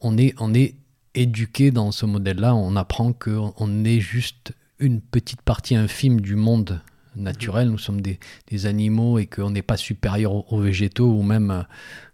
on- 0.00 0.16
est, 0.16 0.34
on 0.40 0.54
est 0.54 0.76
éduqué 1.14 1.70
dans 1.70 1.92
ce 1.92 2.06
modèle-là. 2.06 2.54
On 2.54 2.74
apprend 2.76 3.12
qu'on 3.12 3.52
on 3.58 3.84
est 3.84 4.00
juste 4.00 4.52
une 4.78 5.00
petite 5.00 5.42
partie 5.42 5.76
infime 5.76 6.20
du 6.22 6.36
monde 6.36 6.80
naturel. 7.16 7.68
Nous 7.68 7.78
sommes 7.78 8.00
des, 8.00 8.18
des 8.48 8.66
animaux 8.66 9.18
et 9.18 9.26
qu'on 9.26 9.50
n'est 9.50 9.62
pas 9.62 9.76
supérieur 9.76 10.32
aux, 10.32 10.46
aux 10.48 10.60
végétaux 10.60 11.10
ou 11.12 11.22
même 11.22 11.66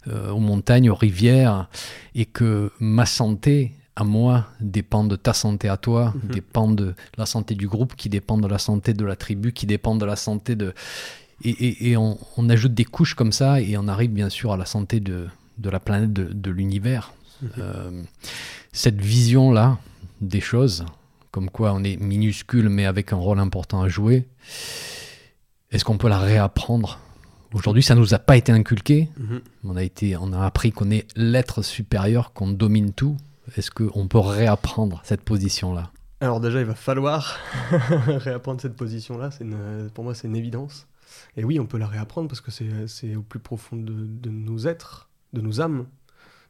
euh, 0.09 0.31
aux 0.31 0.41
montagnes, 0.41 0.91
aux 0.91 0.95
rivières. 0.97 1.69
Et 2.17 2.27
que 2.27 2.73
ma 2.81 3.07
santé 3.07 3.77
à 3.97 4.05
moi 4.05 4.47
dépend 4.61 5.05
de 5.05 5.17
ta 5.17 5.33
santé 5.33 5.69
à 5.69 5.77
toi, 5.77 6.15
Mhm. 6.15 6.31
dépend 6.31 6.69
de 6.71 6.95
la 7.19 7.27
santé 7.27 7.55
du 7.55 7.69
groupe, 7.69 7.95
qui 7.97 8.09
dépend 8.09 8.39
de 8.39 8.47
la 8.49 8.59
santé 8.59 8.95
de 8.95 9.05
la 9.05 9.17
tribu, 9.17 9.53
qui 9.53 9.67
dépend 9.67 9.95
de 9.97 10.05
la 10.07 10.17
santé 10.17 10.57
de... 10.57 10.73
Et, 11.45 11.51
et- 11.51 11.91
et 11.91 11.97
on, 11.97 12.19
on 12.37 12.49
ajoute 12.51 12.75
des 12.75 12.85
couches 12.85 13.15
comme 13.15 13.33
ça 13.33 13.61
et 13.61 13.77
on 13.79 13.89
arrive 13.89 14.11
bien 14.13 14.29
sûr 14.29 14.53
à 14.53 14.57
la 14.57 14.67
santé 14.67 15.01
de, 15.01 15.27
de 15.59 15.71
la 15.71 15.81
planète, 15.81 16.13
de, 16.13 16.25
de 16.33 16.51
l'univers. 16.51 17.13
Mhm. 17.43 17.49
Euh, 17.59 18.03
cette 18.73 19.01
vision-là 19.01 19.79
des 20.21 20.41
choses, 20.41 20.85
comme 21.31 21.49
quoi 21.51 21.73
on 21.73 21.83
est 21.83 21.97
minuscule 21.97 22.69
mais 22.69 22.85
avec 22.87 23.13
un 23.13 23.17
rôle 23.17 23.39
important 23.41 23.81
à 23.83 23.89
jouer, 23.89 24.27
est-ce 25.71 25.85
qu'on 25.85 25.99
peut 25.99 26.09
la 26.09 26.19
réapprendre? 26.19 26.99
Aujourd'hui, 27.53 27.83
ça 27.83 27.95
nous 27.95 28.15
a 28.15 28.19
pas 28.19 28.37
été 28.37 28.53
inculqué. 28.53 29.09
Mhm. 29.19 29.41
On 29.65 29.77
a, 29.77 29.83
été, 29.83 30.17
on 30.17 30.33
a 30.33 30.45
appris 30.45 30.71
qu'on 30.73 30.91
est 30.91 31.07
l'être 31.17 31.63
supérieur, 31.63 32.33
qu'on 32.33 32.49
domine 32.49 32.93
tout. 32.93 33.17
Est-ce 33.57 33.71
qu'on 33.71 34.07
peut 34.09 34.19
réapprendre 34.19 35.01
cette 35.05 35.23
position-là? 35.23 35.91
Alors 36.21 36.41
déjà, 36.41 36.61
il 36.61 36.67
va 36.67 36.75
falloir 36.75 37.39
réapprendre 38.07 38.61
cette 38.61 38.77
position-là. 38.77 39.31
Pour 39.95 40.05
moi, 40.05 40.15
c'est 40.15 40.29
une 40.29 40.37
évidence. 40.37 40.87
Et 41.37 41.45
oui, 41.45 41.59
on 41.59 41.67
peut 41.67 41.79
la 41.79 41.87
réapprendre 41.87 42.29
parce 42.29 42.41
que 42.41 42.51
c'est 42.87 43.17
au 43.17 43.23
plus 43.23 43.41
profond 43.41 43.77
de, 43.77 43.93
de 44.07 44.31
nos 44.31 44.59
êtres, 44.67 45.09
de 45.33 45.41
nos 45.41 45.61
âmes. 45.61 45.87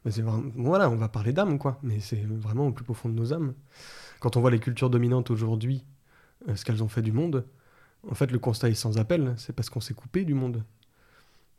Mais 0.05 0.11
vraiment- 0.11 0.43
voilà, 0.55 0.89
on 0.89 0.95
va 0.95 1.07
parler 1.07 1.31
d'âme, 1.33 1.57
quoi. 1.57 1.79
Mais 1.83 1.99
c'est 1.99 2.23
vraiment 2.25 2.67
au 2.67 2.71
plus 2.71 2.83
profond 2.83 3.09
de 3.09 3.13
nos 3.15 3.33
âmes. 3.33 3.53
Quand 4.19 4.35
on 4.37 4.41
voit 4.41 4.51
les 4.51 4.59
cultures 4.59 4.89
dominantes 4.89 5.31
aujourd'hui, 5.31 5.85
euh, 6.49 6.55
ce 6.55 6.65
qu'elles 6.65 6.83
ont 6.83 6.87
fait 6.87 7.01
du 7.01 7.11
monde, 7.11 7.45
en 8.09 8.15
fait, 8.15 8.31
le 8.31 8.39
constat 8.39 8.69
est 8.69 8.73
sans 8.75 8.97
appel. 8.97 9.33
C'est 9.37 9.53
parce 9.53 9.69
qu'on 9.69 9.79
s'est 9.81 9.93
coupé 9.93 10.25
du 10.25 10.33
monde. 10.33 10.63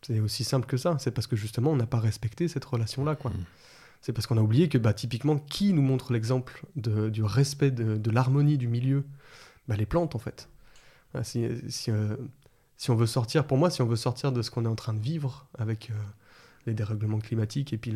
C'est 0.03 0.18
aussi 0.21 0.45
simple 0.45 0.66
que 0.66 0.77
ça. 0.77 0.97
C'est 0.99 1.12
parce 1.12 1.27
que 1.29 1.37
justement, 1.37 1.71
on 1.71 1.77
n'a 1.77 1.87
pas 1.87 2.01
respecté 2.01 2.49
cette 2.49 2.64
relation-là, 2.64 3.14
quoi. 3.16 3.31
Mm. 3.31 3.45
C'est 4.03 4.12
parce 4.12 4.27
qu'on 4.27 4.37
a 4.37 4.43
oublié 4.43 4.69
que, 4.69 4.79
bah, 4.79 4.93
typiquement, 4.93 5.38
qui 5.38 5.73
nous 5.73 5.81
montre 5.81 6.12
l'exemple 6.12 6.65
du 6.75 7.23
respect 7.23 7.71
de, 7.71 8.11
l'harmonie 8.11 8.59
du 8.59 8.67
milieu? 8.67 9.05
Bah, 9.69 9.77
Les 9.77 9.87
plantes, 9.87 10.17
en 10.17 10.19
fait. 10.19 10.49
Ah, 11.15 11.21
euh, 11.37 11.61
si 12.77 12.91
on 12.91 12.97
veut 12.97 13.07
sortir, 13.07 13.47
pour 13.47 13.59
moi, 13.59 13.71
si 13.71 13.81
on 13.81 13.87
veut 13.87 13.97
sortir 13.97 14.33
de 14.33 14.43
ce 14.43 14.51
qu'on 14.51 14.65
est 14.65 14.69
en 14.69 14.75
train 14.75 14.93
de 14.93 15.01
vivre 15.01 15.47
avec 15.57 15.91
euh, 15.91 15.95
les 16.67 16.75
dérèglements 16.75 17.21
climatiques 17.21 17.73
et 17.73 17.79
puis 17.79 17.95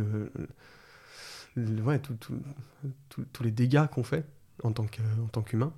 tous 3.33 3.42
les 3.42 3.51
dégâts 3.51 3.87
qu'on 3.87 4.05
fait 4.05 4.25
en 4.62 4.73
tant 4.73 4.87
qu'humain, 4.87 5.73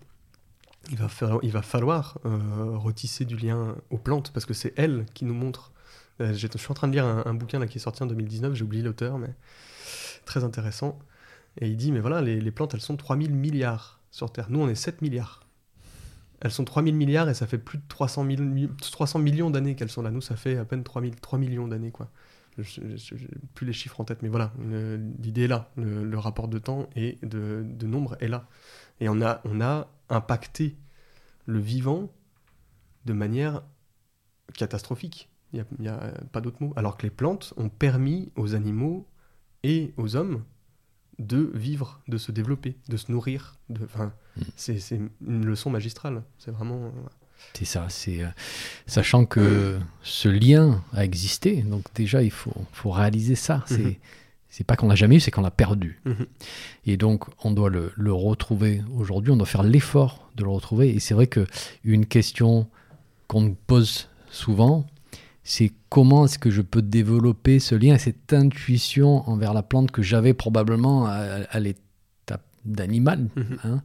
il 0.91 0.99
va, 0.99 1.63
falloir 1.63 2.19
euh, 2.27 2.77
retisser 2.77 3.25
du 3.25 3.37
lien 3.37 3.77
aux 3.91 3.99
plantes 3.99 4.31
parce 4.33 4.45
que 4.47 4.55
c'est 4.55 4.75
elles 4.77 5.07
qui 5.15 5.25
nous 5.25 5.35
montrent. 5.35 5.73
Je 6.21 6.35
suis 6.35 6.71
en 6.71 6.75
train 6.75 6.89
de 6.89 6.93
lire 6.93 7.07
un, 7.07 7.23
un 7.25 7.35
bouquin 7.35 7.61
là, 7.61 7.67
qui 7.67 7.79
est 7.79 7.81
sorti 7.81 8.03
en 8.03 8.07
2019, 8.07 8.55
j'ai 8.55 8.65
oublié 8.65 8.83
l'auteur, 8.83 9.19
mais 9.19 9.31
très 10.25 10.45
intéressant. 10.45 10.99
Et 11.61 11.69
il 11.69 11.77
dit, 11.77 11.93
mais 11.93 12.01
voilà, 12.01 12.23
les, 12.23 12.51
plantes, 12.51 12.75
elles 12.75 12.81
sont 12.81 12.97
3000 12.97 13.35
milliards 13.35 14.01
sur 14.11 14.31
Terre. 14.33 14.47
Nous, 14.51 14.61
on 14.61 14.69
est 14.69 14.75
7 14.75 15.03
milliards. 15.03 15.45
Elles 16.41 16.53
sont 16.53 16.65
3000 16.65 16.95
milliards 16.95 17.29
et 17.29 17.35
ça 17.35 17.47
fait 17.49 17.59
plus 17.59 17.79
de 17.79 17.83
300, 17.89 18.23
mille- 18.23 18.43
mi- 18.43 18.71
300 18.81 19.19
millions 19.19 19.51
d'années 19.51 19.75
qu'elles 19.75 19.91
sont 19.91 20.03
là. 20.03 20.11
Nous, 20.11 20.21
ça 20.21 20.37
fait 20.37 20.57
à 20.57 20.65
peine 20.65 20.85
3000, 20.85 21.17
3 21.17 21.39
millions 21.39 21.67
d'années, 21.67 21.91
quoi. 21.91 22.11
Je 22.59 22.81
n'ai 22.81 23.29
plus 23.55 23.67
les 23.67 23.73
chiffres 23.73 24.01
en 24.01 24.05
tête, 24.05 24.23
mais 24.23 24.29
voilà, 24.29 24.53
l'idée 25.21 25.45
est 25.45 25.49
là. 25.49 25.71
Le, 25.77 26.19
rapport 26.19 26.49
de 26.49 26.59
temps 26.59 26.89
et 26.97 27.19
de, 27.23 27.87
nombre 27.87 28.17
est 28.21 28.29
là. 28.29 28.49
Et 29.01 29.09
on 29.09 29.21
a, 29.23 29.41
on 29.45 29.61
a 29.61 29.89
impacté 30.09 30.77
le 31.47 31.61
vivant 31.61 32.11
de 33.05 33.13
manière 33.13 33.63
catastrophique. 34.55 35.29
Il 35.53 35.65
n'y 35.79 35.89
a, 35.89 35.95
a 35.95 36.11
pas 36.33 36.41
d'autre 36.41 36.61
mot. 36.61 36.73
Alors 36.77 36.97
que 36.97 37.05
les 37.05 37.11
plantes 37.11 37.55
ont 37.57 37.69
permis 37.69 38.33
aux 38.37 38.55
animaux 38.55 39.07
et 39.63 39.93
aux 39.97 40.17
hommes 40.17 40.43
de 41.19 41.51
vivre, 41.55 42.01
de 42.09 42.17
se 42.19 42.31
développer, 42.33 42.77
de 42.89 42.97
se 42.97 43.11
nourrir. 43.11 43.57
De, 43.71 43.85
enfin, 43.85 44.13
Mm. 44.37 44.43
c'est 44.57 44.79
c'est 44.79 45.01
une 45.27 45.45
leçon 45.45 45.69
magistrale. 45.71 46.23
C'est 46.39 46.53
vraiment. 46.53 46.77
euh, 46.87 46.91
C'est 47.55 47.65
ça, 47.65 47.87
c'est 47.89 48.23
euh, 48.23 48.29
sachant 48.87 49.25
que 49.27 49.79
ce 50.03 50.29
lien 50.29 50.83
a 50.93 51.05
existé, 51.05 51.63
donc 51.63 51.85
déjà 51.95 52.23
il 52.23 52.31
faut, 52.31 52.55
faut 52.73 52.91
réaliser 52.93 53.35
ça. 53.35 53.65
C'est 53.67 53.79
Mhm. 53.79 53.95
c'est 54.49 54.65
pas 54.65 54.77
qu'on 54.77 54.87
l'a 54.89 54.95
jamais 54.95 55.17
eu, 55.17 55.21
c'est 55.21 55.31
qu'on 55.33 55.43
l'a 55.43 55.51
perdu. 55.51 56.01
Mhm. 56.05 56.27
Et 56.87 56.97
donc 56.97 57.25
on 57.45 57.51
doit 57.51 57.69
le, 57.71 57.93
le 57.97 58.13
retrouver 58.13 58.83
aujourd'hui, 58.95 59.33
on 59.33 59.37
doit 59.37 59.47
faire 59.47 59.65
l'effort 59.65 60.31
de 60.37 60.45
le 60.45 60.51
retrouver. 60.51 60.95
Et 60.95 61.01
c'est 61.01 61.15
vrai 61.15 61.27
que 61.27 61.47
une 61.83 62.07
question 62.07 62.69
qu'on 63.27 63.41
nous 63.41 63.57
pose 63.67 64.09
souvent, 64.31 64.87
c'est 65.49 65.73
comment 65.89 66.27
est-ce 66.27 66.39
que 66.39 66.51
je 66.51 66.61
peux 66.61 66.83
développer 66.83 67.59
ce 67.59 67.75
lien, 67.75 67.97
cette 67.97 68.35
intuition 68.35 69.27
envers 69.31 69.55
la 69.55 69.63
plante 69.63 69.91
que 69.91 70.03
j'avais 70.03 70.35
probablement 70.35 71.07
à, 71.07 71.15
à 71.49 71.59
l'étape 71.59 72.45
d'animal. 72.67 73.31
Mhm. 73.35 73.59
hein. 73.65 73.83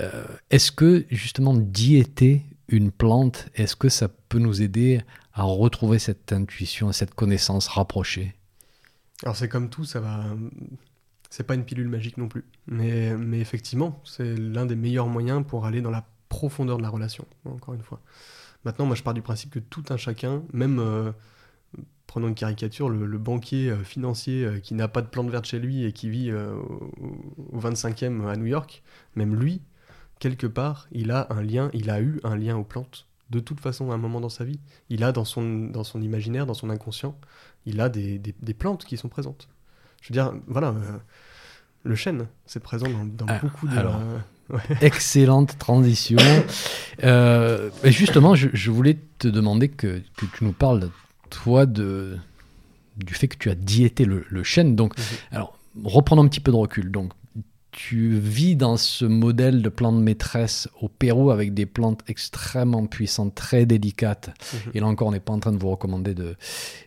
Euh, 0.00 0.24
est-ce 0.48 0.72
que 0.72 1.04
justement 1.10 1.52
diéter 1.52 2.42
une 2.68 2.90
plante, 2.90 3.50
est-ce 3.54 3.76
que 3.76 3.90
ça 3.90 4.08
peut 4.08 4.38
nous 4.38 4.62
aider 4.62 5.02
à 5.34 5.42
retrouver 5.42 5.98
cette 5.98 6.32
intuition, 6.32 6.90
cette 6.90 7.12
connaissance 7.12 7.68
rapprochée? 7.68 8.34
Alors 9.24 9.36
c'est 9.36 9.50
comme 9.50 9.68
tout, 9.68 9.84
ça 9.84 10.00
va. 10.00 10.24
C'est 11.28 11.46
pas 11.46 11.54
une 11.54 11.64
pilule 11.64 11.88
magique 11.88 12.16
non 12.16 12.28
plus. 12.28 12.46
Mais, 12.66 13.14
mais 13.14 13.40
effectivement, 13.40 14.00
c'est 14.06 14.38
l'un 14.38 14.64
des 14.64 14.76
meilleurs 14.76 15.08
moyens 15.08 15.44
pour 15.46 15.66
aller 15.66 15.82
dans 15.82 15.90
la 15.90 16.06
profondeur 16.30 16.78
de 16.78 16.82
la 16.82 16.88
relation, 16.88 17.26
encore 17.44 17.74
une 17.74 17.82
fois. 17.82 18.00
Maintenant, 18.64 18.86
moi 18.86 18.96
je 18.96 19.02
pars 19.02 19.14
du 19.14 19.22
principe 19.22 19.50
que 19.50 19.58
tout 19.58 19.84
un 19.90 19.96
chacun, 19.96 20.42
même 20.52 20.78
euh, 20.78 21.12
prenons 22.06 22.28
une 22.28 22.34
caricature, 22.34 22.88
le, 22.88 23.06
le 23.06 23.18
banquier 23.18 23.70
euh, 23.70 23.82
financier 23.84 24.44
euh, 24.44 24.58
qui 24.60 24.74
n'a 24.74 24.88
pas 24.88 25.02
de 25.02 25.08
plante 25.08 25.28
verte 25.30 25.46
chez 25.46 25.58
lui 25.58 25.84
et 25.84 25.92
qui 25.92 26.08
vit 26.10 26.30
euh, 26.30 26.54
au, 26.54 26.92
au 27.52 27.60
25e 27.60 28.26
à 28.26 28.36
New 28.36 28.46
York, 28.46 28.82
même 29.16 29.34
lui, 29.34 29.60
quelque 30.18 30.46
part, 30.46 30.86
il 30.92 31.10
a 31.10 31.26
un 31.30 31.42
lien, 31.42 31.70
il 31.74 31.90
a 31.90 32.00
eu 32.00 32.20
un 32.24 32.36
lien 32.36 32.56
aux 32.56 32.64
plantes. 32.64 33.06
De 33.30 33.40
toute 33.40 33.60
façon, 33.60 33.90
à 33.90 33.94
un 33.94 33.98
moment 33.98 34.20
dans 34.20 34.28
sa 34.28 34.44
vie, 34.44 34.60
il 34.90 35.02
a 35.02 35.10
dans 35.12 35.24
son, 35.24 35.66
dans 35.66 35.84
son 35.84 36.00
imaginaire, 36.02 36.46
dans 36.46 36.54
son 36.54 36.70
inconscient, 36.70 37.18
il 37.66 37.80
a 37.80 37.88
des, 37.88 38.18
des- 38.18 38.34
des 38.40 38.54
plantes 38.54 38.84
qui 38.84 38.96
sont 38.96 39.08
présentes. 39.08 39.48
Je 40.02 40.08
veux 40.08 40.12
dire, 40.12 40.34
voilà, 40.46 40.68
euh, 40.68 40.98
le 41.84 41.94
chêne, 41.94 42.28
c'est 42.46 42.62
présent 42.62 42.88
dans, 42.88 43.04
dans 43.04 43.26
Ah, 43.28 43.38
beaucoup 43.42 43.66
de. 43.66 43.76
alors. 43.78 43.96
euh, 43.96 44.18
Excellente 44.80 45.58
transition. 45.58 46.18
Euh, 47.02 47.70
et 47.82 47.90
justement, 47.92 48.34
je, 48.34 48.48
je 48.52 48.70
voulais 48.70 48.98
te 49.18 49.28
demander 49.28 49.68
que, 49.68 50.02
que 50.16 50.26
tu 50.36 50.44
nous 50.44 50.52
parles, 50.52 50.90
toi, 51.30 51.66
de, 51.66 52.16
du 52.96 53.14
fait 53.14 53.28
que 53.28 53.36
tu 53.38 53.50
as 53.50 53.54
diété 53.54 54.04
le, 54.04 54.24
le 54.28 54.42
chêne. 54.44 54.76
Donc, 54.76 54.96
Mhm. 54.98 55.04
alors, 55.32 55.58
reprenons 55.84 56.22
un 56.24 56.28
petit 56.28 56.40
peu 56.40 56.52
de 56.52 56.56
recul. 56.56 56.90
Donc, 56.90 57.12
tu 57.72 58.10
vis 58.16 58.54
dans 58.54 58.76
ce 58.76 59.04
modèle 59.04 59.60
de 59.60 59.68
plante 59.68 59.96
maîtresse 60.00 60.68
au 60.80 60.88
Pérou 60.88 61.32
avec 61.32 61.54
des 61.54 61.66
plantes 61.66 62.02
extrêmement 62.06 62.86
puissantes, 62.86 63.34
très 63.34 63.66
délicates. 63.66 64.30
Mhm. 64.52 64.70
Et 64.74 64.80
là 64.80 64.86
encore, 64.86 65.08
on 65.08 65.12
n'est 65.12 65.18
pas 65.18 65.32
en 65.32 65.40
train 65.40 65.50
de 65.50 65.58
vous 65.58 65.70
recommander 65.70 66.14
de, 66.14 66.36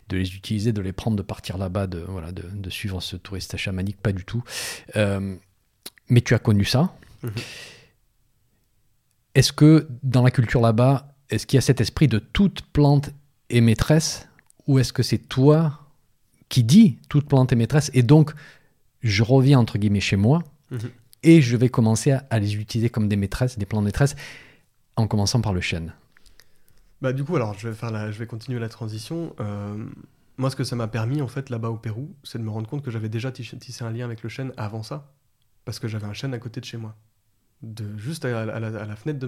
de 0.08 0.16
les 0.16 0.34
utiliser, 0.34 0.72
de 0.72 0.80
les 0.80 0.92
prendre, 0.92 1.16
de 1.18 1.22
partir 1.22 1.58
là-bas, 1.58 1.86
de, 1.88 1.98
voilà, 2.08 2.32
de, 2.32 2.44
de 2.54 2.70
suivre 2.70 3.02
ce 3.02 3.16
touriste 3.16 3.56
chamanique, 3.58 3.98
pas 4.00 4.12
du 4.12 4.24
tout. 4.24 4.42
Euh, 4.96 5.34
mais 6.08 6.22
tu 6.22 6.34
as 6.34 6.38
connu 6.38 6.64
ça. 6.64 6.94
Mhm. 7.22 7.32
Est-ce 9.34 9.52
que 9.52 9.88
dans 10.02 10.22
la 10.22 10.30
culture 10.30 10.60
là-bas, 10.60 11.14
est-ce 11.30 11.46
qu'il 11.46 11.56
y 11.56 11.58
a 11.58 11.62
cet 11.62 11.80
esprit 11.80 12.08
de 12.08 12.18
toute 12.18 12.62
plante 12.62 13.10
est 13.50 13.60
maîtresse 13.60 14.28
ou 14.66 14.78
est-ce 14.78 14.92
que 14.92 15.02
c'est 15.02 15.18
toi 15.18 15.80
qui 16.48 16.64
dis 16.64 16.98
toute 17.08 17.28
plante 17.28 17.52
est 17.52 17.56
maîtresse 17.56 17.90
et 17.94 18.02
donc 18.02 18.32
je 19.02 19.22
reviens 19.22 19.58
entre 19.58 19.78
guillemets 19.78 20.00
chez 20.00 20.16
moi 20.16 20.42
Mhm. 20.70 20.90
et 21.22 21.40
je 21.40 21.56
vais 21.56 21.68
commencer 21.70 22.10
à, 22.10 22.26
à 22.30 22.38
les 22.38 22.54
utiliser 22.56 22.90
comme 22.90 23.08
des 23.08 23.16
maîtresses, 23.16 23.58
des 23.58 23.64
plantes 23.66 23.84
maîtresses 23.84 24.16
en 24.96 25.06
commençant 25.06 25.40
par 25.40 25.52
le 25.54 25.60
chêne? 25.62 25.94
Bah 27.00 27.12
du 27.12 27.22
coup, 27.24 27.36
alors 27.36 27.54
je 27.54 27.68
vais 27.68 27.74
faire 27.74 27.90
la, 27.90 28.10
je 28.10 28.18
vais 28.18 28.26
continuer 28.26 28.58
la 28.58 28.68
transition. 28.68 29.34
Euh, 29.40 29.86
moi, 30.36 30.50
ce 30.50 30.56
que 30.56 30.64
ça 30.64 30.74
m'a 30.76 30.88
permis 30.88 31.22
en 31.22 31.28
fait 31.28 31.48
là-bas 31.48 31.70
au 31.70 31.76
Pérou, 31.76 32.14
c'est 32.24 32.38
de 32.38 32.42
me 32.42 32.50
rendre 32.50 32.68
compte 32.68 32.82
que 32.82 32.90
j'avais 32.90 33.08
déjà 33.08 33.30
tissé 33.32 33.84
un 33.84 33.90
lien 33.90 34.04
avec 34.04 34.22
le 34.22 34.28
chêne 34.28 34.52
avant 34.56 34.82
ça, 34.82 35.10
parce 35.64 35.78
que 35.78 35.86
j'avais 35.88 36.06
un 36.06 36.12
chêne 36.12 36.34
à 36.34 36.38
côté 36.38 36.60
de 36.60 36.64
chez 36.66 36.76
moi. 36.76 36.96
De 37.62 37.96
juste 37.96 38.24
à, 38.24 38.44
la, 38.44 38.66
à 38.66 38.96
fenêtre 38.96 39.18
de 39.18 39.26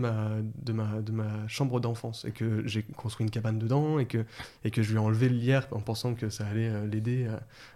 ma, 0.73 1.49
chambre 1.49 1.81
d'enfance 1.81 2.25
et 2.25 2.31
que 2.31 2.67
j'ai 2.67 2.83
construit 2.83 3.25
une 3.25 3.31
cabane 3.31 3.59
dedans 3.59 3.99
et 3.99 4.07
que, 4.07 4.25
je 4.65 4.89
lui 4.89 4.95
ai 4.95 4.99
enlevé 4.99 5.29
le 5.29 5.37
lierre 5.37 5.67
en 5.73 5.81
pensant 5.81 6.15
que 6.15 6.31
ça 6.31 6.47
allait 6.47 6.69
euh, 6.69 6.87
l'aider. 6.87 7.29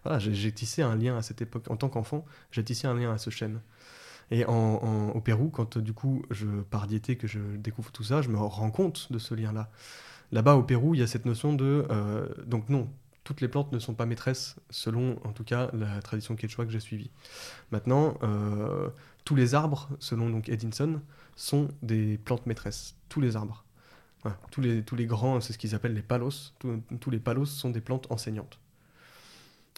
Voilà, 0.04 0.18
j'ai 0.18 0.52
tissé 0.52 0.82
un 0.82 0.94
lien 0.94 1.16
à 1.16 1.22
cette 1.22 1.42
époque. 1.42 1.70
En 1.70 1.76
tant 1.76 1.88
qu'enfant, 1.88 2.24
j'ai 2.52 2.62
tissé 2.62 2.86
un 2.86 2.94
lien 2.94 3.12
à 3.12 3.18
ce 3.18 3.30
chêne. 3.30 3.60
Et 4.30 4.44
en, 4.46 5.10
au 5.10 5.20
Pérou, 5.20 5.48
quand 5.48 5.78
du 5.78 5.92
coup 5.92 6.22
je 6.30 6.46
pars 6.46 6.86
diéter, 6.86 7.16
que 7.16 7.26
je 7.26 7.40
découvre 7.56 7.92
tout 7.92 8.04
ça, 8.04 8.22
je 8.22 8.28
me 8.28 8.38
rends 8.38 8.70
compte 8.70 9.12
de 9.12 9.18
ce 9.18 9.34
lien-là. 9.34 9.70
Là-bas 10.32 10.54
au 10.54 10.62
Pérou, 10.62 10.94
il 10.94 11.00
y 11.00 11.02
a 11.02 11.06
cette 11.06 11.26
notion 11.26 11.52
de... 11.52 11.86
Euh, 11.90 12.26
donc 12.46 12.68
non, 12.68 12.88
toutes 13.24 13.40
les 13.40 13.48
plantes 13.48 13.72
ne 13.72 13.78
sont 13.78 13.94
pas 13.94 14.06
maîtresses, 14.06 14.56
selon 14.70 15.18
en 15.24 15.32
tout 15.32 15.44
cas 15.44 15.70
la 15.72 16.00
tradition 16.02 16.36
quechua 16.36 16.66
que 16.66 16.70
j'ai 16.70 16.80
suivie. 16.80 17.10
Maintenant, 17.72 18.18
euh, 18.22 18.90
tous 19.24 19.34
les 19.34 19.54
arbres, 19.54 19.88
selon 19.98 20.28
donc 20.30 20.48
Edinson, 20.48 21.00
sont 21.34 21.68
des 21.82 22.18
plantes 22.18 22.46
maîtresses. 22.46 22.94
Tous 23.08 23.20
les 23.20 23.36
arbres. 23.36 23.64
tous, 24.50 24.60
les, 24.60 25.06
grands, 25.06 25.40
c'est 25.40 25.52
ce 25.52 25.58
qu'ils 25.58 25.74
appellent 25.74 25.94
les 25.94 26.02
palos. 26.02 26.52
tous 27.00 27.10
les 27.10 27.18
palos 27.18 27.46
sont 27.46 27.70
des 27.70 27.80
plantes 27.80 28.06
enseignantes. 28.10 28.60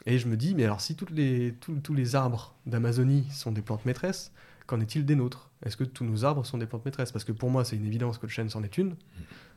Et 0.04 0.18
je 0.18 0.28
me 0.28 0.36
dis, 0.36 0.54
mais 0.54 0.64
alors 0.64 0.80
si 0.80 0.94
tous 0.94 1.06
les 1.14 2.14
arbres 2.14 2.54
d'Amazonie 2.66 3.26
sont 3.30 3.52
des 3.52 3.62
plantes 3.62 3.86
maîtresses, 3.86 4.32
qu'en 4.66 4.80
est-il 4.80 5.06
des 5.06 5.14
nôtres? 5.14 5.50
Est-ce 5.64 5.76
que 5.76 5.84
tous 5.84 6.04
nos 6.04 6.24
arbres 6.24 6.44
sont 6.44 6.58
des 6.58 6.66
plantes 6.66 6.84
maîtresses? 6.84 7.12
Parce 7.12 7.24
que 7.24 7.32
pour 7.32 7.50
moi, 7.50 7.64
c'est 7.64 7.76
une 7.76 7.86
évidence 7.86 8.18
que 8.18 8.26
le 8.26 8.32
chêne 8.32 8.50
s'en 8.50 8.62
est 8.62 8.76
une. 8.78 8.96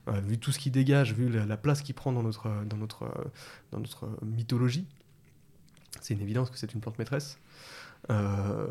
Euh, 0.07 0.19
vu 0.21 0.37
tout 0.37 0.51
ce 0.51 0.59
qu'il 0.59 0.71
dégage, 0.71 1.13
vu 1.13 1.29
la, 1.29 1.57
place 1.57 1.81
qu'il 1.81 1.95
prend 1.95 2.11
dans 2.11 2.23
notre, 2.23 2.49
dans 2.65 2.77
notre, 2.77 3.11
dans 3.71 3.79
notre 3.79 4.09
mythologie, 4.23 4.87
c'est 6.01 6.13
une 6.13 6.21
évidence 6.21 6.49
que 6.49 6.57
c'est 6.57 6.73
une 6.73 6.81
plante 6.81 6.97
maîtresse. 6.97 7.39
Euh, 8.09 8.67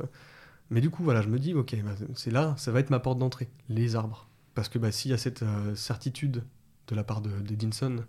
mais 0.71 0.81
du 0.81 0.91
coup, 0.91 1.03
voilà, 1.03 1.23
je 1.23 1.29
me 1.29 1.39
dis, 1.39 1.55
ok, 1.55 1.77
bah, 1.83 1.93
c'est 2.15 2.31
là, 2.31 2.55
ça 2.57 2.73
va 2.73 2.81
être 2.81 2.91
ma 2.91 3.01
porte 3.01 3.19
d'entrée, 3.19 3.49
les 3.69 3.97
arbres. 3.97 4.27
Parce 4.55 4.69
que 4.69 4.79
bah, 4.79 4.91
s'il 4.91 5.11
y 5.11 5.15
a 5.15 5.19
cette 5.19 5.43
euh, 5.43 5.75
certitude 5.75 6.45
de 6.89 6.95
la 6.95 7.05
part 7.05 7.21
d'Edinson 7.21 8.05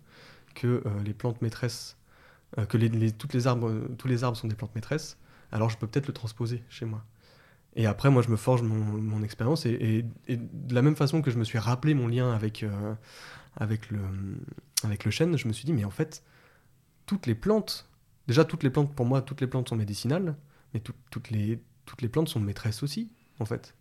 que 0.56 0.84
les 1.04 1.14
plantes 1.14 1.42
maîtresses, 1.42 1.98
que 2.70 3.10
tous 3.12 3.28
les 4.08 4.24
arbres 4.24 4.38
sont 4.38 4.48
des 4.48 4.56
plantes 4.56 4.74
maîtresses, 4.74 5.18
alors 5.52 5.70
je 5.70 5.78
peux 5.78 5.86
peut-être 5.86 6.08
le 6.08 6.14
transposer 6.14 6.64
chez 6.70 6.86
moi. 6.86 7.06
Et 7.80 7.86
après, 7.86 8.10
moi, 8.10 8.22
je 8.22 8.28
me 8.28 8.36
forge 8.36 8.62
mon, 8.62 9.24
expérience. 9.24 9.66
Et, 9.66 10.04
de 10.28 10.76
la 10.76 10.82
même 10.82 10.98
façon 10.98 11.22
que 11.22 11.32
je 11.32 11.38
me 11.38 11.46
suis 11.46 11.58
rappelé 11.58 11.94
mon 11.94 12.10
lien 12.10 12.30
avec, 12.30 12.64
euh, 12.64 12.94
avec, 13.56 13.90
le, 13.90 14.02
avec 14.84 15.06
le 15.06 15.12
chêne, 15.12 15.38
je 15.38 15.48
me 15.48 15.54
suis 15.54 15.64
dit, 15.64 15.72
mais 15.72 15.86
en 15.86 15.90
fait, 15.90 16.22
toutes 17.06 17.26
les 17.26 17.36
plantes, 17.36 17.90
déjà, 18.28 18.44
toutes 18.44 18.64
les 18.64 18.70
plantes, 18.70 18.94
pour 18.94 19.06
moi, 19.06 19.22
toutes 19.22 19.40
les 19.40 19.48
plantes 19.48 19.70
sont 19.70 19.78
médicinales, 19.78 20.36
mais 20.74 20.82
toutes, 20.82 21.30
les, 21.30 21.64
toutes 21.86 22.02
les 22.02 22.10
plantes 22.10 22.28
sont 22.28 22.42
maîtresses 22.42 22.84
aussi, 22.84 23.14
en 23.40 23.46
fait. 23.46 23.74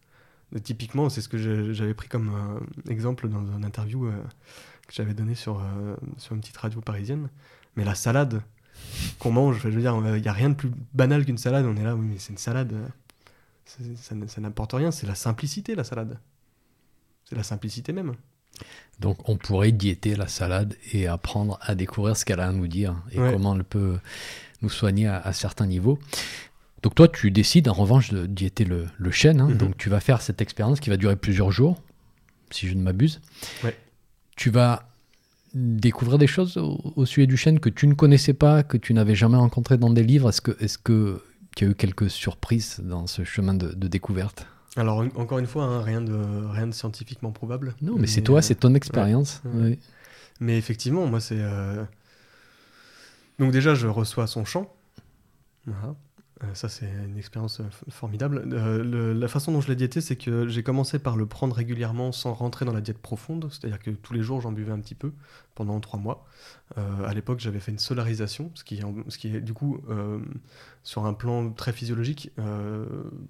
typiquement, 0.63 1.09
c'est 1.09 1.21
ce 1.21 1.29
que 1.29 1.73
j'avais 1.73 1.95
pris 1.95 2.09
comme 2.09 2.31
euh, 2.33 2.61
exemple 2.93 3.29
dans 3.29 3.45
une 3.45 3.65
interview 3.65 4.07
euh, 4.07 4.13
que 4.87 4.95
j'avais 4.95 5.15
donné 5.15 5.35
sur, 5.35 5.61
sur 6.19 6.37
une 6.37 6.41
petite 6.41 6.57
radio 6.57 6.81
parisienne. 6.81 7.31
Mais 7.75 7.85
la 7.85 7.97
salade 7.97 8.43
qu'on 9.19 9.33
mange, 9.33 9.59
je 9.59 9.69
veux 9.69 9.81
dire, 9.81 10.01
il 10.15 10.23
n'y 10.23 10.29
a 10.29 10.33
rien 10.33 10.51
de 10.51 10.55
plus 10.55 10.71
banal 10.95 11.25
qu'une 11.25 11.37
salade. 11.37 11.67
On 11.67 11.75
est 11.75 11.83
là, 11.83 11.97
oui, 11.97 12.07
mais 12.09 12.19
c'est 12.19 12.31
une 12.31 12.39
salade 12.39 12.73
ça, 13.69 14.41
n'apporte 14.41 14.73
rien, 14.73 14.91
c'est 14.91 15.07
la 15.07 15.15
simplicité, 15.15 15.75
la 15.75 15.85
salade. 15.85 16.19
C'est 17.25 17.37
la 17.37 17.43
simplicité 17.43 17.93
même. 17.93 18.15
Donc 18.99 19.29
on 19.29 19.37
pourrait 19.37 19.73
diéter 19.73 20.17
la 20.17 20.27
salade 20.27 20.75
et 20.93 21.07
apprendre 21.07 21.59
à 21.63 21.75
découvrir 21.75 22.17
ce 22.17 22.25
qu'elle 22.25 22.41
a 22.41 22.49
à 22.49 22.53
nous 22.53 22.67
dire 22.67 22.97
et 23.13 23.17
comment 23.17 23.55
elle 23.55 23.65
peut 23.65 23.99
nous 24.63 24.71
soigner 24.71 25.07
à, 25.07 25.33
certains 25.33 25.67
niveaux. 25.67 25.99
Donc 26.83 26.95
toi, 26.95 27.09
tu 27.09 27.31
décides 27.31 27.69
en 27.69 27.73
revanche 27.73 28.11
de 28.11 28.27
diéter 28.27 28.65
le, 28.65 28.89
chêne. 29.11 29.41
Hein. 29.41 29.49
Mhm. 29.49 29.59
Donc 29.59 29.77
tu 29.77 29.89
vas 29.89 30.01
faire 30.01 30.23
cette 30.23 30.41
expérience 30.41 30.81
qui 30.81 30.91
va 30.91 30.97
durer 30.97 31.17
plusieurs 31.17 31.53
jours, 31.53 31.81
si 32.51 32.69
je 32.69 32.75
ne 32.75 32.83
m'abuse. 32.83 33.21
Tu 34.37 34.51
vas 34.51 34.89
découvrir 35.55 36.19
des 36.19 36.27
choses 36.27 36.57
au, 36.57 37.05
sujet 37.07 37.27
du 37.27 37.37
chêne 37.37 37.61
que 37.61 37.69
tu 37.69 37.87
ne 37.87 37.95
connaissais 37.95 38.35
pas, 38.35 38.63
que 38.63 38.77
tu 38.77 38.95
n'avais 38.95 39.15
jamais 39.15 39.37
rencontré 39.37 39.77
dans 39.77 39.91
des 39.91 40.03
livres. 40.03 40.29
Est-ce 40.29 40.41
que, 40.41 40.57
est-ce 40.61 40.79
que 40.79 41.23
y 41.67 41.69
a 41.69 41.73
eu 41.73 41.75
quelques 41.75 42.11
surprises 42.11 42.81
dans 42.83 43.07
ce 43.07 43.25
chemin 43.25 43.55
de, 43.55 43.89
découverte 43.89 44.47
Alors, 44.77 45.05
encore 45.17 45.39
une 45.39 45.47
fois, 45.47 45.65
hein, 45.65 45.83
rien, 45.83 46.01
de, 46.01 46.15
rien 46.51 46.67
de 46.67 46.73
scientifiquement 46.73 47.33
probable. 47.33 47.75
Non, 47.83 47.97
mais, 47.97 48.07
c'est 48.07 48.23
toi, 48.23 48.43
c'est 48.43 48.57
ton 48.57 48.75
expérience. 48.75 49.43
Mais 50.41 50.57
effectivement, 50.57 51.07
moi, 51.07 51.21
c'est. 51.21 51.41
Euh, 51.41 51.83
donc, 53.39 53.53
déjà, 53.53 53.75
je 53.75 53.89
reçois 53.89 54.27
son 54.27 54.45
chant. 54.45 54.73
Voilà. 55.67 55.95
Euh, 56.45 56.55
ça, 56.55 56.69
c'est 56.69 56.87
une 56.87 57.19
expérience 57.19 57.61
euh, 57.61 57.65
formidable. 57.89 58.45
Euh, 58.53 59.15
la 59.15 59.29
façon 59.29 59.53
dont 59.53 59.61
je 59.61 59.69
l'ai 59.69 59.77
diété, 59.77 60.01
c'est 60.01 60.17
que 60.17 60.47
j'ai 60.47 60.63
commencé 60.63 60.99
par 60.99 61.17
le 61.17 61.27
prendre 61.27 61.55
régulièrement 61.55 62.13
sans 62.13 62.33
rentrer 62.33 62.65
dans 62.65 62.73
la 62.73 62.81
diète 62.81 62.99
profonde, 62.99 63.49
c'est-à-dire 63.51 63.81
que 63.81 63.91
tous 63.91 64.13
les 64.13 64.23
jours, 64.23 64.41
j'en 64.41 64.53
buvais 64.53 64.73
un 64.73 64.79
petit 64.79 64.95
peu 64.95 65.13
pendant 65.55 65.81
trois 65.81 65.99
mois. 65.99 66.27
à 66.77 67.13
l'époque, 67.15 67.41
j'avais 67.41 67.59
fait 67.59 67.73
une 67.73 67.79
solarisation, 67.79 68.53
ce 68.55 68.63
qui, 68.63 68.81
ce 69.09 69.19
qui 69.19 69.41
du 69.41 69.53
coup, 69.53 69.81
sur 70.85 71.07
un 71.07 71.13
plan 71.13 71.51
très 71.51 71.73
physiologique, 71.73 72.31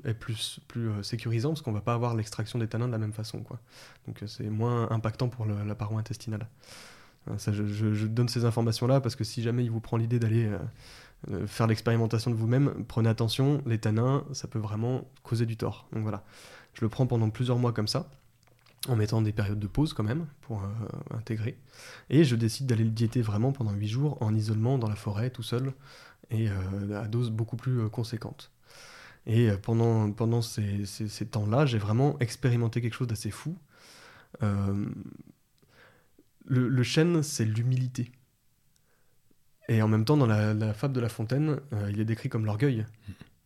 est 0.04 0.12
plus, 0.12 0.60
plus 0.68 0.90
sécurisant, 1.02 1.50
parce 1.50 1.62
qu'on 1.62 1.72
va 1.72 1.80
pas 1.80 1.94
avoir 1.94 2.14
l'extraction 2.14 2.58
des 2.58 2.68
tanins 2.68 2.86
de 2.86 2.92
la 2.92 2.98
même 2.98 3.14
façon. 3.14 3.40
Quoi. 3.40 3.58
Donc 4.06 4.22
c'est 4.26 4.50
moins 4.50 4.90
impactant 4.90 5.28
pour 5.28 5.46
la 5.46 5.74
paroi 5.74 5.98
intestinale. 5.98 6.46
Ça, 7.38 7.52
je, 7.52 8.06
donne 8.06 8.28
ces 8.28 8.44
informations-là 8.44 9.00
parce 9.00 9.16
que 9.16 9.24
si 9.24 9.42
jamais 9.42 9.64
il 9.64 9.70
vous 9.70 9.80
prend 9.80 9.96
l'idée 9.96 10.18
d'aller 10.18 10.50
euh, 11.30 11.46
faire 11.46 11.66
l'expérimentation 11.66 12.30
de 12.30 12.36
vous-même, 12.36 12.84
prenez 12.86 13.08
attention, 13.08 13.60
les 13.66 13.78
tanins, 13.78 14.24
ça 14.32 14.46
peut 14.46 14.60
vraiment 14.60 15.08
causer 15.24 15.46
du 15.46 15.56
tort. 15.56 15.88
Donc 15.92 16.02
voilà, 16.02 16.22
je 16.74 16.82
le 16.82 16.88
prends 16.88 17.06
pendant 17.06 17.28
plusieurs 17.28 17.58
mois 17.58 17.72
comme 17.72 17.88
ça, 17.88 18.08
en 18.88 18.94
mettant 18.94 19.20
des 19.20 19.32
périodes 19.32 19.58
de 19.58 19.66
pause 19.66 19.92
quand 19.94 20.04
même, 20.04 20.26
pour 20.42 20.62
euh, 20.62 20.68
intégrer. 21.16 21.58
Et 22.08 22.22
je 22.24 22.36
décide 22.36 22.66
d'aller 22.66 22.84
le 22.84 22.90
diéter 22.90 23.20
vraiment 23.20 23.52
pendant 23.52 23.72
8 23.72 23.88
jours, 23.88 24.16
en 24.22 24.34
isolement, 24.34 24.78
dans 24.78 24.88
la 24.88 24.94
forêt, 24.94 25.30
tout 25.30 25.42
seul, 25.42 25.72
et 26.30 26.48
euh, 26.48 27.02
à 27.02 27.08
dose 27.08 27.30
beaucoup 27.30 27.56
plus 27.56 27.88
conséquente. 27.90 28.52
Et 29.26 29.50
pendant, 29.62 30.10
pendant 30.12 30.40
ces, 30.40 30.86
ces, 30.86 31.26
temps-là, 31.26 31.66
j'ai 31.66 31.76
vraiment 31.76 32.18
expérimenté 32.18 32.80
quelque 32.80 32.94
chose 32.94 33.08
d'assez 33.08 33.30
fou. 33.30 33.58
le 36.46 36.82
chêne, 36.82 37.22
c'est 37.22 37.44
l'humilité. 37.44 38.10
Et 39.68 39.82
en 39.82 39.88
même 39.88 40.04
temps, 40.04 40.16
dans 40.16 40.26
la, 40.26 40.72
fable 40.72 40.94
de 40.94 41.00
La 41.00 41.08
Fontaine, 41.08 41.60
euh, 41.72 41.90
il 41.90 42.00
est 42.00 42.04
décrit 42.04 42.28
comme 42.28 42.46
l'orgueil. 42.46 42.86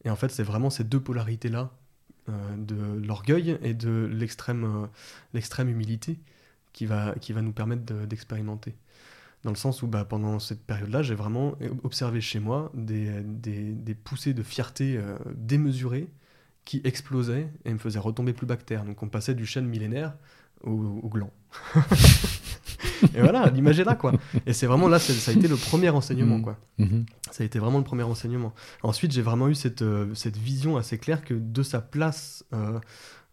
Et 0.05 0.11
en 0.11 0.17
fait, 0.17 0.31
c'est 0.31 0.45
vraiment 0.45 0.71
ces 0.71 0.85
deux 0.85 1.01
polarités-là, 1.01 1.71
euh, 2.29 2.57
de 2.57 2.77
l'orgueil 3.05 3.59
et 3.63 3.75
de 3.75 4.09
l'extrême 4.13 4.65
euh, 4.65 4.87
l'extrême 5.35 5.69
humilité, 5.69 6.21
qui 6.73 6.87
va, 6.87 7.15
qui 7.21 7.33
va 7.33 7.43
nous 7.43 7.53
permettre 7.53 7.83
d'expérimenter. 8.07 8.75
dans 9.43 9.51
le 9.51 9.57
sens 9.57 9.83
où 9.83 9.89
bah, 9.89 10.05
pendant 10.05 10.39
cette 10.39 10.65
période-là, 10.65 11.03
j'ai 11.03 11.17
vraiment 11.17 11.57
observé 11.83 12.21
chez 12.21 12.39
moi 12.39 12.71
des, 12.75 13.23
des, 13.25 13.73
des 13.73 13.95
poussées 13.95 14.33
de 14.33 14.43
fierté 14.43 14.99
démesurées 15.35 16.09
qui 16.65 16.81
explosaient 16.85 17.49
et 17.65 17.73
me 17.73 17.79
faisaient 17.79 17.99
retomber 17.99 18.33
plus 18.33 18.47
bactère. 18.47 18.85
Donc 18.85 19.03
on 19.03 19.09
passait 19.09 19.35
du 19.35 19.45
chêne 19.45 19.67
millénaire 19.67 20.15
au, 20.65 21.01
au 21.03 21.09
gland. 21.09 21.31
et 23.15 23.21
voilà, 23.21 23.51
l'image 23.51 23.79
est 23.81 23.85
là, 23.85 23.95
quoi. 23.95 24.13
Et 24.47 24.53
c'est 24.53 24.67
vraiment 24.67 24.89
là, 24.89 24.99
ça 24.99 25.31
a 25.31 25.35
été 25.35 25.49
le 25.49 25.57
premier 25.57 25.91
enseignement, 25.91 26.39
mm. 26.39 26.43
quoi. 26.43 26.59
Mm-hmm. 26.79 27.05
Ça 27.31 27.43
a 27.43 27.47
été 27.47 27.59
vraiment 27.59 27.79
le 27.79 27.85
premier 27.85 28.03
enseignement. 28.03 28.53
Ensuite, 28.83 29.13
j'ai 29.13 29.23
vraiment 29.23 29.49
eu 29.49 29.55
cette, 29.55 29.83
euh, 29.83 30.15
cette 30.15 30.37
vision 30.37 30.77
assez 30.77 30.99
claire 30.99 31.25
que 31.25 31.35
de 31.35 31.63
sa 31.63 31.81
place 31.81 32.45
euh, 32.53 32.79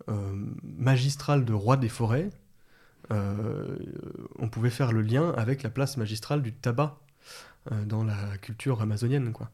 euh, 0.09 0.33
magistrale 0.63 1.45
de 1.45 1.53
roi 1.53 1.77
des 1.77 1.89
forêts, 1.89 2.29
on 3.11 4.49
pouvait 4.49 4.69
faire 4.69 4.91
le 4.91 5.01
lien 5.01 5.33
avec 5.35 5.63
la 5.63 5.71
place 5.71 5.97
magistrale 5.97 6.43
du 6.43 6.53
tabac 6.53 6.99
dans 7.87 8.03
la 8.03 8.37
culture 8.39 8.83
amazonienne, 8.83 9.31
quoi. 9.31 9.49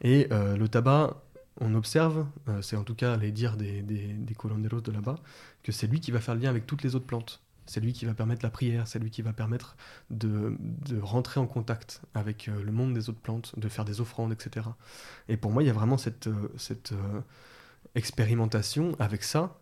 Et 0.00 0.26
le 0.30 0.66
tabac, 0.68 1.22
on 1.60 1.74
observe, 1.74 2.26
c'est 2.62 2.76
en 2.76 2.84
tout 2.84 2.94
cas 2.94 3.16
les 3.16 3.30
dires 3.30 3.56
des, 3.56 3.82
des, 3.82 4.12
des 4.12 4.34
colonderos 4.34 4.80
de 4.80 4.90
là-bas, 4.90 5.16
que 5.62 5.72
c'est 5.72 5.86
lui 5.86 6.00
qui 6.00 6.10
va 6.10 6.20
faire 6.20 6.34
le 6.34 6.40
lien 6.40 6.50
avec 6.50 6.66
toutes 6.66 6.82
les 6.82 6.94
autres 6.94 7.06
plantes. 7.06 7.40
C'est 7.66 7.80
lui 7.80 7.92
qui 7.92 8.04
va 8.04 8.14
permettre 8.14 8.44
la 8.44 8.50
prière, 8.50 8.86
c'est 8.86 8.98
lui 8.98 9.10
qui 9.10 9.22
va 9.22 9.32
permettre 9.32 9.76
de, 10.10 10.56
rentrer 11.00 11.40
en 11.40 11.46
contact 11.46 12.02
avec 12.14 12.48
euh, 12.48 12.62
le 12.62 12.72
monde 12.72 12.94
des 12.94 13.08
autres 13.08 13.20
plantes, 13.20 13.58
de 13.58 13.68
faire 13.68 13.84
des 13.84 14.00
offrandes, 14.00 14.32
etc. 14.32 14.66
Et 15.28 15.36
pour 15.36 15.50
moi, 15.50 15.62
il 15.62 15.66
y 15.66 15.70
a 15.70 15.72
vraiment 15.72 15.96
cette, 15.96 16.26
euh, 16.26 16.52
cette 16.56 16.92
euh, 16.92 17.20
expérimentation 17.94 18.94
avec 18.98 19.24
ça, 19.24 19.58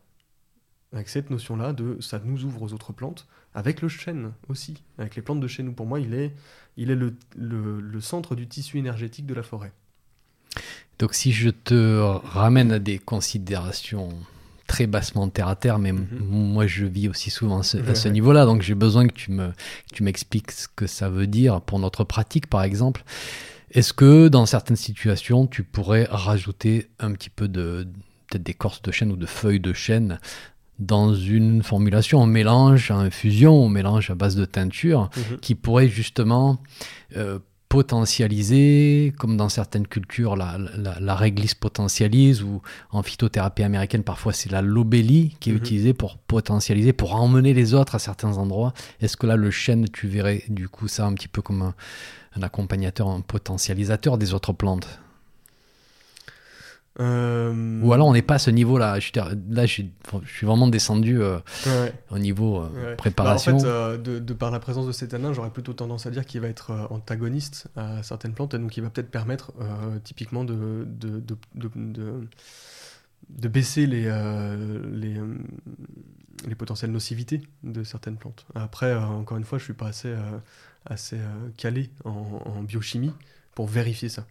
avec 0.93 1.09
cette 1.09 1.31
notion-là 1.31 1.73
de 1.73 2.01
ça 2.01 2.21
nous 2.25 2.45
ouvre 2.45 2.63
aux 2.63 2.73
autres 2.73 2.93
plantes, 2.93 3.29
avec 3.55 3.83
le 3.83 3.89
chêne 3.89 4.33
aussi, 4.49 4.83
avec 4.99 5.15
les 5.15 5.23
plantes 5.23 5.41
de 5.41 5.49
chêne, 5.49 5.69
où 5.69 5.73
pour 5.73 5.87
moi, 5.87 6.01
il 6.01 6.13
est, 6.15 6.35
il 6.77 6.91
est 6.91 6.97
le, 6.97 7.15
le 7.37 8.01
centre 8.01 8.35
du 8.35 8.49
tissu 8.49 8.79
énergétique 8.79 9.27
de 9.27 9.35
la 9.35 9.43
forêt. 9.43 9.73
Donc 10.99 11.15
si 11.15 11.33
je 11.33 11.51
te 11.51 11.99
ramène 11.99 12.73
à 12.73 12.79
des 12.79 12.99
considérations 12.99 14.11
très 14.67 14.87
bassement 14.87 15.29
terre 15.29 15.49
à 15.49 15.57
terre, 15.57 15.79
mais 15.79 15.93
mhm. 15.93 16.07
moi 16.21 16.67
je 16.67 16.87
vis 16.87 17.09
aussi 17.09 17.31
souvent 17.31 17.59
à 17.61 17.63
ce, 17.63 18.09
niveau-là, 18.09 18.47
donc 18.47 18.63
j'ai 18.63 18.75
besoin 18.75 19.07
que 19.07 19.13
tu 19.13 19.31
me 19.31 19.51
tu 19.93 20.03
m'expliques 20.03 20.51
ce 20.53 20.69
que 20.75 20.87
ça 20.87 21.11
veut 21.11 21.27
dire 21.27 21.61
pour 21.61 21.79
notre 21.79 22.05
pratique, 22.05 22.47
par 22.47 22.63
exemple. 22.63 23.05
Est-ce 23.73 23.93
que 23.93 24.29
dans 24.29 24.47
certaines 24.47 24.77
situations, 24.77 25.47
tu 25.47 25.63
pourrais 25.63 26.07
rajouter 26.11 26.89
un 27.01 27.13
petit 27.13 27.31
peu 27.31 27.49
de 27.49 27.87
peut-être 28.29 28.43
d'écorce 28.43 28.81
de 28.83 28.93
chêne 28.93 29.13
ou 29.13 29.17
de 29.17 29.27
feuilles 29.27 29.61
de 29.61 29.73
chêne 29.73 30.19
dans 30.79 31.15
une 31.15 31.63
formulation, 31.63 32.23
un 32.23 32.27
mélange, 32.27 32.91
un 32.91 33.11
fusion, 33.11 33.67
un 33.67 33.71
mélange 33.71 34.11
à 34.11 34.15
base 34.15 34.37
de 34.37 34.45
teinture, 34.45 35.11
Mhm. 35.17 35.39
qui 35.41 35.55
pourrait 35.55 35.89
justement 35.89 36.59
euh, 37.17 37.39
potentialiser, 37.73 39.15
comme 39.19 39.37
dans 39.37 39.49
certaines 39.49 39.87
cultures, 39.87 40.37
la, 40.37 40.59
la, 40.77 41.01
la 41.01 41.15
réglisse 41.15 41.55
potentialise, 41.55 42.43
ou 42.43 42.61
en 42.91 43.03
phytothérapie 43.03 43.63
américaine, 43.63 44.03
parfois 44.03 44.33
c'est 44.33 44.51
la 44.53 44.61
lobélie 44.63 45.37
qui 45.41 45.51
est 45.51 45.53
Mhm. 45.55 45.59
utilisée 45.59 45.95
pour 45.95 46.19
potentialiser, 46.19 46.93
pour 46.93 47.15
emmener 47.15 47.55
les 47.55 47.73
autres 47.75 47.95
à 47.95 47.99
certains 47.99 48.37
endroits. 48.37 48.73
Est-ce 49.01 49.17
que 49.17 49.27
là, 49.27 49.37
le 49.37 49.51
chêne, 49.51 49.87
tu 49.91 50.07
verrais 50.07 50.43
du 50.49 50.69
coup 50.69 50.87
ça 50.89 51.07
un 51.07 51.15
petit 51.15 51.29
peu 51.29 51.41
comme 51.43 51.63
un, 51.63 51.75
un 52.37 52.43
accompagnateur, 52.43 53.09
un 53.09 53.21
potentialisateur 53.21 54.19
des 54.19 54.35
autres 54.35 54.53
plantes? 54.53 54.89
Euh, 57.01 57.81
Ou 57.83 57.93
alors 57.95 58.07
on 58.07 58.13
n'est 58.13 58.21
pas 58.23 58.35
à 58.35 58.39
ce 58.39 58.51
niveau-là. 58.51 59.01
Je, 59.01 59.13
là, 59.17 59.67
je, 59.67 59.73
suis- 59.73 59.93
je 60.25 60.31
suis 60.31 60.47
vraiment 60.47 60.69
descendu 60.69 61.23
euh, 61.23 61.39
ouais. 61.67 61.93
au 62.11 62.19
niveau 62.19 62.61
euh, 62.61 62.69
Ouais. 62.91 62.97
préparation. 62.97 63.57
Bah, 63.57 63.89
en 63.89 63.93
fait, 63.93 64.03
de, 64.03 64.19
de 64.19 64.35
par 64.35 64.51
la 64.51 64.61
présence 64.61 64.87
de 64.87 64.93
cet 64.93 65.15
anin, 65.15 65.33
j'aurais 65.33 65.51
plutôt 65.51 65.73
tendance 65.73 66.05
à 66.07 66.11
dire 66.11 66.27
qu'il 66.27 66.41
va 66.43 66.49
être 66.49 66.71
antagoniste 66.91 67.69
à 67.77 68.03
certaines 68.03 68.35
plantes, 68.35 68.53
et 68.55 68.59
donc 68.59 68.77
il 68.77 68.83
va 68.83 68.91
peut-être 68.91 69.11
permettre 69.11 69.53
typiquement 70.05 70.45
de, 70.45 70.87
de, 70.87 71.21
de, 71.21 71.37
de, 73.29 73.49
baisser 73.49 73.87
les, 73.87 74.03
les, 74.93 75.17
les 76.47 76.55
potentielles 76.55 76.91
nocivités 76.93 77.41
de 77.63 77.85
certaines 77.85 78.17
plantes. 78.17 78.45
Après, 78.55 78.95
encore 78.95 79.39
une 79.39 79.45
fois, 79.45 79.59
je 79.59 79.65
suis 79.65 79.73
pas 79.73 79.87
assez, 79.89 80.15
assez 80.85 81.17
calé 81.57 81.91
en, 82.05 82.43
en 82.45 82.63
biochimie 82.63 83.13
pour 83.55 83.67
vérifier 83.67 84.09
ça. 84.11 84.27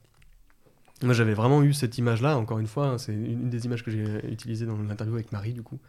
Moi, 1.04 1.14
j'avais 1.14 1.34
vraiment 1.34 1.64
eu 1.64 1.74
cette 1.74 1.98
image-là, 1.98 2.38
encore 2.38 2.60
une 2.60 2.68
fois, 2.68 2.88
hein, 2.88 2.98
c'est 3.00 3.14
une, 3.14 3.50
des 3.50 3.66
images 3.66 3.84
que 3.84 3.90
j'ai 3.90 4.06
utilisées 4.32 4.68
dans 4.68 4.78
l'interview 4.78 5.16
avec 5.16 5.32
Marie, 5.32 5.54
du 5.54 5.64
coup, 5.64 5.80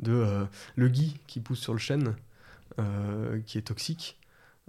de 0.00 0.12
euh, 0.12 0.44
le 0.76 0.88
gui 0.88 1.20
qui 1.28 1.40
pousse 1.40 1.60
sur 1.60 1.72
le 1.72 1.78
chêne, 1.78 2.16
euh, 2.80 3.40
qui 3.46 3.58
est 3.58 3.62
toxique, 3.62 4.18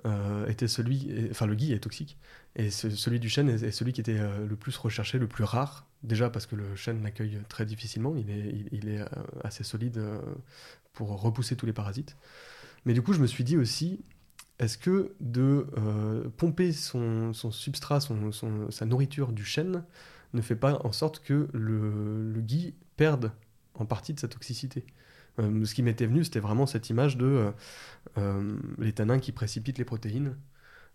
euh, 0.05 0.47
était 0.47 0.67
celui, 0.67 1.27
enfin 1.31 1.47
le 1.47 1.55
gui 1.55 1.73
est 1.73 1.79
toxique, 1.79 2.17
et 2.55 2.71
ce- 2.71 2.89
celui 2.91 3.19
du 3.19 3.29
chêne 3.29 3.49
est, 3.49 3.71
celui 3.71 3.93
qui 3.93 4.01
était 4.01 4.19
le 4.19 4.55
plus 4.55 4.77
recherché, 4.77 5.19
le 5.19 5.27
plus 5.27 5.43
rare, 5.43 5.87
déjà 6.03 6.29
parce 6.29 6.45
que 6.45 6.55
le 6.55 6.75
chêne 6.75 7.03
l'accueille 7.03 7.39
très 7.49 7.65
difficilement, 7.65 8.15
il 8.15 8.89
est, 8.89 9.05
assez 9.43 9.63
solide 9.63 10.01
pour 10.93 11.21
repousser 11.21 11.55
tous 11.55 11.65
les 11.65 11.73
parasites. 11.73 12.17
Mais 12.85 12.93
du 12.93 13.01
coup, 13.01 13.13
je 13.13 13.19
me 13.19 13.27
suis 13.27 13.43
dit 13.43 13.57
aussi, 13.57 14.01
est-ce 14.61 14.77
que 14.77 15.11
de 15.19 15.65
euh, 15.75 16.29
pomper 16.37 16.71
son, 16.71 17.33
substrat, 17.33 17.99
sa 17.99 18.85
nourriture 18.85 19.31
du 19.31 19.43
chêne, 19.43 19.83
ne 20.33 20.41
fait 20.41 20.55
pas 20.55 20.79
en 20.85 20.91
sorte 20.91 21.19
que 21.23 21.49
le, 21.51 22.39
gui 22.41 22.75
perde 22.95 23.31
en 23.73 23.85
partie 23.85 24.13
de 24.13 24.19
sa 24.19 24.27
toxicité? 24.27 24.85
Euh, 25.39 25.65
Ce 25.65 25.73
qui 25.73 25.81
m'était 25.81 26.05
venu, 26.05 26.23
c'était 26.23 26.39
vraiment 26.39 26.67
cette 26.67 26.91
image 26.91 27.17
de 27.17 27.25
euh, 27.25 27.51
euh, 28.19 28.91
tanins 28.91 29.17
qui 29.17 29.31
précipitent 29.31 29.79
les 29.79 29.85
protéines 29.85 30.37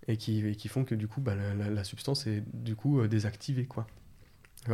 et 0.06 0.16
qui, 0.16 0.68
font 0.68 0.84
que 0.84 0.94
du 0.94 1.08
coup, 1.08 1.20
bah, 1.20 1.34
la, 1.34 1.84
substance 1.84 2.28
est 2.28 2.44
du 2.54 2.76
coup 2.76 3.04
désactivée. 3.08 3.66
Quoi. 3.66 3.88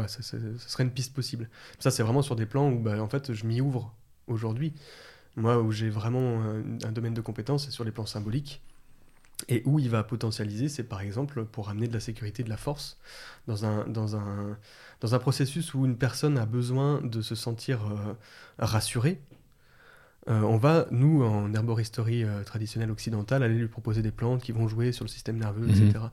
Ça 0.07 0.23
serait 0.23 0.85
une 0.85 0.91
piste 0.91 1.15
possible. 1.15 1.49
Ça, 1.79 1.91
c'est 1.91 2.03
vraiment 2.03 2.21
sur 2.21 2.37
des 2.37 2.45
plans 2.45 2.71
où 2.71 2.79
bah, 2.79 3.03
en 3.03 3.09
fait, 3.09 3.33
je 3.33 3.47
m'y 3.47 3.63
ouvre 3.63 3.95
aujourd'hui. 4.27 4.75
Moi, 5.37 5.59
où 5.63 5.73
j'ai 5.73 5.89
vraiment 5.89 6.43
un, 6.43 6.63
un 6.87 6.93
domaine 6.93 7.15
de 7.15 7.23
compétence, 7.23 7.65
c'est 7.65 7.71
sur 7.71 7.85
les 7.85 7.93
plans 7.93 8.05
symboliques. 8.05 8.61
Et 9.49 9.63
où 9.67 9.79
il 9.79 9.89
va 9.91 10.03
potentialiser, 10.05 10.69
c'est 10.69 10.85
par 10.85 11.01
exemple 11.01 11.45
pour 11.45 11.69
amener 11.71 11.89
de 11.89 11.93
la 11.93 12.01
sécurité, 12.01 12.43
de 12.43 12.49
la 12.51 12.57
force, 12.57 12.99
dans 13.47 13.65
un, 13.65 13.87
dans 13.89 14.17
un, 14.17 14.57
dans 15.01 15.15
un 15.15 15.19
processus 15.19 15.75
où 15.75 15.85
une 15.85 15.97
personne 15.97 16.39
a 16.39 16.47
besoin 16.47 17.01
de 17.03 17.21
se 17.23 17.35
sentir 17.35 17.81
euh, 17.87 18.15
rassurée. 18.59 19.21
euh, 20.29 20.41
on 20.43 20.57
va, 20.57 20.87
nous, 20.93 21.25
en 21.25 21.53
herboristerie 21.53 22.23
euh, 22.23 22.45
traditionnelle 22.45 22.93
occidentale, 22.93 23.43
aller 23.43 23.57
lui 23.57 23.67
proposer 23.67 24.03
des 24.03 24.13
plantes 24.13 24.41
qui 24.43 24.53
vont 24.53 24.69
jouer 24.69 24.93
sur 24.93 25.05
le 25.05 25.09
système 25.11 25.37
nerveux, 25.37 25.67
Mhm. 25.67 25.71
etc. 25.89 26.13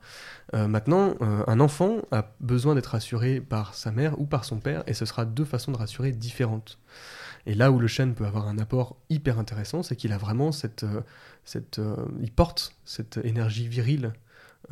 Euh, 0.54 0.66
maintenant, 0.66 1.14
un 1.20 1.60
enfant 1.60 1.98
a 2.10 2.32
besoin 2.40 2.74
d'être 2.74 2.88
rassuré 2.88 3.40
par 3.40 3.74
sa 3.74 3.92
mère 3.92 4.18
ou 4.20 4.26
par 4.26 4.44
son 4.44 4.58
père, 4.58 4.82
et 4.88 4.94
ce 4.94 5.04
sera 5.04 5.24
deux 5.24 5.44
façons 5.44 5.70
de 5.70 5.76
rassurer 5.76 6.10
différentes. 6.10 6.78
Et 7.46 7.54
là 7.54 7.70
où 7.70 7.78
le 7.78 7.86
chêne 7.86 8.14
peut 8.14 8.26
avoir 8.26 8.48
un 8.48 8.58
apport 8.58 8.96
hyper 9.08 9.38
intéressant, 9.38 9.82
c'est 9.82 9.96
qu'il 9.96 10.12
a 10.12 10.18
vraiment 10.18 10.52
cette, 10.52 10.84
euh, 10.84 11.00
cette, 11.44 11.78
euh, 11.78 11.96
il 12.20 12.30
porte 12.30 12.76
cette 12.84 13.18
énergie 13.24 13.68
virile, 13.68 14.12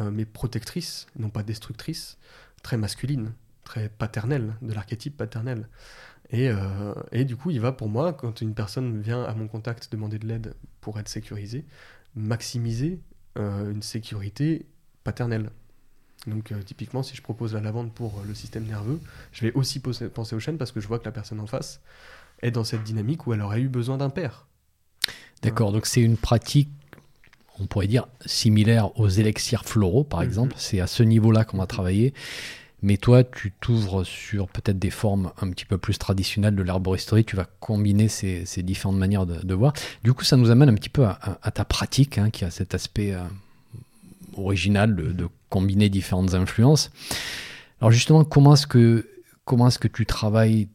euh, 0.00 0.10
mais 0.10 0.24
protectrice, 0.24 1.06
non 1.18 1.30
pas 1.30 1.42
destructrice, 1.42 2.18
très 2.62 2.76
masculine, 2.76 3.32
très 3.64 3.88
paternelle, 3.88 4.54
de 4.62 4.72
l'archétype 4.72 5.16
paternel. 5.16 5.68
Et, 6.30 6.50
et 7.10 7.24
du 7.24 7.36
coup, 7.36 7.50
il 7.50 7.60
va 7.60 7.72
pour 7.72 7.88
moi, 7.88 8.12
quand 8.12 8.42
une 8.42 8.52
personne 8.52 9.00
vient 9.00 9.22
à 9.22 9.32
mon 9.32 9.48
contact 9.48 9.90
demander 9.90 10.18
de 10.18 10.26
l'aide 10.26 10.54
pour 10.82 11.00
être 11.00 11.08
sécurisée, 11.08 11.64
maximiser 12.14 13.00
une 13.36 13.80
sécurité 13.80 14.66
paternelle. 15.04 15.50
Donc 16.26 16.52
typiquement, 16.66 17.02
si 17.02 17.16
je 17.16 17.22
propose 17.22 17.54
la 17.54 17.60
lavande 17.60 17.94
pour 17.94 18.22
le 18.26 18.34
système 18.34 18.64
nerveux, 18.64 19.00
je 19.32 19.46
vais 19.46 19.52
aussi 19.54 19.80
penser 19.80 20.34
au 20.36 20.40
chêne 20.40 20.58
parce 20.58 20.70
que 20.70 20.80
je 20.80 20.88
vois 20.88 20.98
que 20.98 21.06
la 21.06 21.12
personne 21.12 21.40
en 21.40 21.46
face 21.46 21.80
est 22.43 22.51
dans 22.51 22.64
cette 22.64 22.82
dynamique 22.84 23.26
où 23.26 23.32
elle 23.34 23.43
aurait 23.43 23.61
eu 23.61 23.68
besoin 23.68 23.97
d'un 23.99 24.11
père. 24.11 24.47
D'accord, 25.43 25.72
donc 25.72 25.86
c'est 25.86 26.01
une 26.01 26.16
pratique, 26.16 26.68
on 27.61 27.66
pourrait 27.66 27.86
dire, 27.86 28.07
similaire 28.26 28.99
aux 28.99 29.09
élixirs 29.09 29.64
floraux, 29.64 30.05
par 30.05 30.20
Mhm. 30.20 30.26
exemple. 30.26 30.55
C'est 30.59 30.80
à 30.80 30.86
ce 30.86 31.03
niveau-là 31.03 31.45
qu'on 31.45 31.59
va 31.59 31.66
travailler. 31.66 32.12
Mais 32.80 32.97
toi, 32.97 33.24
tu 33.24 33.53
t'ouvres 33.61 34.05
sur 34.05 34.47
peut-être 34.49 34.78
des 34.78 34.91
formes 34.91 35.32
un 35.41 35.51
petit 35.51 35.64
peu 35.64 35.78
plus 35.78 35.99
traditionnelles 35.99 36.55
de 36.55 36.62
l'herboristerie. 36.62 37.24
Tu 37.24 37.34
vas 37.34 37.47
combiner 37.59 38.07
ces, 38.07 38.45
ces 38.47 38.62
différentes 38.62 38.99
manières 38.99 39.26
de, 39.26 39.41
de 39.45 39.55
voir. 39.55 39.72
Du 40.05 40.12
coup, 40.12 40.22
ça 40.22 40.36
nous 40.36 40.51
amène 40.53 40.68
un 40.68 40.74
petit 40.74 40.89
peu 40.89 41.05
à, 41.05 41.18
à- 41.20 41.39
à 41.43 41.51
ta 41.51 41.64
pratique, 41.64 42.18
hein, 42.18 42.30
qui 42.30 42.45
a 42.45 42.51
cet 42.53 42.74
aspect 42.76 43.14
euh, 43.14 43.22
original 44.36 44.95
de, 44.95 45.11
de 45.12 45.28
combiner 45.51 45.89
différentes 45.89 46.34
influences. 46.34 46.91
Alors 47.80 47.91
justement, 47.91 48.24
comment 48.24 48.55
est-ce 48.55 48.66
que, 48.68 49.09
comment 49.45 49.68
est-ce 49.68 49.78
que 49.80 49.89
tu 49.89 50.07
travailles 50.07 50.68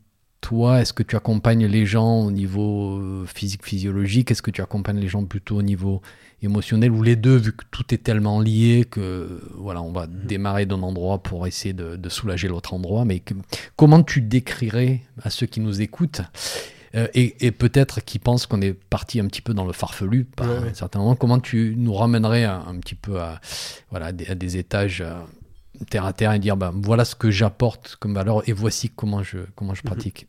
toi, 0.44 0.82
est-ce 0.82 0.92
que 0.94 1.04
tu 1.04 1.16
accompagnes 1.16 1.66
les 1.66 1.86
gens 1.86 2.20
au 2.26 2.30
niveau 2.32 2.98
euh, 3.00 3.26
physique, 3.26 3.64
physiologique? 3.66 4.30
Est-ce 4.30 4.42
que 4.42 4.52
tu 4.52 4.62
accompagnes 4.62 5.00
les 5.00 5.08
gens 5.08 5.24
plutôt 5.24 5.56
au 5.58 5.62
niveau 5.62 6.02
émotionnel 6.42 6.92
Ou 6.92 7.02
les 7.02 7.16
deux, 7.16 7.38
vu 7.38 7.54
que 7.54 7.64
tout 7.72 7.94
est 7.94 8.04
tellement 8.04 8.42
lié 8.42 8.86
que 8.90 9.42
voilà, 9.58 9.82
on 9.82 9.94
va 9.94 10.06
démarrer 10.08 10.66
d'un 10.66 10.84
endroit 10.84 11.24
pour 11.24 11.48
essayer 11.48 11.74
de, 11.74 11.96
de 11.96 12.10
soulager 12.10 12.50
l'autre 12.50 12.74
endroit? 12.74 13.06
Mais 13.06 13.20
que- 13.22 13.34
comment 13.78 14.04
tu 14.04 14.20
décrirais 14.22 15.02
à 15.24 15.30
ceux 15.30 15.46
qui 15.48 15.62
nous 15.62 15.82
écoutent 15.82 16.22
euh, 16.96 17.08
et, 17.16 17.48
et 17.48 17.52
peut-être 17.52 18.04
qui 18.04 18.20
pensent 18.20 18.46
qu'on 18.46 18.62
est 18.62 18.74
parti 18.74 19.20
un 19.22 19.26
petit 19.28 19.42
peu 19.42 19.54
dans 19.54 19.66
le 19.66 19.74
farfelu 19.74 20.26
par 20.26 20.48
Ouais, 20.50 20.60
ouais. 20.60 20.70
un 20.72 20.74
certain 20.76 21.00
moment, 21.00 21.16
comment 21.16 21.40
tu 21.40 21.74
nous 21.78 21.94
ramènerais 21.94 22.44
un, 22.44 22.64
un 22.68 22.76
petit 22.80 22.96
peu 22.96 23.20
à, 23.22 23.40
voilà, 23.92 24.08
à 24.08 24.12
des, 24.12 24.28
à 24.28 24.36
des 24.36 24.58
étages 24.58 25.02
euh, 25.02 25.16
terre 25.90 26.06
à 26.06 26.14
terre 26.14 26.34
et 26.34 26.40
dire 26.40 26.56
bah, 26.58 26.72
voilà 26.74 27.06
ce 27.06 27.16
que 27.16 27.32
j'apporte 27.32 27.96
comme 28.00 28.14
valeur 28.14 28.48
et 28.48 28.54
voici 28.54 28.90
comment 28.90 29.24
je, 29.24 29.40
comment 29.56 29.74
je 29.74 29.82
Mhm. 29.84 29.88
pratique 29.88 30.28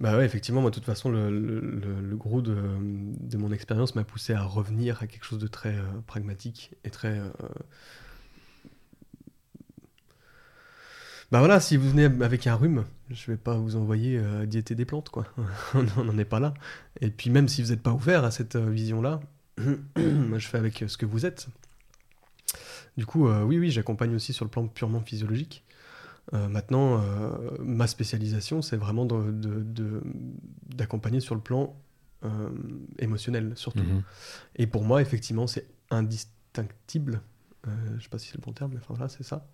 Bah 0.00 0.16
ouais, 0.16 0.24
effectivement, 0.24 0.60
moi, 0.62 0.70
de 0.70 0.74
toute 0.74 0.84
façon, 0.86 1.10
le, 1.10 1.30
le- 1.30 2.16
gros 2.16 2.40
de, 2.40 2.56
de 2.80 3.36
mon 3.36 3.52
expérience 3.52 3.94
m'a 3.94 4.04
poussé 4.04 4.32
à 4.32 4.42
revenir 4.42 5.02
à 5.02 5.06
quelque 5.06 5.24
chose 5.24 5.38
de 5.38 5.46
très 5.48 5.74
euh, 5.76 5.82
pragmatique 6.06 6.72
et 6.84 6.90
très. 6.90 7.18
euh, 7.18 7.28
Bah 11.32 11.40
voilà, 11.40 11.58
si 11.58 11.76
vous 11.76 11.90
venez 11.90 12.04
avec 12.04 12.46
un 12.46 12.54
rhume, 12.54 12.84
je 13.10 13.30
vais 13.32 13.36
pas 13.36 13.54
vous 13.56 13.74
envoyer 13.76 14.16
euh, 14.18 14.46
diéter 14.46 14.74
des 14.76 14.84
plantes, 14.84 15.08
quoi. 15.10 15.26
On 15.74 16.04
n'en 16.04 16.16
est 16.18 16.24
pas 16.24 16.38
là. 16.40 16.54
Et 17.00 17.10
puis 17.10 17.30
même 17.30 17.48
si 17.48 17.62
vous 17.62 17.70
n'êtes 17.70 17.82
pas 17.82 17.92
ouvert 17.92 18.24
à 18.24 18.30
cette 18.30 18.54
euh, 18.56 18.70
vision-là, 18.70 19.20
je 19.58 20.38
fais 20.38 20.58
avec 20.58 20.84
ce 20.86 20.96
que 20.96 21.04
vous 21.06 21.26
êtes. 21.26 21.48
Du 22.96 23.06
coup, 23.06 23.28
euh, 23.28 23.42
oui, 23.42 23.58
oui, 23.58 23.70
j'accompagne 23.70 24.14
aussi 24.14 24.32
sur 24.32 24.44
le 24.44 24.50
plan 24.50 24.66
purement 24.68 25.00
physiologique. 25.00 25.64
Euh, 26.34 26.48
maintenant, 26.48 27.00
euh, 27.02 27.50
ma 27.60 27.86
spécialisation, 27.86 28.62
c'est 28.62 28.76
vraiment 28.76 29.04
de- 29.04 29.30
de- 29.30 29.62
de- 29.62 30.02
d'accompagner 30.74 31.20
sur 31.20 31.34
le 31.34 31.40
plan 31.40 31.76
émotionnel, 32.98 33.52
surtout. 33.54 33.84
Mhm. 33.84 34.02
Et 34.56 34.66
pour 34.66 34.82
moi, 34.82 35.00
effectivement, 35.00 35.46
c'est 35.46 35.68
indistinctible. 35.90 37.20
Je 37.98 38.02
sais 38.02 38.08
pas 38.08 38.18
si 38.18 38.28
c'est 38.28 38.36
le 38.36 38.42
bon 38.42 38.52
terme, 38.52 38.72
mais 38.72 38.78
enfin 38.78 38.94
voilà, 38.94 39.08
c'est 39.08 39.22
ça. 39.22 39.46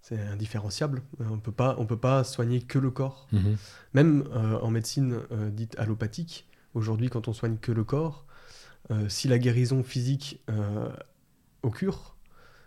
C'est 0.00 0.18
indifférenciable. 0.20 1.02
On 1.20 1.38
peut 1.38 1.52
pas, 1.52 1.74
on 1.78 1.84
peut 1.86 1.98
pas 1.98 2.24
soigner 2.24 2.62
que 2.62 2.78
le 2.78 2.90
corps. 2.90 3.26
Mhm. 3.32 3.56
Même 3.94 4.24
euh, 4.32 4.58
en 4.60 4.70
médecine 4.70 5.18
euh, 5.32 5.50
dite 5.50 5.78
allopathique, 5.78 6.46
aujourd'hui, 6.74 7.08
quand 7.10 7.28
on 7.28 7.32
soigne 7.34 7.56
que 7.58 7.72
le 7.72 7.84
corps, 7.84 8.24
euh, 8.90 9.08
si 9.10 9.28
la 9.28 9.38
guérison 9.38 9.82
physique 9.82 10.40
occure, 11.62 12.13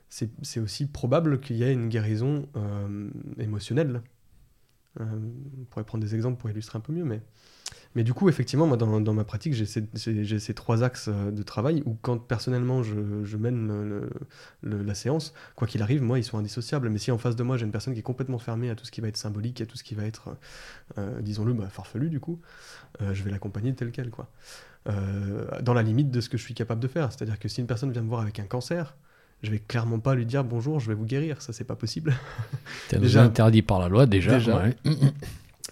c'est 0.09 0.59
aussi 0.59 0.87
probable 0.87 1.39
qu'il 1.39 1.57
y 1.57 1.63
ait 1.63 1.73
une 1.73 1.89
guérison 1.89 2.47
euh, 2.55 3.09
émotionnelle. 3.39 4.01
Euh, 4.99 5.05
on 5.61 5.65
pourrait 5.65 5.85
prendre 5.85 6.03
des 6.03 6.15
exemples 6.15 6.39
pour 6.39 6.49
illustrer 6.49 6.77
un 6.77 6.81
peu 6.81 6.91
mieux, 6.91 7.03
mais, 7.03 7.21
Mais 7.95 8.03
du 8.03 8.13
coup, 8.13 8.29
effectivement, 8.29 8.67
moi, 8.67 8.77
dans, 8.77 9.01
dans 9.01 9.13
ma 9.13 9.23
pratique, 9.25 9.53
j'ai 9.53 9.65
ces, 9.65 9.87
ces 10.39 10.53
trois 10.55 10.83
axes 10.83 11.07
euh, 11.09 11.31
de 11.31 11.43
travail 11.43 11.83
où, 11.85 11.95
quand 12.01 12.17
personnellement 12.19 12.83
je, 12.83 13.23
je 13.23 13.37
mène 13.37 13.67
le- 14.63 14.83
la 14.83 14.95
séance, 14.95 15.33
quoi 15.55 15.67
qu'il 15.67 15.81
arrive, 15.81 16.01
moi, 16.03 16.19
ils 16.19 16.23
sont 16.23 16.37
indissociables. 16.37 16.89
Mais 16.89 16.99
si 16.99 17.11
en 17.11 17.17
face 17.17 17.35
de 17.35 17.43
moi, 17.43 17.57
j'ai 17.57 17.65
une 17.65 17.71
personne 17.71 17.93
qui 17.93 17.99
est 18.01 18.03
complètement 18.03 18.39
fermée 18.39 18.69
à 18.69 18.75
tout 18.75 18.85
ce 18.85 18.91
qui 18.91 19.01
va 19.01 19.07
être 19.07 19.17
symbolique, 19.17 19.61
à 19.61 19.65
tout 19.65 19.77
ce 19.77 19.83
qui 19.83 19.95
va 19.95 20.03
être, 20.05 20.37
disons-le, 21.21 21.53
bah, 21.53 21.69
farfelu, 21.69 22.09
du 22.09 22.19
coup, 22.19 22.39
je 22.99 23.23
vais 23.23 23.31
l'accompagner 23.31 23.73
tel 23.75 23.91
quel, 23.91 24.09
quoi. 24.09 24.31
Dans 25.61 25.73
la 25.73 25.83
limite 25.83 26.11
de 26.11 26.21
ce 26.21 26.29
que 26.29 26.37
je 26.37 26.43
suis 26.43 26.53
capable 26.53 26.81
de 26.81 26.87
faire. 26.87 27.11
C'est-à-dire 27.11 27.39
que 27.39 27.47
si 27.49 27.61
une 27.61 27.67
personne 27.67 27.91
vient 27.91 28.01
me 28.03 28.09
voir 28.09 28.21
avec 28.21 28.39
un 28.39 28.45
cancer, 28.45 28.95
je 29.43 29.51
vais 29.51 29.59
clairement 29.59 29.99
pas 29.99 30.15
lui 30.15 30.25
dire 30.25 30.43
bonjour, 30.43 30.79
je 30.79 30.87
vais 30.87 30.95
vous 30.95 31.05
guérir. 31.05 31.41
Ça, 31.41 31.53
c'est 31.53 31.63
pas 31.63 31.75
possible. 31.75 32.15
C'est 32.89 32.99
Déjà- 33.01 33.23
interdit 33.23 33.61
par 33.61 33.79
la 33.79 33.87
loi 33.87 34.05
déjà. 34.05 34.33
Déjà. 34.39 34.57
ouais. 34.63 34.75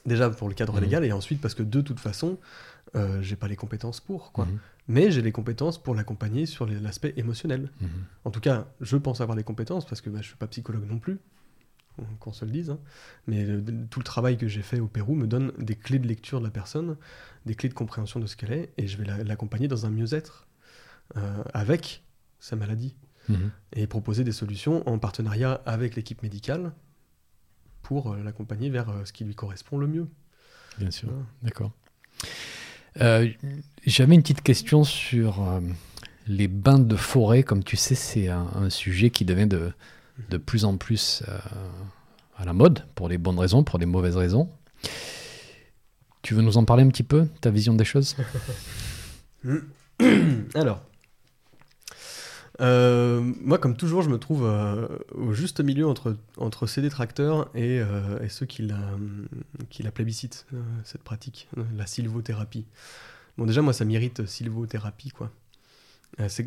Déjà 0.05 0.29
pour 0.29 0.47
le 0.49 0.53
cadre 0.53 0.73
Mhm. 0.75 0.81
légal, 0.81 1.05
et 1.05 1.11
ensuite 1.11 1.41
parce 1.41 1.55
que 1.55 1.63
de 1.63 1.81
toute 1.81 1.99
façon, 1.99 2.37
euh, 2.95 3.21
j'ai 3.23 3.35
pas 3.35 3.47
les 3.47 3.55
compétences 3.55 3.99
pour, 3.99 4.31
quoi. 4.31 4.45
Mhm. 4.45 4.59
Mais 4.87 5.09
j'ai 5.09 5.23
les 5.23 5.31
compétences 5.31 5.81
pour 5.81 5.95
l'accompagner 5.95 6.45
sur 6.45 6.67
l'aspect 6.67 7.13
émotionnel. 7.17 7.71
Mhm. 7.81 7.89
En 8.23 8.29
tout 8.29 8.39
cas, 8.39 8.67
je 8.81 8.97
pense 8.97 9.19
avoir 9.21 9.35
les 9.35 9.43
compétences 9.43 9.83
parce 9.87 10.01
que 10.01 10.11
bah, 10.11 10.19
je 10.21 10.27
suis 10.27 10.35
pas 10.35 10.45
psychologue 10.45 10.87
non 10.87 10.99
plus, 10.99 11.17
qu'on- 12.19 12.33
se 12.33 12.45
le 12.45 12.51
dise. 12.51 12.69
hein. 12.69 12.77
Mais 13.25 13.43
le- 13.45 13.63
tout 13.89 13.99
le 13.99 14.03
travail 14.03 14.37
que 14.37 14.47
j'ai 14.47 14.61
fait 14.61 14.79
au 14.79 14.85
Pérou 14.87 15.15
me 15.15 15.25
donne 15.25 15.53
des 15.57 15.75
clés 15.75 15.97
de 15.97 16.07
lecture 16.07 16.39
de 16.39 16.45
la 16.45 16.51
personne, 16.51 16.97
des 17.47 17.55
clés 17.55 17.69
de 17.69 17.73
compréhension 17.73 18.19
de 18.19 18.27
ce 18.27 18.35
qu'elle 18.35 18.51
est, 18.51 18.73
et 18.77 18.85
je 18.85 18.97
vais 18.97 19.05
la- 19.05 19.23
l'accompagner 19.23 19.67
dans 19.67 19.87
un 19.87 19.89
mieux-être 19.89 20.45
euh, 21.17 21.43
avec 21.53 22.03
sa 22.39 22.55
maladie 22.55 22.95
Mhm. 23.29 23.51
et 23.73 23.87
proposer 23.87 24.23
des 24.23 24.31
solutions 24.31 24.87
en 24.87 24.97
partenariat 24.99 25.61
avec 25.65 25.95
l'équipe 25.95 26.21
médicale 26.23 26.71
pour 27.81 28.13
euh, 28.13 28.23
l'accompagner 28.23 28.69
vers 28.69 28.89
euh, 28.89 29.05
ce 29.05 29.13
qui 29.13 29.23
lui 29.23 29.35
correspond 29.35 29.77
le 29.77 29.87
mieux. 29.87 30.07
Bien 30.77 30.91
sûr, 30.91 31.07
Voilà. 31.09 31.23
d'accord. 31.43 31.71
Euh, 33.01 33.27
J'avais 33.85 34.15
une 34.15 34.21
petite 34.21 34.41
question 34.41 34.83
sur 34.83 35.41
euh, 35.43 35.59
les 36.27 36.47
bains 36.47 36.79
de 36.79 36.95
forêt. 36.95 37.43
Comme 37.43 37.63
tu 37.63 37.75
sais, 37.77 37.95
c'est 37.95 38.27
un, 38.29 38.47
un 38.55 38.69
sujet 38.69 39.09
qui 39.09 39.25
devient 39.25 39.47
de, 39.47 39.71
de 40.29 40.37
plus 40.37 40.65
en 40.65 40.77
plus 40.77 41.23
euh, 41.27 41.37
à 42.37 42.45
la 42.45 42.53
mode, 42.53 42.85
pour 42.95 43.09
les 43.09 43.17
bonnes 43.17 43.39
raisons, 43.39 43.63
pour 43.63 43.79
les 43.79 43.85
mauvaises 43.85 44.15
raisons. 44.17 44.49
Tu 46.21 46.33
veux 46.33 46.41
nous 46.41 46.57
en 46.57 46.65
parler 46.65 46.83
un 46.83 46.89
petit 46.89 47.03
peu, 47.03 47.27
ta 47.41 47.49
vision 47.51 47.73
des 47.75 47.85
choses? 47.85 48.15
Alors, 50.55 50.81
euh, 52.61 53.33
moi, 53.41 53.57
comme 53.57 53.75
toujours, 53.75 54.01
je 54.01 54.09
me 54.09 54.17
trouve 54.17 54.45
euh, 54.45 54.87
au 55.13 55.33
juste 55.33 55.61
milieu 55.61 55.87
entre, 55.87 56.15
entre 56.37 56.67
ces 56.67 56.81
détracteurs 56.81 57.49
et, 57.53 57.79
euh, 57.79 58.19
et 58.21 58.29
ceux 58.29 58.45
qui 58.45 58.61
la, 58.61 58.79
qui 59.69 59.83
la 59.83 59.91
plébiscitent, 59.91 60.45
cette 60.83 61.03
pratique, 61.03 61.49
la 61.75 61.85
sylvothérapie. 61.85 62.65
Bon, 63.37 63.45
déjà, 63.45 63.61
moi, 63.61 63.73
ça 63.73 63.85
m'irrite, 63.85 64.25
sylvothérapie, 64.25 65.11
quoi. 65.11 65.31
Est-ce 66.17 66.41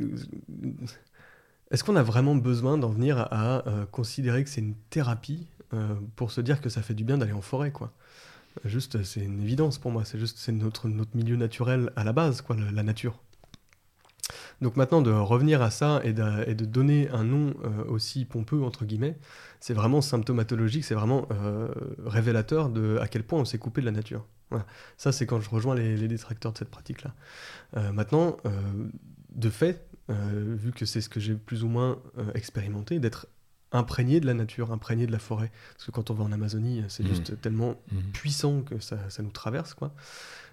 qu'on 1.84 1.96
a 1.96 2.02
vraiment 2.02 2.34
besoin 2.34 2.78
d'en 2.78 2.88
venir 2.88 3.28
à, 3.30 3.62
considérer 3.92 4.44
que 4.44 4.50
c'est 4.50 4.62
une 4.62 4.76
thérapie 4.88 5.46
pour 6.16 6.32
se 6.32 6.40
dire 6.40 6.62
que 6.62 6.70
ça 6.70 6.80
fait 6.80 6.94
du 6.94 7.04
bien 7.04 7.18
d'aller 7.18 7.32
en 7.32 7.42
forêt, 7.42 7.70
quoi? 7.70 7.92
Juste, 8.64 9.02
c'est 9.02 9.20
une 9.20 9.42
évidence 9.42 9.78
pour 9.78 9.90
moi. 9.90 10.06
C'est 10.06 10.18
juste, 10.18 10.38
c'est 10.38 10.52
notre, 10.52 10.88
notre 10.88 11.14
milieu 11.14 11.36
naturel 11.36 11.92
à 11.96 12.04
la 12.04 12.14
base, 12.14 12.40
quoi, 12.40 12.56
la 12.56 12.82
nature. 12.82 13.20
Donc 14.60 14.76
maintenant, 14.76 15.02
de 15.02 15.10
revenir 15.12 15.62
à 15.62 15.70
ça 15.70 16.00
et 16.02 16.12
de, 16.12 16.48
et 16.48 16.54
de 16.54 16.64
donner 16.64 17.08
un 17.10 17.22
nom 17.24 17.54
euh, 17.64 17.84
aussi 17.88 18.24
pompeux, 18.24 18.62
entre 18.62 18.84
guillemets, 18.84 19.16
c'est 19.60 19.74
vraiment 19.74 20.00
symptomatologique, 20.00 20.84
c'est 20.84 20.94
vraiment 20.94 21.28
euh, 21.30 21.68
révélateur 22.04 22.68
de 22.68 22.98
à 23.00 23.06
quel 23.06 23.22
point 23.22 23.38
on 23.40 23.44
s'est 23.44 23.58
coupé 23.58 23.80
de 23.80 23.86
la 23.86 23.92
nature. 23.92 24.24
Voilà. 24.50 24.66
Ça, 24.96 25.12
c'est 25.12 25.26
quand 25.26 25.40
je 25.40 25.48
rejoins 25.50 25.74
les, 25.76 25.96
les 25.96 26.08
détracteurs 26.08 26.52
de 26.52 26.58
cette 26.58 26.70
pratique-là. 26.70 27.14
Euh, 27.76 27.92
maintenant, 27.92 28.38
euh, 28.46 28.50
de 29.34 29.50
fait, 29.50 29.86
euh, 30.10 30.56
vu 30.58 30.72
que 30.72 30.86
c'est 30.86 31.00
ce 31.02 31.08
que 31.08 31.20
j'ai 31.20 31.34
plus 31.34 31.62
ou 31.64 31.68
moins 31.68 31.98
expérimenté, 32.34 32.98
d'être 32.98 33.26
imprégné 33.70 34.18
de 34.20 34.26
la 34.26 34.32
nature, 34.34 34.72
imprégné 34.72 35.06
de 35.06 35.12
la 35.12 35.18
forêt. 35.18 35.52
Parce 35.74 35.84
que 35.84 35.90
quand 35.90 36.10
on 36.10 36.14
va 36.14 36.24
en 36.24 36.32
Amazonie, 36.32 36.82
c'est 36.88 37.02
Mhm. 37.02 37.08
juste 37.10 37.40
tellement 37.42 37.76
puissant 38.14 38.62
que 38.62 38.80
ça, 38.80 38.96
ça 39.10 39.22
nous 39.22 39.30
traverse, 39.30 39.74
quoi. 39.74 39.92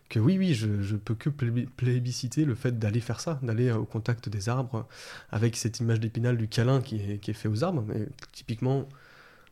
Que 0.09 0.19
oui, 0.19 0.37
oui, 0.37 0.53
je, 0.53 0.81
je 0.81 0.95
peux 0.95 1.15
que 1.15 1.29
plébis- 1.29 1.67
plébisciter 1.67 2.45
le 2.45 2.53
fait 2.53 2.77
d'aller 2.77 2.99
faire 2.99 3.19
ça, 3.19 3.39
d'aller 3.41 3.69
euh, 3.69 3.77
au 3.77 3.85
contact 3.85 4.29
des 4.29 4.49
arbres, 4.49 4.87
avec 5.31 5.55
cette 5.55 5.79
image 5.79 5.99
d'épinal 5.99 6.37
du 6.37 6.47
câlin 6.47 6.81
qui 6.81 6.97
est, 6.97 7.33
fait 7.33 7.47
aux 7.47 7.63
arbres. 7.63 7.83
Mais 7.87 8.07
typiquement, 8.31 8.87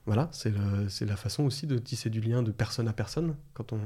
voilà, 0.06 0.30
c'est 0.32 1.06
la 1.06 1.16
façon 1.16 1.44
aussi 1.44 1.66
de 1.66 1.78
tisser 1.78 2.10
du 2.10 2.22
lien 2.22 2.44
de 2.44 2.52
personne 2.52 2.88
à 2.88 2.94
personne. 2.94 3.36
Quand 3.54 3.74
on, 3.74 3.80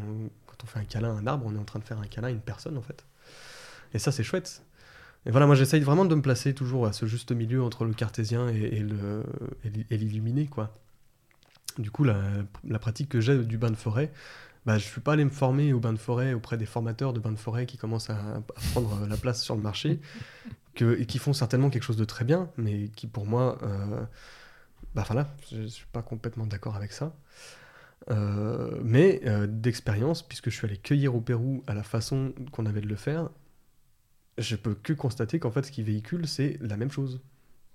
fait 0.66 0.80
un 0.80 0.86
câlin 0.86 1.16
à 1.16 1.20
un 1.20 1.28
arbre, 1.28 1.46
on 1.48 1.56
est 1.56 1.60
en 1.60 1.64
train 1.64 1.80
de 1.80 1.86
faire 1.86 2.00
un 2.00 2.08
câlin 2.08 2.28
à 2.28 2.32
une 2.32 2.42
personne, 2.42 2.78
en 2.78 2.82
fait. 2.82 3.06
Et 3.94 4.00
ça, 4.00 4.12
c'est 4.12 4.24
chouette. 4.24 4.64
Et 5.26 5.32
voilà, 5.32 5.46
moi, 5.46 5.56
j'essaye 5.56 5.82
vraiment 5.82 6.04
de 6.04 6.16
me 6.16 6.22
placer 6.22 6.54
toujours 6.54 6.86
à 6.86 6.94
ce 6.94 7.06
juste 7.06 7.32
milieu 7.32 7.64
entre 7.64 7.86
le 7.86 7.94
cartésien 7.94 8.50
et, 8.50 8.84
l'illuminé, 9.92 10.48
quoi. 10.48 10.78
Du 11.78 11.92
coup, 11.92 12.04
la 12.04 12.80
pratique 12.80 13.08
que 13.08 13.22
j'ai 13.22 13.38
du 13.46 13.58
bain 13.58 13.70
de 13.70 13.76
forêt, 13.76 14.12
bah, 14.68 14.78
je 14.78 14.84
suis 14.84 15.02
pas 15.02 15.14
allé 15.14 15.24
me 15.24 15.30
former 15.30 15.72
au 15.72 15.80
bain 15.80 15.94
de 15.94 15.98
forêt 15.98 16.34
auprès 16.34 16.58
des 16.58 16.66
formateurs 16.66 17.14
de 17.14 17.20
bain 17.20 17.32
de 17.32 17.38
forêt 17.38 17.66
qui 17.66 17.78
commencent 17.78 18.10
à, 18.10 18.44
prendre 18.74 19.08
la 19.08 19.18
place 19.18 19.42
sur 19.42 19.56
le 19.56 19.62
marché, 19.62 20.00
et 20.80 21.06
qui 21.08 21.18
font 21.18 21.34
certainement 21.34 21.70
quelque 21.70 21.84
chose 21.84 21.98
de 21.98 22.06
très 22.06 22.26
bien, 22.26 22.52
mais 22.58 22.90
qui 22.90 23.08
pour 23.08 23.26
moi, 23.26 23.58
euh, 23.64 24.04
bah 24.94 25.06
je, 25.50 25.62
je 25.62 25.68
suis 25.68 25.88
pas 25.92 26.04
complètement 26.04 26.46
d'accord 26.46 26.76
avec 26.76 26.92
ça. 26.92 27.16
Euh, 28.10 28.80
mais 28.84 29.22
euh, 29.26 29.48
d'expérience, 29.48 30.22
puisque 30.22 30.50
je 30.50 30.56
suis 30.56 30.66
allé 30.68 30.78
cueillir 30.78 31.16
au 31.16 31.22
Pérou 31.22 31.64
à 31.68 31.74
la 31.74 31.84
façon 31.84 32.34
qu'on 32.52 32.66
avait 32.66 32.82
de 32.82 32.88
le 32.88 32.96
faire, 32.96 33.30
je 34.38 34.56
peux 34.56 34.76
que 34.76 34.94
constater 34.94 35.40
qu'en 35.40 35.52
fait, 35.52 35.66
ce 35.66 35.72
qui 35.72 35.82
véhicule, 35.82 36.28
c'est 36.28 36.58
la 36.62 36.78
même 36.78 36.92
chose. 36.92 37.22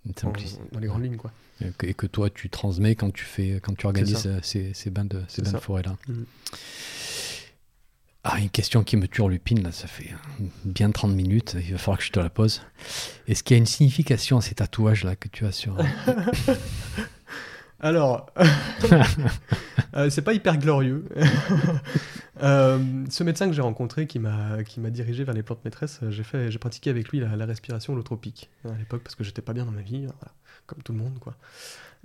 Dans 0.05 0.81
les 0.81 0.87
grandes 0.87 1.05
lignes, 1.05 1.17
quoi. 1.17 1.33
Et 1.61 1.71
que, 1.79 1.87
et 1.87 1.95
que 1.95 2.07
toi, 2.07 2.29
tu 2.29 2.51
transmets 2.51 2.95
quand 2.97 3.13
tu, 3.13 3.25
fais, 3.25 3.61
quand 3.63 3.77
tu 3.77 3.87
organises 3.87 4.27
euh, 4.27 4.39
ces, 4.43 4.75
ces 4.75 4.91
bains 4.91 5.05
de, 5.05 5.21
ces 5.29 5.37
C'est 5.37 5.43
bains 5.43 5.51
de 5.53 5.57
ça. 5.57 5.61
forêt-là. 5.61 5.97
Mhm. 6.09 6.25
Ah, 8.25 8.39
une 8.39 8.51
question 8.51 8.85
qui 8.85 8.97
me 8.97 9.09
turlupine, 9.09 9.63
là, 9.65 9.73
ça 9.73 9.89
fait 9.89 10.11
euh, 10.13 10.45
bien 10.65 10.91
30 10.93 11.13
minutes, 11.13 11.57
il 11.65 11.73
va 11.73 11.79
falloir 11.79 11.99
que 11.99 12.05
je 12.05 12.13
te 12.13 12.21
la 12.21 12.31
pose. 12.31 12.63
Est-ce 13.27 13.43
qu'il 13.43 13.57
y 13.57 13.59
a 13.59 13.59
une 13.59 13.67
signification 13.67 14.39
à 14.39 14.41
ces 14.41 14.55
tatouages-là 14.55 15.17
que 15.17 15.29
tu 15.29 15.45
as 15.45 15.51
sur... 15.53 15.77
Alors, 17.83 18.31
euh, 19.97 20.09
c'est 20.09 20.23
pas 20.23 20.33
hyper 20.33 20.57
glorieux. 20.57 21.05
Euh, 22.43 23.05
ce 23.09 23.23
médecin 23.23 23.47
que 23.47 23.53
j'ai 23.53 23.63
rencontré 23.63 24.07
qui 24.07 24.19
m'a 24.19 24.57
dirigé 24.91 25.23
vers 25.23 25.35
les 25.35 25.43
plantes 25.43 25.65
maîtresses, 25.65 26.01
euh, 26.03 26.11
j'ai 26.11 26.25
fait 26.25 26.51
j'ai 26.51 26.59
pratiqué 26.59 26.91
avec 26.91 27.09
lui 27.11 27.21
la, 27.21 27.47
respiration 27.47 27.93
holotropique 27.93 28.51
à 28.65 28.77
l'époque 28.77 29.03
parce 29.03 29.15
que 29.15 29.23
j'étais 29.23 29.43
pas 29.43 29.53
bien 29.53 29.65
dans 29.65 29.71
ma 29.71 29.83
vie, 29.83 30.07
voilà, 30.07 30.35
comme 30.67 30.83
tout 30.83 30.93
le 30.93 30.99
monde 30.99 31.19
quoi. 31.21 31.37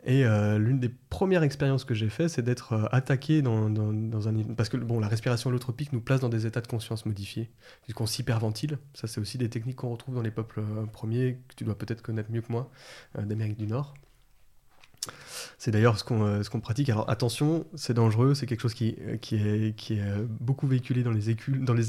Et 0.06 0.26
euh, 0.26 0.60
l'une 0.60 0.80
des 0.80 0.90
premières 0.90 1.42
expériences 1.42 1.86
que 1.86 1.96
j'ai 1.96 2.10
fait, 2.10 2.28
c'est 2.28 2.44
d'être 2.44 2.88
attaqué 2.92 3.42
dans, 3.42 3.70
dans, 3.70 4.28
un 4.28 4.44
parce 4.56 4.70
que 4.70 4.78
bon 4.78 5.00
la 5.00 5.08
respiration 5.08 5.50
holotropique 5.50 5.92
nous 5.92 6.02
place 6.02 6.20
dans 6.20 6.30
des 6.30 6.46
états 6.46 6.62
de 6.62 6.68
conscience 6.68 7.08
modifiés 7.08 7.50
puisqu'on 7.84 8.06
s'hyperventile. 8.06 8.78
Ça 8.94 9.08
c'est 9.08 9.20
aussi 9.20 9.40
des 9.40 9.50
techniques 9.50 9.78
qu'on 9.78 9.90
retrouve 9.90 10.14
dans 10.14 10.22
les 10.22 10.32
peuples 10.32 10.62
premiers 10.92 11.40
que 11.48 11.56
tu 11.56 11.64
dois 11.64 11.78
peut-être 11.78 12.04
connaître 12.04 12.32
mieux 12.32 12.42
que 12.42 12.52
moi 12.52 12.70
d'Amérique 13.18 13.58
du 13.58 13.66
Nord. 13.66 13.96
C'est 15.58 15.72
d'ailleurs 15.72 15.98
ce 15.98 16.04
qu'on 16.04 16.24
euh, 16.24 16.44
ce 16.44 16.50
qu'on 16.50 16.60
pratique. 16.60 16.90
Alors 16.90 17.10
attention, 17.10 17.66
c'est 17.76 17.94
dangereux, 17.94 18.36
c'est 18.36 18.46
quelque 18.46 18.62
chose 18.62 18.74
qui, 18.74 18.96
qui, 19.22 19.36
est, 19.36 19.76
qui 19.76 19.96
est 19.96 20.02
euh, 20.02 20.26
beaucoup 20.40 20.68
véhiculé 20.68 21.04
dans 21.04 21.12
les, 21.12 21.30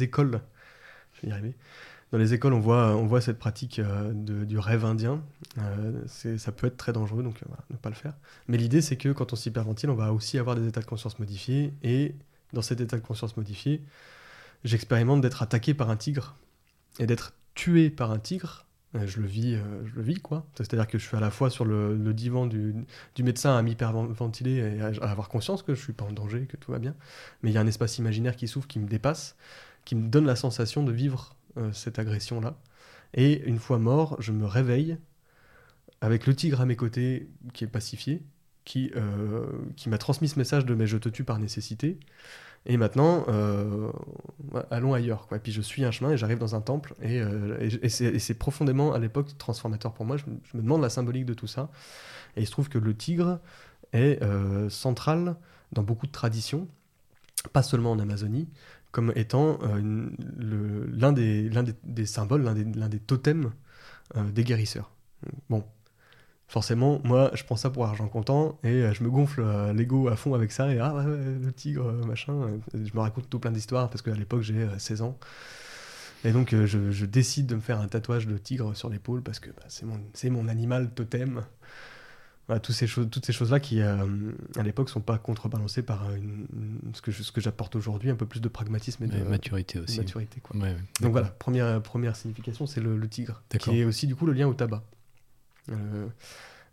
écoles. 0.02 0.40
Je 1.14 1.22
vais 1.22 1.28
y 1.28 1.32
arriver. 1.32 1.54
Dans 2.10 2.18
les 2.18 2.32
écoles, 2.32 2.54
on 2.54 2.60
voit, 2.60 2.96
on 2.96 3.06
voit 3.06 3.20
cette 3.20 3.38
pratique 3.38 3.78
euh, 3.78 4.12
du 4.14 4.58
rêve 4.58 4.86
indien. 4.86 5.22
Ça 6.06 6.52
peut 6.52 6.66
être 6.66 6.78
très 6.78 6.94
dangereux, 6.94 7.22
donc 7.22 7.36
voilà, 7.46 7.62
ne 7.68 7.76
pas 7.76 7.90
le 7.90 7.94
faire. 7.94 8.14
Mais 8.46 8.56
l'idée, 8.56 8.80
c'est 8.80 8.96
que 8.96 9.10
quand 9.10 9.34
on 9.34 9.36
s'hyperventile, 9.36 9.90
on 9.90 9.94
va 9.94 10.14
aussi 10.14 10.38
avoir 10.38 10.56
des 10.56 10.66
états 10.66 10.80
de 10.80 10.86
conscience 10.86 11.18
modifiés. 11.18 11.74
Et 11.82 12.14
dans 12.54 12.62
cet 12.62 12.80
état 12.80 12.96
de 12.96 13.02
conscience 13.02 13.36
modifié, 13.36 13.82
j'expérimente 14.64 15.20
d'être 15.20 15.42
attaqué 15.42 15.74
par 15.74 15.90
un 15.90 15.96
tigre 15.96 16.34
et 16.98 17.06
d'être 17.06 17.34
tué 17.54 17.90
par 17.90 18.10
un 18.10 18.18
tigre. 18.18 18.64
Euh, 18.94 19.06
Je 19.06 19.20
le 19.20 19.26
vis, 19.26 19.54
euh, 19.54 19.86
je 19.86 19.94
le 19.94 20.02
vis 20.02 20.20
quoi. 20.20 20.46
C'est-à-dire 20.56 20.86
que 20.86 20.98
je 20.98 21.06
suis 21.06 21.16
à 21.16 21.20
la 21.20 21.30
fois 21.30 21.50
sur 21.50 21.64
le, 21.64 21.96
divan 22.14 22.46
du, 22.46 22.74
médecin 23.18 23.56
à 23.56 23.62
m'hyperventiler 23.62 24.76
et 24.78 24.80
à, 24.80 25.10
avoir 25.10 25.28
conscience 25.28 25.62
que 25.62 25.74
je 25.74 25.82
suis 25.82 25.92
pas 25.92 26.04
en 26.04 26.12
danger, 26.12 26.46
que 26.46 26.56
tout 26.56 26.72
va 26.72 26.78
bien. 26.78 26.94
Mais 27.42 27.50
il 27.50 27.54
y 27.54 27.58
a 27.58 27.60
un 27.60 27.66
espace 27.66 27.98
imaginaire 27.98 28.36
qui 28.36 28.48
s'ouvre, 28.48 28.66
qui 28.66 28.78
me 28.78 28.86
dépasse, 28.86 29.36
qui 29.84 29.94
me 29.94 30.08
donne 30.08 30.26
la 30.26 30.36
sensation 30.36 30.82
de 30.82 30.92
vivre 30.92 31.36
euh, 31.58 31.72
cette 31.72 31.98
agression-là. 31.98 32.58
Et 33.14 33.42
une 33.46 33.58
fois 33.58 33.78
mort, 33.78 34.16
je 34.20 34.32
me 34.32 34.46
réveille 34.46 34.98
avec 36.00 36.26
le 36.26 36.34
tigre 36.34 36.60
à 36.60 36.66
mes 36.66 36.76
côtés 36.76 37.28
qui 37.54 37.64
est 37.64 37.68
pacifié, 37.68 38.22
qui, 38.64 38.92
qui 39.76 39.88
m'a 39.88 39.98
transmis 39.98 40.28
ce 40.28 40.38
message 40.38 40.66
de 40.66 40.74
mais 40.74 40.86
je 40.86 40.98
te 40.98 41.08
tue 41.08 41.24
par 41.24 41.38
nécessité. 41.38 41.98
Et 42.70 42.76
maintenant, 42.76 43.24
euh, 43.28 43.90
allons 44.70 44.92
ailleurs. 44.92 45.26
Et 45.34 45.38
puis 45.38 45.52
je 45.52 45.62
suis 45.62 45.84
un 45.86 45.90
chemin 45.90 46.12
et 46.12 46.18
j'arrive 46.18 46.38
dans 46.38 46.54
un 46.54 46.60
temple. 46.60 46.94
Et, 47.02 47.18
euh, 47.20 47.68
c'est 47.88 48.34
profondément, 48.38 48.92
à 48.92 48.98
l'époque, 48.98 49.36
transformateur 49.38 49.94
pour 49.94 50.04
moi. 50.04 50.18
Je, 50.18 50.24
me- 50.56 50.62
demande 50.62 50.82
la 50.82 50.90
symbolique 50.90 51.24
de 51.24 51.32
tout 51.34 51.46
ça. 51.46 51.70
Et 52.36 52.42
il 52.42 52.46
se 52.46 52.52
trouve 52.52 52.68
que 52.68 52.78
le 52.78 52.94
tigre 52.94 53.40
est 53.94 54.22
euh, 54.22 54.68
central 54.68 55.36
dans 55.72 55.82
beaucoup 55.82 56.06
de 56.06 56.12
traditions, 56.12 56.68
pas 57.52 57.62
seulement 57.62 57.92
en 57.92 57.98
Amazonie, 57.98 58.48
comme 58.90 59.12
étant 59.16 59.58
l'un 60.38 61.12
des, 61.12 62.06
symboles, 62.06 62.42
l'un 62.42 62.54
des, 62.54 62.64
des, 62.64 63.00
totems 63.00 63.52
des 64.16 64.44
guérisseurs. 64.44 64.90
Bon, 65.50 65.64
forcément, 66.48 67.00
moi, 67.04 67.30
je 67.34 67.44
prends 67.44 67.56
ça 67.56 67.70
pour 67.70 67.84
argent 67.84 68.08
comptant 68.08 68.58
et 68.64 68.92
je 68.92 69.04
me 69.04 69.10
gonfle 69.10 69.44
l'ego 69.74 70.08
à 70.08 70.16
fond 70.16 70.34
avec 70.34 70.50
ça. 70.50 70.72
Et 70.72 70.78
ah, 70.78 70.94
ouais, 70.94 71.04
le 71.04 71.52
tigre, 71.52 71.92
machin. 72.06 72.32
Je 72.74 72.92
me 72.94 73.00
raconte 73.00 73.28
tout 73.30 73.38
plein 73.38 73.52
d'histoires 73.52 73.90
parce 73.90 74.02
qu'à 74.02 74.14
l'époque, 74.14 74.42
j'ai 74.42 74.66
16 74.78 75.02
ans. 75.02 75.18
Et 76.24 76.32
donc, 76.32 76.52
euh, 76.52 76.66
je, 76.66 77.04
décide 77.04 77.46
de 77.46 77.54
me 77.54 77.60
faire 77.60 77.80
un 77.80 77.88
tatouage 77.88 78.26
de 78.26 78.36
tigre 78.38 78.74
sur 78.74 78.88
l'épaule 78.88 79.22
parce 79.22 79.38
que 79.38 79.50
bah, 79.50 79.62
c'est 79.68 79.86
mon, 79.86 80.00
mon, 80.30 80.48
animal 80.48 80.90
totem. 80.90 81.44
toutes 82.62 82.74
ces 82.74 82.86
choses, 82.86 83.08
toutes 83.10 83.24
ces 83.24 83.32
choses-là 83.32 83.60
qui, 83.60 83.80
euh, 83.80 84.04
à 84.56 84.62
l'époque, 84.62 84.90
sont 84.90 85.00
pas 85.00 85.18
contrebalancées 85.18 85.82
par 85.82 86.08
ce 86.92 87.02
que, 87.02 87.12
ce 87.12 87.30
que 87.30 87.40
j'apporte 87.40 87.76
aujourd'hui, 87.76 88.10
un 88.10 88.16
peu 88.16 88.26
plus 88.26 88.40
de 88.40 88.48
pragmatisme 88.48 89.04
et 89.04 89.06
de 89.06 89.22
maturité 89.22 89.78
aussi. 89.78 89.98
Maturité, 89.98 90.40
quoi. 90.40 90.58
donc 91.00 91.12
voilà, 91.12 91.28
première, 91.28 91.80
première 91.82 92.16
signification, 92.16 92.66
c'est 92.66 92.80
le, 92.80 93.08
tigre, 93.08 93.42
qui 93.58 93.80
est 93.80 93.84
aussi 93.84 94.06
du 94.06 94.16
coup 94.16 94.26
le 94.26 94.32
lien 94.32 94.48
au 94.48 94.54
tabac. 94.54 94.82
Euh, 95.70 96.08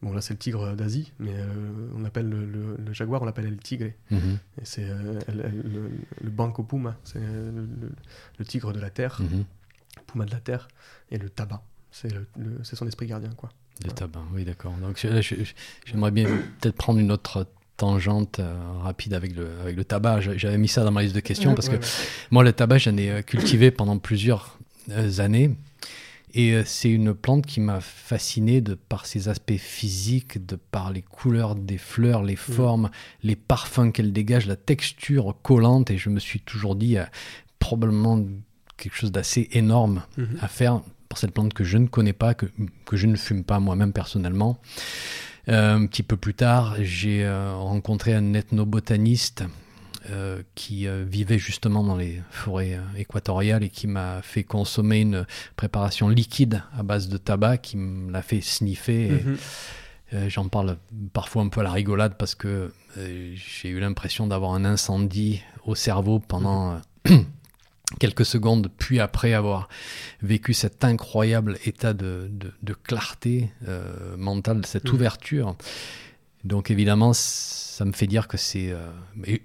Bon, 0.01 0.13
là, 0.13 0.21
c'est 0.21 0.33
le 0.33 0.39
tigre 0.39 0.75
d'Asie, 0.75 1.13
mais 1.19 1.33
euh, 1.33 1.47
on 1.95 2.05
appelle 2.05 2.29
le, 2.29 2.93
jaguar, 2.93 3.21
on 3.21 3.25
l'appelle 3.25 3.49
le 3.49 3.57
tigre. 3.57 3.91
Mhm. 4.11 4.37
Et 4.61 4.65
c'est 4.65 4.83
euh, 4.83 5.19
le, 5.29 5.89
le, 6.21 6.29
banco 6.29 6.63
puma, 6.63 6.95
c'est 7.03 7.19
le, 7.19 8.45
tigre 8.45 8.73
de 8.73 8.79
la 8.79 8.89
terre, 8.89 9.19
mhm. 9.21 9.45
puma 10.05 10.25
de 10.25 10.31
la 10.31 10.39
terre, 10.39 10.67
et 11.09 11.17
le 11.17 11.29
tabac, 11.29 11.63
c'est 11.91 12.11
son 12.75 12.87
esprit 12.87 13.07
gardien, 13.07 13.31
quoi. 13.35 13.49
Le 13.83 13.91
tabac, 13.91 14.21
oui, 14.33 14.45
d'accord. 14.45 14.73
Donc 14.73 15.05
j'aimerais 15.85 16.11
bien 16.11 16.25
peut-être 16.59 16.75
prendre 16.75 16.99
une 16.99 17.11
autre 17.11 17.47
tangente 17.75 18.39
euh, 18.39 18.55
rapide 18.83 19.13
avec 19.13 19.35
le, 19.35 19.49
avec 19.61 19.75
le 19.75 19.83
tabac. 19.83 20.21
J'avais 20.21 20.57
mis 20.57 20.67
ça 20.67 20.83
dans 20.83 20.91
ma 20.91 21.01
liste 21.01 21.15
de 21.15 21.19
questions 21.19 21.55
parce 21.55 21.67
que 21.67 21.77
moi, 22.31 22.43
le 22.43 22.53
tabac, 22.53 22.77
j'en 22.77 22.95
ai 22.95 23.23
cultivé 23.23 23.71
pendant 23.71 23.97
plusieurs 23.97 24.57
années. 25.17 25.55
Et 26.35 26.51
euh, 26.51 26.63
c'est 26.65 26.91
une 26.91 27.13
plante 27.13 27.45
qui 27.45 27.61
m'a 27.61 27.79
fasciné 27.79 28.59
de 28.59 28.73
par 28.73 29.05
ses 29.05 29.29
aspects 29.29 29.57
physiques, 29.57 30.45
de 30.45 30.57
par 30.57 30.91
les 30.91 31.01
couleurs 31.01 31.55
des 31.55 31.77
fleurs, 31.77 32.23
les 32.23 32.33
mm. 32.33 32.37
formes, 32.37 32.89
les 33.23 33.37
parfums 33.37 33.91
qu'elle 33.93 34.11
dégage, 34.11 34.45
la 34.45 34.57
texture 34.57 35.35
collante. 35.41 35.89
Et 35.91 35.97
je 35.97 36.09
me 36.09 36.19
suis 36.19 36.41
toujours 36.41 36.75
dit, 36.75 36.97
euh, 36.97 37.05
probablement 37.57 38.21
quelque 38.75 38.95
chose 38.95 39.13
d'assez 39.13 39.47
énorme 39.53 40.03
mm-hmm. 40.17 40.41
à 40.41 40.47
faire 40.49 40.81
pour 41.07 41.17
cette 41.17 41.31
plante 41.31 41.53
que 41.53 41.63
je 41.63 41.77
ne 41.77 41.87
connais 41.87 42.13
pas, 42.13 42.33
que, 42.33 42.47
que 42.85 42.97
je 42.97 43.07
ne 43.07 43.15
fume 43.15 43.45
pas 43.45 43.61
moi-même 43.61 43.93
personnellement. 43.93 44.59
Euh, 45.47 45.75
un 45.75 45.85
petit 45.85 46.03
peu 46.03 46.17
plus 46.17 46.33
tard, 46.33 46.75
j'ai 46.81 47.25
rencontré 47.29 48.13
un 48.13 48.33
ethnobotaniste 48.33 49.45
euh, 50.11 50.43
qui 50.53 50.87
euh, 50.87 51.03
vivait 51.07 51.39
justement 51.39 51.83
dans 51.83 51.95
les 51.95 52.21
forêts 52.29 52.75
euh, 52.75 52.99
équatoriales 52.99 53.63
et 53.63 53.69
qui 53.69 53.87
m'a 53.87 54.21
fait 54.21 54.43
consommer 54.43 55.01
une 55.01 55.25
préparation 55.55 56.09
liquide 56.09 56.61
à 56.77 56.83
base 56.83 57.07
de 57.09 57.17
tabac 57.17 57.57
qui 57.57 57.77
me 57.77 58.11
l'a 58.11 58.21
fait 58.21 58.41
sniffer. 58.41 59.09
Mhm. 59.09 59.37
J'en 60.29 60.47
parle 60.47 60.77
parfois 61.11 61.41
un 61.41 61.49
peu 61.49 61.61
à 61.61 61.63
la 61.63 61.71
rigolade 61.71 62.15
parce 62.17 62.35
que 62.35 62.71
j'ai 62.95 63.69
eu 63.69 63.79
l'impression 63.79 64.27
d'avoir 64.27 64.53
un 64.53 64.63
incendie 64.63 65.41
au 65.65 65.73
cerveau 65.73 66.19
pendant 66.19 66.79
mhm. 67.09 67.25
quelques 67.99 68.25
secondes, 68.25 68.69
puis 68.77 68.99
après 68.99 69.33
avoir 69.33 69.67
vécu 70.21 70.53
cet 70.53 70.85
incroyable 70.85 71.57
état 71.65 71.93
de, 71.93 72.29
de, 72.61 72.73
clarté 72.73 73.51
mentale, 74.17 74.65
cette 74.65 74.87
mhm. 74.87 74.93
ouverture. 74.93 75.55
Donc 76.45 76.69
évidemment, 76.69 77.11
ça 77.13 77.83
me 77.85 77.91
fait 77.91 78.07
dire 78.07 78.27
que 78.27 78.37
c'est... 78.37 78.71
Euh, 78.71 78.87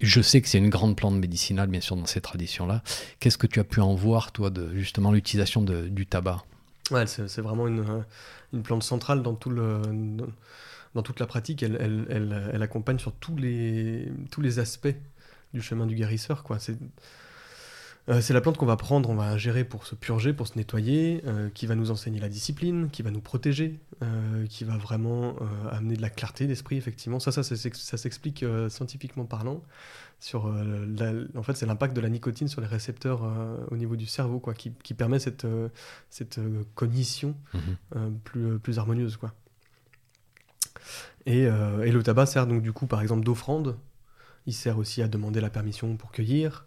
je 0.01 0.21
sais 0.21 0.41
que 0.41 0.49
c'est 0.49 0.59
une 0.59 0.69
grande 0.69 0.97
plante 0.97 1.17
médicinale, 1.17 1.69
bien 1.69 1.81
sûr, 1.81 1.97
dans 1.97 2.07
ces 2.07 2.21
traditions-là. 2.21 2.83
Qu'est-ce 3.19 3.39
que 3.39 3.47
tu 3.47 3.59
as 3.59 3.65
pu 3.65 3.81
en 3.81 3.95
voir, 3.95 4.33
toi, 4.33 4.51
de 4.51 4.73
justement 4.77 5.11
l'utilisation 5.11 5.63
du 5.63 6.07
tabac? 6.07 6.45
Ouais, 6.91 7.07
c'est 7.07 7.41
vraiment 7.41 7.67
une, 7.67 7.81
euh, 7.81 8.03
une, 8.53 8.63
plante 8.63 8.83
centrale 8.83 9.23
dans, 9.23 9.35
tout 9.35 9.51
le, 9.51 9.81
dans 10.95 11.03
toute 11.03 11.21
la 11.21 11.27
pratique. 11.27 11.63
Elle, 11.63 12.07
elle, 12.11 12.51
elle, 12.53 12.63
accompagne 12.63 12.99
sur 12.99 13.13
tous 13.13 13.37
les, 13.37 14.09
tous 14.31 14.43
les 14.43 14.59
aspects 14.59 14.95
du 15.55 15.63
chemin 15.63 15.87
du 15.87 15.95
guérisseur. 15.95 16.43
Quoi. 16.43 16.59
C'est 16.59 16.77
euh, 18.09 18.21
c'est 18.21 18.33
la 18.33 18.41
plante 18.41 18.57
qu'on 18.57 18.67
va 18.67 18.77
prendre, 18.77 19.09
on 19.11 19.15
va 19.15 19.37
gérer 19.37 19.65
pour 19.65 19.87
se 19.87 19.95
purger, 19.95 20.33
pour 20.33 20.47
se 20.47 20.57
nettoyer, 20.57 21.23
euh, 21.27 21.49
qui 21.53 21.67
va 21.67 21.75
nous 21.75 21.91
enseigner 21.91 22.19
la 22.19 22.29
discipline, 22.29 22.89
qui 22.91 23.03
va 23.03 23.11
nous 23.11 23.21
protéger, 23.21 23.79
euh, 24.03 24.47
qui 24.47 24.65
va 24.65 24.77
vraiment 24.77 25.37
amener 25.71 25.97
de 25.97 26.03
la 26.03 26.11
clarté 26.11 26.47
d'esprit, 26.47 26.77
effectivement. 26.77 27.21
Ça, 27.21 27.31
ça, 27.31 27.43
ça, 27.43 27.97
s'explique 27.99 28.45
scientifiquement 28.69 29.25
parlant. 29.25 29.63
Sur, 30.19 30.47
en 30.47 31.43
fait, 31.43 31.57
c'est 31.57 31.67
l'impact 31.67 31.95
de 31.95 32.01
la 32.01 32.09
nicotine 32.09 32.49
sur 32.49 32.61
les 32.61 32.67
récepteurs 32.67 33.23
au 33.71 33.77
niveau 33.77 33.97
du 33.97 34.07
cerveau, 34.07 34.39
quoi, 34.39 34.55
qui, 34.55 34.95
permet 34.95 35.19
cette, 35.19 35.47
cette 36.09 36.41
cognition 36.75 37.35
mhm. 37.55 38.19
plus, 38.25 38.59
plus 38.59 38.79
harmonieuse, 38.79 39.17
quoi. 39.17 39.33
Et, 41.27 41.43
et, 41.43 41.91
le 41.93 42.03
tabac 42.03 42.27
sert 42.27 42.47
donc 42.47 42.63
du 42.63 42.73
coup, 42.73 42.87
par 42.87 43.03
exemple, 43.03 43.25
d'offrande. 43.25 43.77
Il 44.47 44.55
sert 44.55 44.79
aussi 44.79 45.03
à 45.03 45.09
demander 45.09 45.41
la 45.41 45.51
permission 45.51 45.97
pour 45.97 46.13
cueillir. 46.13 46.67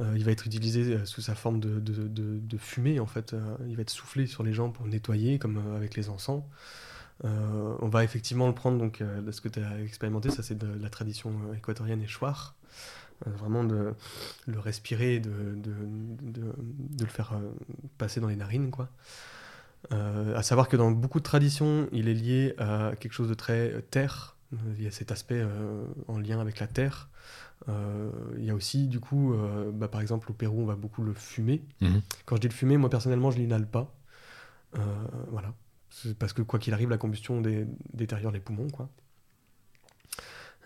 Euh, 0.00 0.12
il 0.16 0.24
va 0.24 0.32
être 0.32 0.46
utilisé 0.46 0.94
euh, 0.94 1.04
sous 1.04 1.20
sa 1.20 1.34
forme 1.34 1.60
de, 1.60 1.80
de, 1.80 2.58
fumée, 2.58 3.00
en 3.00 3.06
fait. 3.06 3.32
Euh, 3.32 3.56
il 3.66 3.76
va 3.76 3.82
être 3.82 3.90
soufflé 3.90 4.26
sur 4.26 4.42
les 4.42 4.52
gens 4.52 4.70
pour 4.70 4.86
nettoyer, 4.86 5.38
comme 5.38 5.60
avec 5.76 5.96
les 5.96 6.08
encens. 6.08 6.42
on 7.24 7.88
va 7.88 8.04
effectivement 8.04 8.46
le 8.46 8.54
prendre, 8.54 8.78
donc, 8.78 9.02
de 9.02 9.30
ce 9.32 9.40
que 9.40 9.48
tu 9.48 9.60
as 9.60 9.80
expérimenté, 9.80 10.30
ça 10.30 10.42
c'est 10.42 10.56
de 10.56 10.68
la 10.80 10.90
tradition 10.90 11.32
équatorienne 11.56 12.02
et 12.02 12.06
chouard. 12.06 12.54
vraiment 13.26 13.64
de 13.64 13.94
le 14.46 14.60
respirer, 14.60 15.18
de, 15.18 15.56
de, 15.56 17.04
le 17.04 17.10
faire 17.10 17.34
passer 17.98 18.20
dans 18.20 18.28
les 18.28 18.36
narines, 18.36 18.70
quoi. 18.70 18.88
à 19.90 20.42
savoir 20.42 20.68
que 20.68 20.76
dans 20.76 20.90
beaucoup 20.90 21.18
de 21.18 21.24
traditions, 21.24 21.88
il 21.92 22.08
est 22.08 22.14
lié 22.14 22.54
à 22.58 22.92
quelque 22.98 23.12
chose 23.12 23.28
de 23.28 23.34
très 23.34 23.82
terre. 23.90 24.37
Il 24.52 24.82
y 24.82 24.86
a 24.86 24.90
cet 24.90 25.12
aspect 25.12 25.44
en 26.06 26.18
lien 26.18 26.40
avec 26.40 26.58
la 26.58 26.66
terre. 26.66 27.10
Euh, 27.68 28.10
il 28.38 28.44
y 28.44 28.50
a 28.50 28.54
aussi, 28.54 28.86
du 28.86 29.00
coup, 29.00 29.34
euh, 29.34 29.70
bah, 29.72 29.88
par 29.88 30.00
exemple, 30.00 30.30
au 30.30 30.34
Pérou, 30.34 30.62
on 30.62 30.66
va 30.66 30.76
beaucoup 30.76 31.02
le 31.02 31.12
fumer. 31.12 31.62
Mhm. 31.80 32.00
Quand 32.24 32.36
je 32.36 32.40
dis 32.42 32.48
le 32.48 32.54
fumer, 32.54 32.76
moi 32.76 32.90
personnellement, 32.90 33.30
je 33.30 33.38
l'inhale 33.38 33.66
pas. 33.66 33.94
Euh, 34.76 34.80
voilà. 35.30 35.54
Parce 36.18 36.32
que 36.32 36.42
quoi 36.42 36.58
qu'il 36.58 36.74
arrive, 36.74 36.90
la 36.90 36.98
combustion 36.98 37.42
détériore 37.92 38.32
les 38.32 38.40
poumons, 38.40 38.68
quoi. 38.70 38.88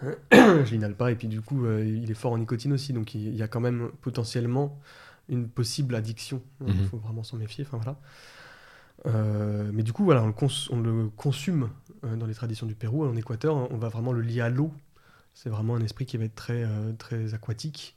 je 0.32 0.72
l'inhale 0.72 0.96
pas, 0.96 1.12
et 1.12 1.14
puis 1.14 1.28
du 1.28 1.40
coup, 1.42 1.64
il 1.64 2.10
est 2.10 2.14
fort 2.14 2.32
en 2.32 2.38
nicotine 2.38 2.72
aussi, 2.72 2.92
donc 2.92 3.14
il 3.14 3.36
y 3.36 3.42
a 3.42 3.46
quand 3.46 3.60
même 3.60 3.88
potentiellement 4.00 4.80
une 5.28 5.48
possible 5.48 5.94
addiction. 5.94 6.42
Il 6.66 6.74
mhm. 6.74 6.86
faut 6.86 6.96
vraiment 6.96 7.22
s'en 7.22 7.36
méfier, 7.36 7.64
enfin 7.64 7.78
voilà. 9.04 9.70
mais 9.72 9.84
du 9.84 9.92
coup, 9.92 10.02
voilà, 10.02 10.24
on 10.24 10.26
le, 10.26 10.34
on 10.70 10.80
le 10.80 11.08
consomme 11.10 11.70
dans 12.02 12.26
les 12.26 12.34
traditions 12.34 12.66
du 12.66 12.74
Pérou, 12.74 13.04
en 13.04 13.16
Équateur, 13.16 13.70
on 13.70 13.78
va 13.78 13.88
vraiment 13.88 14.12
le 14.12 14.20
lier 14.22 14.40
à 14.40 14.48
l'eau 14.48 14.72
c'est 15.34 15.48
vraiment 15.48 15.76
un 15.76 15.82
esprit 15.82 16.06
qui 16.06 16.16
va 16.16 16.24
être 16.24 16.34
très, 16.34 16.64
euh, 16.64 16.92
très 16.98 17.34
aquatique. 17.34 17.94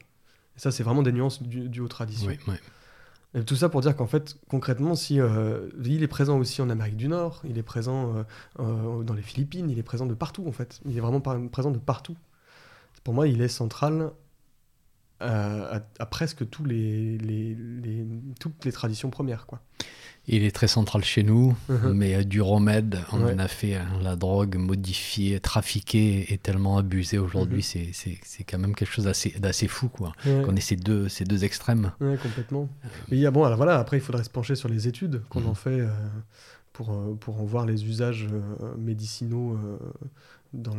Et 0.56 0.60
ça, 0.60 0.72
c'est 0.72 0.84
vraiment 0.84 1.04
des 1.04 1.12
nuances 1.12 1.44
du, 1.44 1.80
aux 1.82 1.88
traditions. 1.88 2.32
Et 3.34 3.44
tout 3.44 3.58
ça 3.58 3.68
pour 3.68 3.82
dire 3.82 3.98
qu'en 3.98 4.08
fait, 4.08 4.38
concrètement, 4.48 4.96
si 4.96 5.20
euh, 5.20 5.70
il 5.84 6.04
est 6.04 6.08
présent 6.08 6.38
aussi 6.38 6.62
en 6.62 6.70
Amérique 6.70 6.96
du 6.96 7.10
Nord, 7.10 7.42
il 7.44 7.58
est 7.58 7.64
présent 7.64 8.26
euh, 8.60 9.04
dans 9.04 9.14
les 9.14 9.22
Philippines, 9.22 9.70
il 9.70 9.78
est 9.78 9.84
présent 9.84 10.06
de 10.06 10.14
partout 10.14 10.46
en 10.48 10.54
fait. 10.54 10.80
Il 10.86 10.98
est 10.98 11.02
vraiment 11.02 11.20
présent 11.20 11.72
de 11.72 11.78
partout. 11.78 12.16
Pour 13.04 13.14
moi, 13.14 13.28
il 13.28 13.42
est 13.42 13.50
central 13.50 14.12
à, 15.20 15.82
presque 16.10 16.50
tous 16.50 16.64
les, 16.64 17.18
les, 17.18 17.58
toutes 18.40 18.64
les 18.64 18.72
traditions 18.72 19.10
premières, 19.10 19.46
quoi. 19.46 19.62
Il 20.28 20.44
est 20.44 20.52
très 20.52 20.68
central 20.68 21.04
chez 21.04 21.22
nous, 21.22 21.56
uh-huh. 21.70 21.94
mais 21.94 22.26
du 22.26 22.42
remède, 22.42 23.00
on 23.12 23.24
en 23.24 23.38
a 23.38 23.48
fait 23.48 23.76
hein, 23.76 23.88
la 24.02 24.16
drogue 24.16 24.56
modifiée, 24.56 25.40
trafiquée 25.40 26.34
et 26.34 26.38
tellement 26.40 26.78
abusée 26.78 27.20
aujourd'hui, 27.20 27.62
uh-huh. 27.62 28.18
c'est 28.24 28.44
quand 28.44 28.58
même 28.58 28.74
quelque 28.74 28.92
chose 28.92 29.06
d'assez 29.06 29.68
fou, 29.68 29.88
quoi. 29.88 30.14
Qu'on 30.24 30.56
ait 30.56 30.62
ces 30.62 30.78
deux, 30.78 31.10
ces 31.10 31.26
deux 31.26 31.44
extrêmes. 31.44 31.92
Oui, 32.02 32.18
complètement. 32.18 32.68
Mais 33.10 33.18
il 33.18 33.20
y 33.20 33.26
a, 33.26 33.32
bon, 33.32 33.44
alors 33.44 33.58
voilà, 33.58 33.78
après, 33.78 33.98
il 33.98 34.02
faudrait 34.02 34.24
se 34.24 34.30
pencher 34.30 34.56
sur 34.56 34.68
les 34.68 34.88
études 34.88 35.22
qu'on 35.30 35.42
uh-huh. 35.42 35.48
en 35.48 35.54
fait 35.54 35.80
euh, 35.82 35.90
pour, 36.74 36.92
euh, 36.92 37.16
pour 37.20 37.40
en 37.40 37.46
voir 37.46 37.66
les 37.66 37.86
usages 37.86 38.28
euh, 38.32 38.76
médicinaux 38.78 39.60
dans 40.54 40.76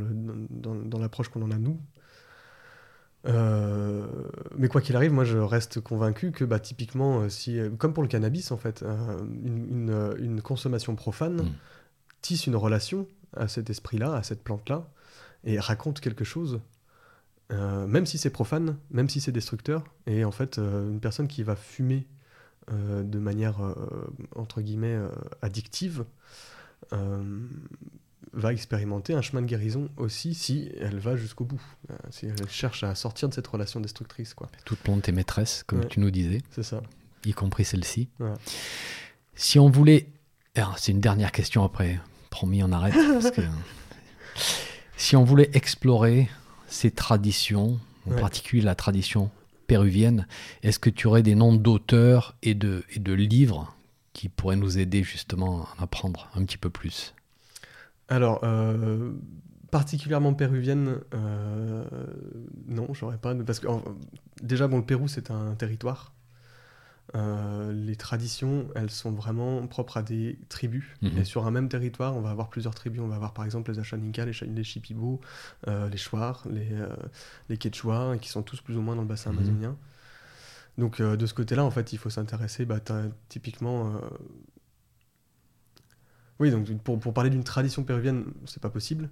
l'approche 0.99 1.31
dans, 1.31 1.41
qu'on 1.41 1.47
en 1.47 1.51
a 1.53 1.59
nous. 1.59 1.79
Euh, 3.27 4.07
mais 4.57 4.69
quoi 4.69 4.81
qu'il 4.81 4.95
arrive, 4.97 5.13
moi 5.13 5.25
je 5.25 5.39
reste 5.39 5.81
convaincu 5.81 6.33
que 6.33 6.45
bah, 6.45 6.61
typiquement, 6.61 7.21
euh, 7.23 7.29
si, 7.29 7.59
euh, 7.59 7.71
comme 7.71 7.93
pour 7.93 8.03
le 8.03 8.09
cannabis 8.09 8.53
en 8.53 8.57
fait, 8.57 8.83
une, 8.83 10.15
une, 10.19 10.41
consommation 10.43 10.95
profane 10.95 11.43
mm. 11.43 11.53
tisse 12.21 12.47
une 12.47 12.57
relation 12.57 13.09
à 13.37 13.49
cet 13.49 13.69
esprit-là, 13.71 14.15
à 14.15 14.23
cette 14.23 14.43
plante-là, 14.43 14.89
et 15.45 15.59
raconte 15.59 16.01
quelque 16.01 16.25
chose, 16.25 16.61
même 17.51 18.07
si 18.07 18.19
c'est 18.19 18.31
profane, 18.31 18.77
même 18.91 19.09
si 19.09 19.21
c'est 19.21 19.31
destructeur. 19.31 19.85
Et 20.07 20.25
en 20.25 20.33
fait, 20.33 20.59
une 20.59 20.99
personne 20.99 21.29
qui 21.29 21.45
va 21.45 21.55
fumer 21.55 22.09
de 22.69 23.19
manière 23.21 23.59
entre 24.35 24.61
guillemets 24.61 24.99
addictive 25.43 26.05
va 28.37 28.53
expérimenter 28.53 29.15
un 29.15 29.23
chemin 29.23 29.43
de 29.43 29.47
guérison 29.47 29.89
aussi 29.97 30.35
si 30.35 30.71
elle 30.81 30.99
va 30.99 31.17
jusqu'au 31.17 31.45
bout, 31.45 31.61
euh, 31.91 31.95
si 32.11 32.27
elle 32.27 32.49
cherche 32.49 32.83
à 32.85 32.95
sortir 32.95 33.29
de 33.29 33.35
cette 33.35 33.47
relation 33.47 33.81
destructrice. 33.81 34.35
Quoi. 34.35 34.49
Toute 34.65 34.79
plante 34.79 35.09
est 35.09 35.13
maîtresse, 35.13 35.65
comme 35.67 35.81
Ouais. 35.81 35.89
tu 35.89 36.01
nous 36.01 36.11
disais, 36.11 36.43
C'est 36.51 36.63
ça. 36.63 36.83
y 37.25 37.33
compris 37.33 37.65
celle-ci. 37.65 38.09
Ouais. 38.21 38.35
Si 39.35 39.59
on 39.59 39.69
voulait... 39.71 40.07
Alors, 40.55 40.79
C'est 40.79 40.93
une 40.93 41.01
dernière 41.01 41.33
question 41.33 41.65
après, 41.65 41.99
promis 42.31 42.63
on 42.63 42.73
arrête. 42.73 42.95
parce 43.21 43.31
que- 43.31 43.43
Si 44.97 45.17
on 45.17 45.25
voulait 45.25 45.51
explorer 45.53 46.29
ces 46.69 46.91
traditions, 46.91 47.79
en 48.07 48.13
Ouais. 48.13 48.21
particulier 48.21 48.63
la 48.63 48.75
tradition 48.75 49.31
péruvienne, 49.67 50.27
est-ce 50.63 50.79
que 50.79 50.91
tu 50.91 51.07
aurais 51.07 51.23
des 51.23 51.35
noms 51.35 51.55
d'auteurs 51.55 52.37
et 52.43 52.55
de, 52.55 52.85
et 52.95 52.99
de 53.01 53.13
livres 53.13 53.75
qui 54.13 54.29
pourraient 54.29 54.57
nous 54.57 54.79
aider 54.79 55.03
justement 55.03 55.63
à 55.65 55.75
en 55.81 55.83
apprendre 55.85 56.31
un 56.35 56.45
petit 56.45 56.57
peu 56.59 56.71
plus? 56.71 57.15
Alors, 58.09 58.41
euh, 58.45 59.13
particulièrement 59.71 60.33
péruvienne, 60.35 60.99
euh, 61.15 61.85
non, 62.69 62.93
j'aurais 62.95 63.19
pas. 63.19 63.35
Parce 63.35 63.61
que 63.61 63.67
déjà, 64.43 64.69
bon, 64.69 64.79
le 64.79 64.85
Pérou, 64.85 65.09
c'est 65.09 65.31
un 65.31 65.55
territoire. 65.55 66.13
Euh, 67.15 67.73
les 67.73 67.95
traditions, 67.97 68.67
elles 68.75 68.91
sont 68.91 69.13
vraiment 69.13 69.65
propres 69.69 69.97
à 69.97 70.03
des 70.03 70.39
tribus. 70.49 70.85
Mhm. 71.03 71.19
Et 71.19 71.25
sur 71.25 71.47
un 71.47 71.51
même 71.51 71.69
territoire, 71.69 72.17
on 72.17 72.21
va 72.21 72.31
avoir 72.31 72.49
plusieurs 72.49 72.75
tribus. 72.75 73.01
On 73.01 73.09
va 73.09 73.15
avoir 73.17 73.33
par 73.33 73.45
exemple 73.45 73.71
les 73.73 73.79
Achaninka, 73.79 74.25
les, 74.25 74.33
les 74.33 74.65
Shipibo, 74.65 75.21
euh, 75.69 75.89
les 75.89 75.97
Shuar, 75.97 76.45
les, 76.51 76.73
euh, 76.73 76.89
les 77.49 77.57
Quechua, 77.59 78.17
qui 78.21 78.29
sont 78.29 78.43
tous 78.43 78.61
plus 78.61 78.77
ou 78.77 78.81
moins 78.83 78.97
dans 78.97 79.03
le 79.03 79.09
bassin 79.09 79.33
Mhm. 79.33 79.39
amazonien. 79.39 79.77
Donc 80.79 81.01
de 81.01 81.27
ce 81.27 81.33
côté-là, 81.33 81.65
en 81.65 81.71
fait, 81.71 81.93
il 81.95 81.99
faut 81.99 82.11
s'intéresser 82.11 82.67
bah, 82.67 82.81
typiquement... 83.31 83.95
Oui, 86.39 86.51
donc 86.51 86.67
pour, 86.83 86.99
pour 86.99 87.15
parler 87.15 87.31
d'une 87.31 87.45
tradition 87.45 87.83
péruvienne, 87.85 88.25
c'est 88.45 88.61
pas 88.63 88.71
possible. 88.71 89.09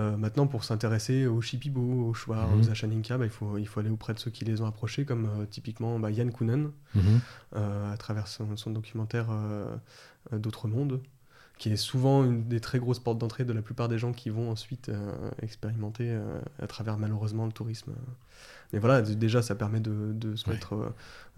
Euh, 0.00 0.16
maintenant, 0.16 0.46
pour 0.48 0.64
s'intéresser 0.64 1.26
aux 1.26 1.40
Shipibo, 1.40 2.08
aux 2.08 2.14
Shuar, 2.14 2.48
Mhm. 2.50 2.60
aux 2.60 2.70
Achaninka, 2.70 3.16
bah, 3.18 3.26
il, 3.26 3.30
faut, 3.30 3.58
il 3.58 3.66
faut 3.68 3.80
aller 3.80 3.90
auprès 3.90 4.12
de 4.14 4.18
ceux 4.18 4.30
qui 4.30 4.44
les 4.44 4.60
ont 4.60 4.66
approchés, 4.66 5.04
comme 5.04 5.26
euh, 5.26 5.46
typiquement 5.46 5.98
bah, 6.00 6.10
Yann 6.10 6.32
Kounen, 6.32 6.70
Mhm. 6.94 7.20
euh, 7.56 7.92
à 7.92 7.96
travers 7.96 8.26
son, 8.28 8.56
son 8.56 8.70
documentaire 8.70 9.26
D'autres 10.32 10.68
mondes, 10.68 11.00
qui 11.58 11.70
est 11.70 11.76
souvent 11.76 12.24
une 12.24 12.48
des 12.48 12.58
très 12.60 12.78
grosses 12.78 12.98
portes 12.98 13.18
d'entrée 13.18 13.44
de 13.44 13.52
la 13.52 13.60
plupart 13.60 13.88
des 13.88 13.98
gens 13.98 14.12
qui 14.14 14.30
vont 14.30 14.50
ensuite 14.50 14.90
expérimenter 15.42 16.18
à 16.58 16.66
travers 16.66 16.96
malheureusement 16.96 17.44
le 17.44 17.52
tourisme. 17.52 17.92
Mais 18.74 18.80
voilà, 18.80 19.02
déjà 19.02 19.40
ça 19.40 19.54
permet 19.54 19.80
de, 19.80 20.12
de 20.12 20.34
se 20.36 20.46
Ouais. 20.48 20.54
mettre 20.54 20.74
euh, 20.74 20.90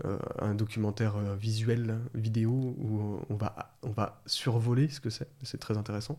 euh, 0.07 0.19
un 0.41 0.55
documentaire 0.55 1.17
euh, 1.17 1.37
visuel, 1.37 1.99
vidéo, 2.15 2.51
où 2.79 3.21
on 3.29 3.35
va, 3.37 3.75
on 3.83 3.91
va 3.91 4.21
survoler 4.27 4.89
ce 4.89 5.01
que 5.01 5.11
c'est, 5.11 5.29
c'est 5.43 5.59
très 5.59 5.77
intéressant. 5.77 6.19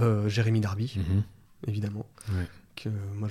Euh, 0.00 0.28
Jérémy 0.28 0.60
Darby, 0.60 0.94
Mhm. 0.98 1.22
évidemment 1.66 2.06
Ouais. 2.36 2.46
que 2.76 2.88
moi 3.14 3.28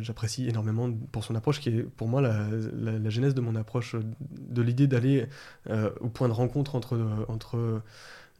j'apprécie 0.00 0.48
énormément 0.48 0.90
pour 1.12 1.22
son 1.24 1.34
approche 1.36 1.60
qui 1.60 1.68
est 1.70 1.82
pour 1.82 2.08
moi 2.08 2.20
la, 2.20 2.48
la- 2.72 2.98
la 2.98 3.10
genèse 3.10 3.34
de 3.34 3.40
mon 3.40 3.54
approche 3.56 3.96
de 4.30 4.62
l'idée 4.62 4.86
d'aller 4.86 5.26
euh, 5.70 5.90
au 6.00 6.08
point 6.08 6.28
de 6.28 6.32
rencontre 6.32 6.74
entre, 6.74 7.24
entre 7.28 7.80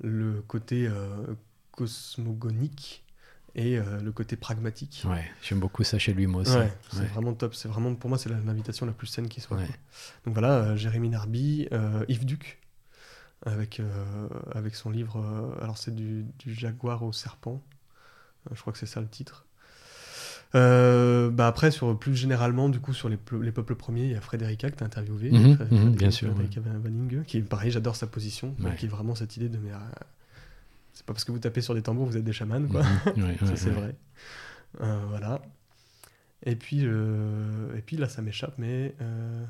le 0.02 0.42
côté 0.48 0.88
cosmogonique 1.72 3.03
et 3.56 3.78
euh, 3.78 4.00
le 4.00 4.10
côté 4.12 4.36
pragmatique. 4.36 5.04
Ouais, 5.08 5.24
j'aime 5.42 5.60
beaucoup 5.60 5.84
ça 5.84 5.98
chez 5.98 6.12
lui, 6.12 6.26
moi 6.26 6.42
aussi. 6.42 6.56
Ouais, 6.56 6.72
c'est 6.90 7.00
Ouais. 7.00 7.06
vraiment 7.06 7.34
top. 7.34 7.54
C'est 7.54 7.68
vraiment 7.68 7.94
pour 7.94 8.08
moi 8.10 8.18
c'est 8.18 8.28
l'invitation 8.28 8.84
la 8.86 8.92
plus 8.92 9.06
saine 9.06 9.28
qui 9.28 9.40
soit. 9.40 9.56
Ouais. 9.56 9.68
Donc 10.26 10.34
voilà, 10.34 10.52
euh, 10.54 10.76
Jérémy 10.76 11.08
Narby, 11.10 11.68
euh, 11.72 12.04
Yves 12.08 12.24
Duc 12.26 12.58
avec 13.46 13.78
euh, 13.80 14.28
avec 14.52 14.74
son 14.74 14.90
livre. 14.90 15.22
alors 15.62 15.78
c'est 15.78 15.94
du, 15.94 16.24
du 16.38 16.54
jaguar 16.54 17.02
au 17.02 17.12
serpent. 17.12 17.62
Je 18.52 18.60
crois 18.60 18.72
que 18.72 18.78
c'est 18.78 18.86
ça 18.86 19.00
le 19.00 19.08
titre. 19.08 19.44
Bah 20.52 21.46
après 21.48 21.70
sur 21.72 21.98
plus 21.98 22.14
généralement 22.14 22.68
du 22.68 22.78
coup 22.80 22.92
sur 22.94 23.08
les, 23.08 23.18
les 23.42 23.50
peuples 23.52 23.74
premiers 23.74 24.04
il 24.04 24.12
y 24.12 24.14
a 24.14 24.20
Frédéric 24.20 24.60
que 24.60 24.66
tu 24.68 24.82
as 24.84 24.86
interviewé 24.86 25.30
Mhm, 25.32 25.54
Fré- 25.56 25.64
mhm, 25.74 25.90
bien 25.96 26.10
sûr, 26.12 26.28
Frédéric 26.32 26.58
Van 26.58 26.78
Vanningue, 26.78 27.24
qui 27.24 27.38
est 27.38 27.42
pareil 27.42 27.70
j'adore 27.72 27.96
sa 27.96 28.06
position 28.06 28.54
qui 28.78 28.86
est 28.86 28.88
vraiment 28.88 29.14
cette 29.16 29.36
idée 29.36 29.48
de 29.48 29.58
mais 29.58 29.72
euh, 29.72 29.76
c'est 30.94 31.04
pas 31.04 31.12
parce 31.12 31.24
que 31.24 31.32
vous 31.32 31.38
tapez 31.38 31.60
sur 31.60 31.74
des 31.74 31.82
tambours 31.82 32.06
vous 32.06 32.16
êtes 32.16 32.24
des 32.24 32.32
chamans 32.32 32.66
quoi. 32.66 32.82
Ouais, 33.16 33.36
ça 33.44 33.56
c'est 33.56 33.70
vrai. 33.70 33.94
Euh, 34.80 35.04
voilà. 35.08 35.42
Et 36.46 36.56
puis, 36.56 36.80
euh, 36.84 37.76
et 37.76 37.80
puis 37.80 37.96
là, 37.96 38.08
ça 38.08 38.20
m'échappe, 38.22 38.54
mais 38.58 38.94
euh, 39.00 39.44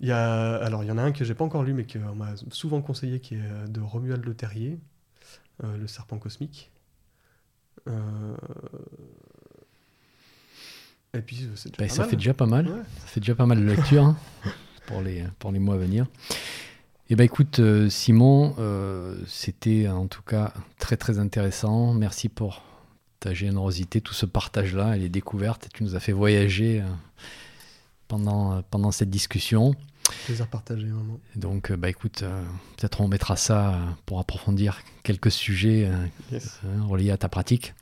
il 0.00 0.08
y 0.08 0.12
a, 0.12 0.56
alors 0.56 0.84
il 0.84 0.86
y 0.86 0.90
en 0.90 0.96
a 0.98 1.02
un 1.02 1.12
que 1.12 1.24
j'ai 1.24 1.34
pas 1.34 1.44
encore 1.44 1.64
lu, 1.64 1.74
mais 1.74 1.84
qu'on 1.86 2.14
m'a 2.14 2.34
souvent 2.50 2.80
conseillé, 2.80 3.20
qui 3.20 3.34
est 3.34 3.68
de 3.68 3.80
Romuald 3.80 4.24
Le 4.24 4.34
Terrier, 4.34 4.78
le 5.62 5.86
serpent 5.86 6.18
cosmique. 6.18 6.70
Et 11.14 11.20
puis 11.22 11.48
c'est 11.56 11.70
déjà 11.70 11.78
Bah, 11.82 11.88
pas 11.88 11.94
ça 11.94 12.02
mal. 12.02 12.10
fait 12.10 12.16
déjà 12.16 12.34
pas 12.34 12.46
mal. 12.46 12.66
Ouais. 12.68 12.82
Ça 13.00 13.06
fait 13.06 13.20
déjà 13.20 13.34
pas 13.34 13.46
mal 13.46 13.58
de 13.60 13.64
lecture 13.64 14.04
hein, 14.04 14.16
pour, 14.86 15.00
les, 15.00 15.24
pour 15.38 15.52
les 15.52 15.58
mois 15.58 15.74
à 15.74 15.78
venir. 15.78 16.06
Et 17.10 17.16
ben 17.16 17.24
écoute, 17.24 17.58
euh, 17.58 17.88
Simon, 17.88 18.54
euh, 18.58 19.16
c'était 19.26 19.88
en 19.88 20.08
tout 20.08 20.20
cas 20.20 20.52
très 20.78 20.98
très 20.98 21.18
intéressant. 21.18 21.94
Merci 21.94 22.28
pour 22.28 22.62
ta 23.18 23.32
générosité, 23.32 24.02
tout 24.02 24.12
ce 24.12 24.26
partage-là 24.26 24.94
et 24.94 24.98
les 24.98 25.08
découvertes. 25.08 25.68
Tu 25.72 25.84
nous 25.84 25.96
as 25.96 26.00
fait 26.00 26.12
voyager 26.12 26.82
euh, 26.82 28.62
pendant 28.70 28.92
cette 28.92 29.08
discussion. 29.08 29.74
Plaisir 30.26 30.46
partagé 30.46 30.86
vraiment. 30.86 31.18
Donc, 31.36 31.70
euh, 31.70 31.76
bah 31.76 31.88
écoute, 31.90 32.22
euh, 32.22 32.42
peut-être 32.76 33.00
on 33.00 33.08
mettra 33.08 33.36
ça 33.36 33.74
euh, 33.74 33.78
pour 34.06 34.20
approfondir 34.20 34.80
quelques 35.02 35.30
sujets 35.30 35.86
euh, 35.86 36.06
Yes. 36.32 36.60
reliés 36.88 37.10
à 37.10 37.16
ta 37.16 37.28
pratique. 37.28 37.74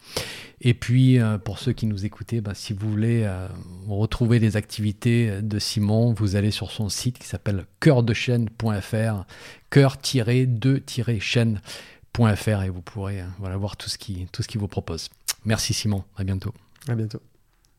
Et 0.60 0.74
puis, 0.74 1.18
euh, 1.18 1.38
pour 1.38 1.58
ceux 1.58 1.72
qui 1.72 1.86
nous 1.86 2.04
écoutaient, 2.06 2.40
bah, 2.40 2.54
si 2.54 2.72
vous 2.72 2.88
voulez 2.90 3.22
euh, 3.24 3.48
retrouver 3.88 4.38
les 4.38 4.56
activités 4.56 5.42
de 5.42 5.58
Simon, 5.58 6.14
vous 6.14 6.36
allez 6.36 6.50
sur 6.50 6.70
son 6.70 6.88
site 6.88 7.18
qui 7.18 7.26
s'appelle 7.26 7.66
cœurdechaîne.fr, 7.80 9.24
cœur-2-chaîne.fr 9.70 12.62
et 12.62 12.70
vous 12.70 12.82
pourrez 12.82 13.20
euh, 13.20 13.24
voilà, 13.38 13.56
voir 13.56 13.76
tout 13.76 13.90
ce 13.90 13.98
qui 13.98 14.26
tout 14.32 14.42
ce 14.42 14.48
qu'il 14.48 14.60
vous 14.60 14.68
propose. 14.68 15.10
Merci 15.44 15.74
Simon, 15.74 16.04
à 16.16 16.24
bientôt. 16.24 16.54
À 16.88 16.94
bientôt. 16.94 17.20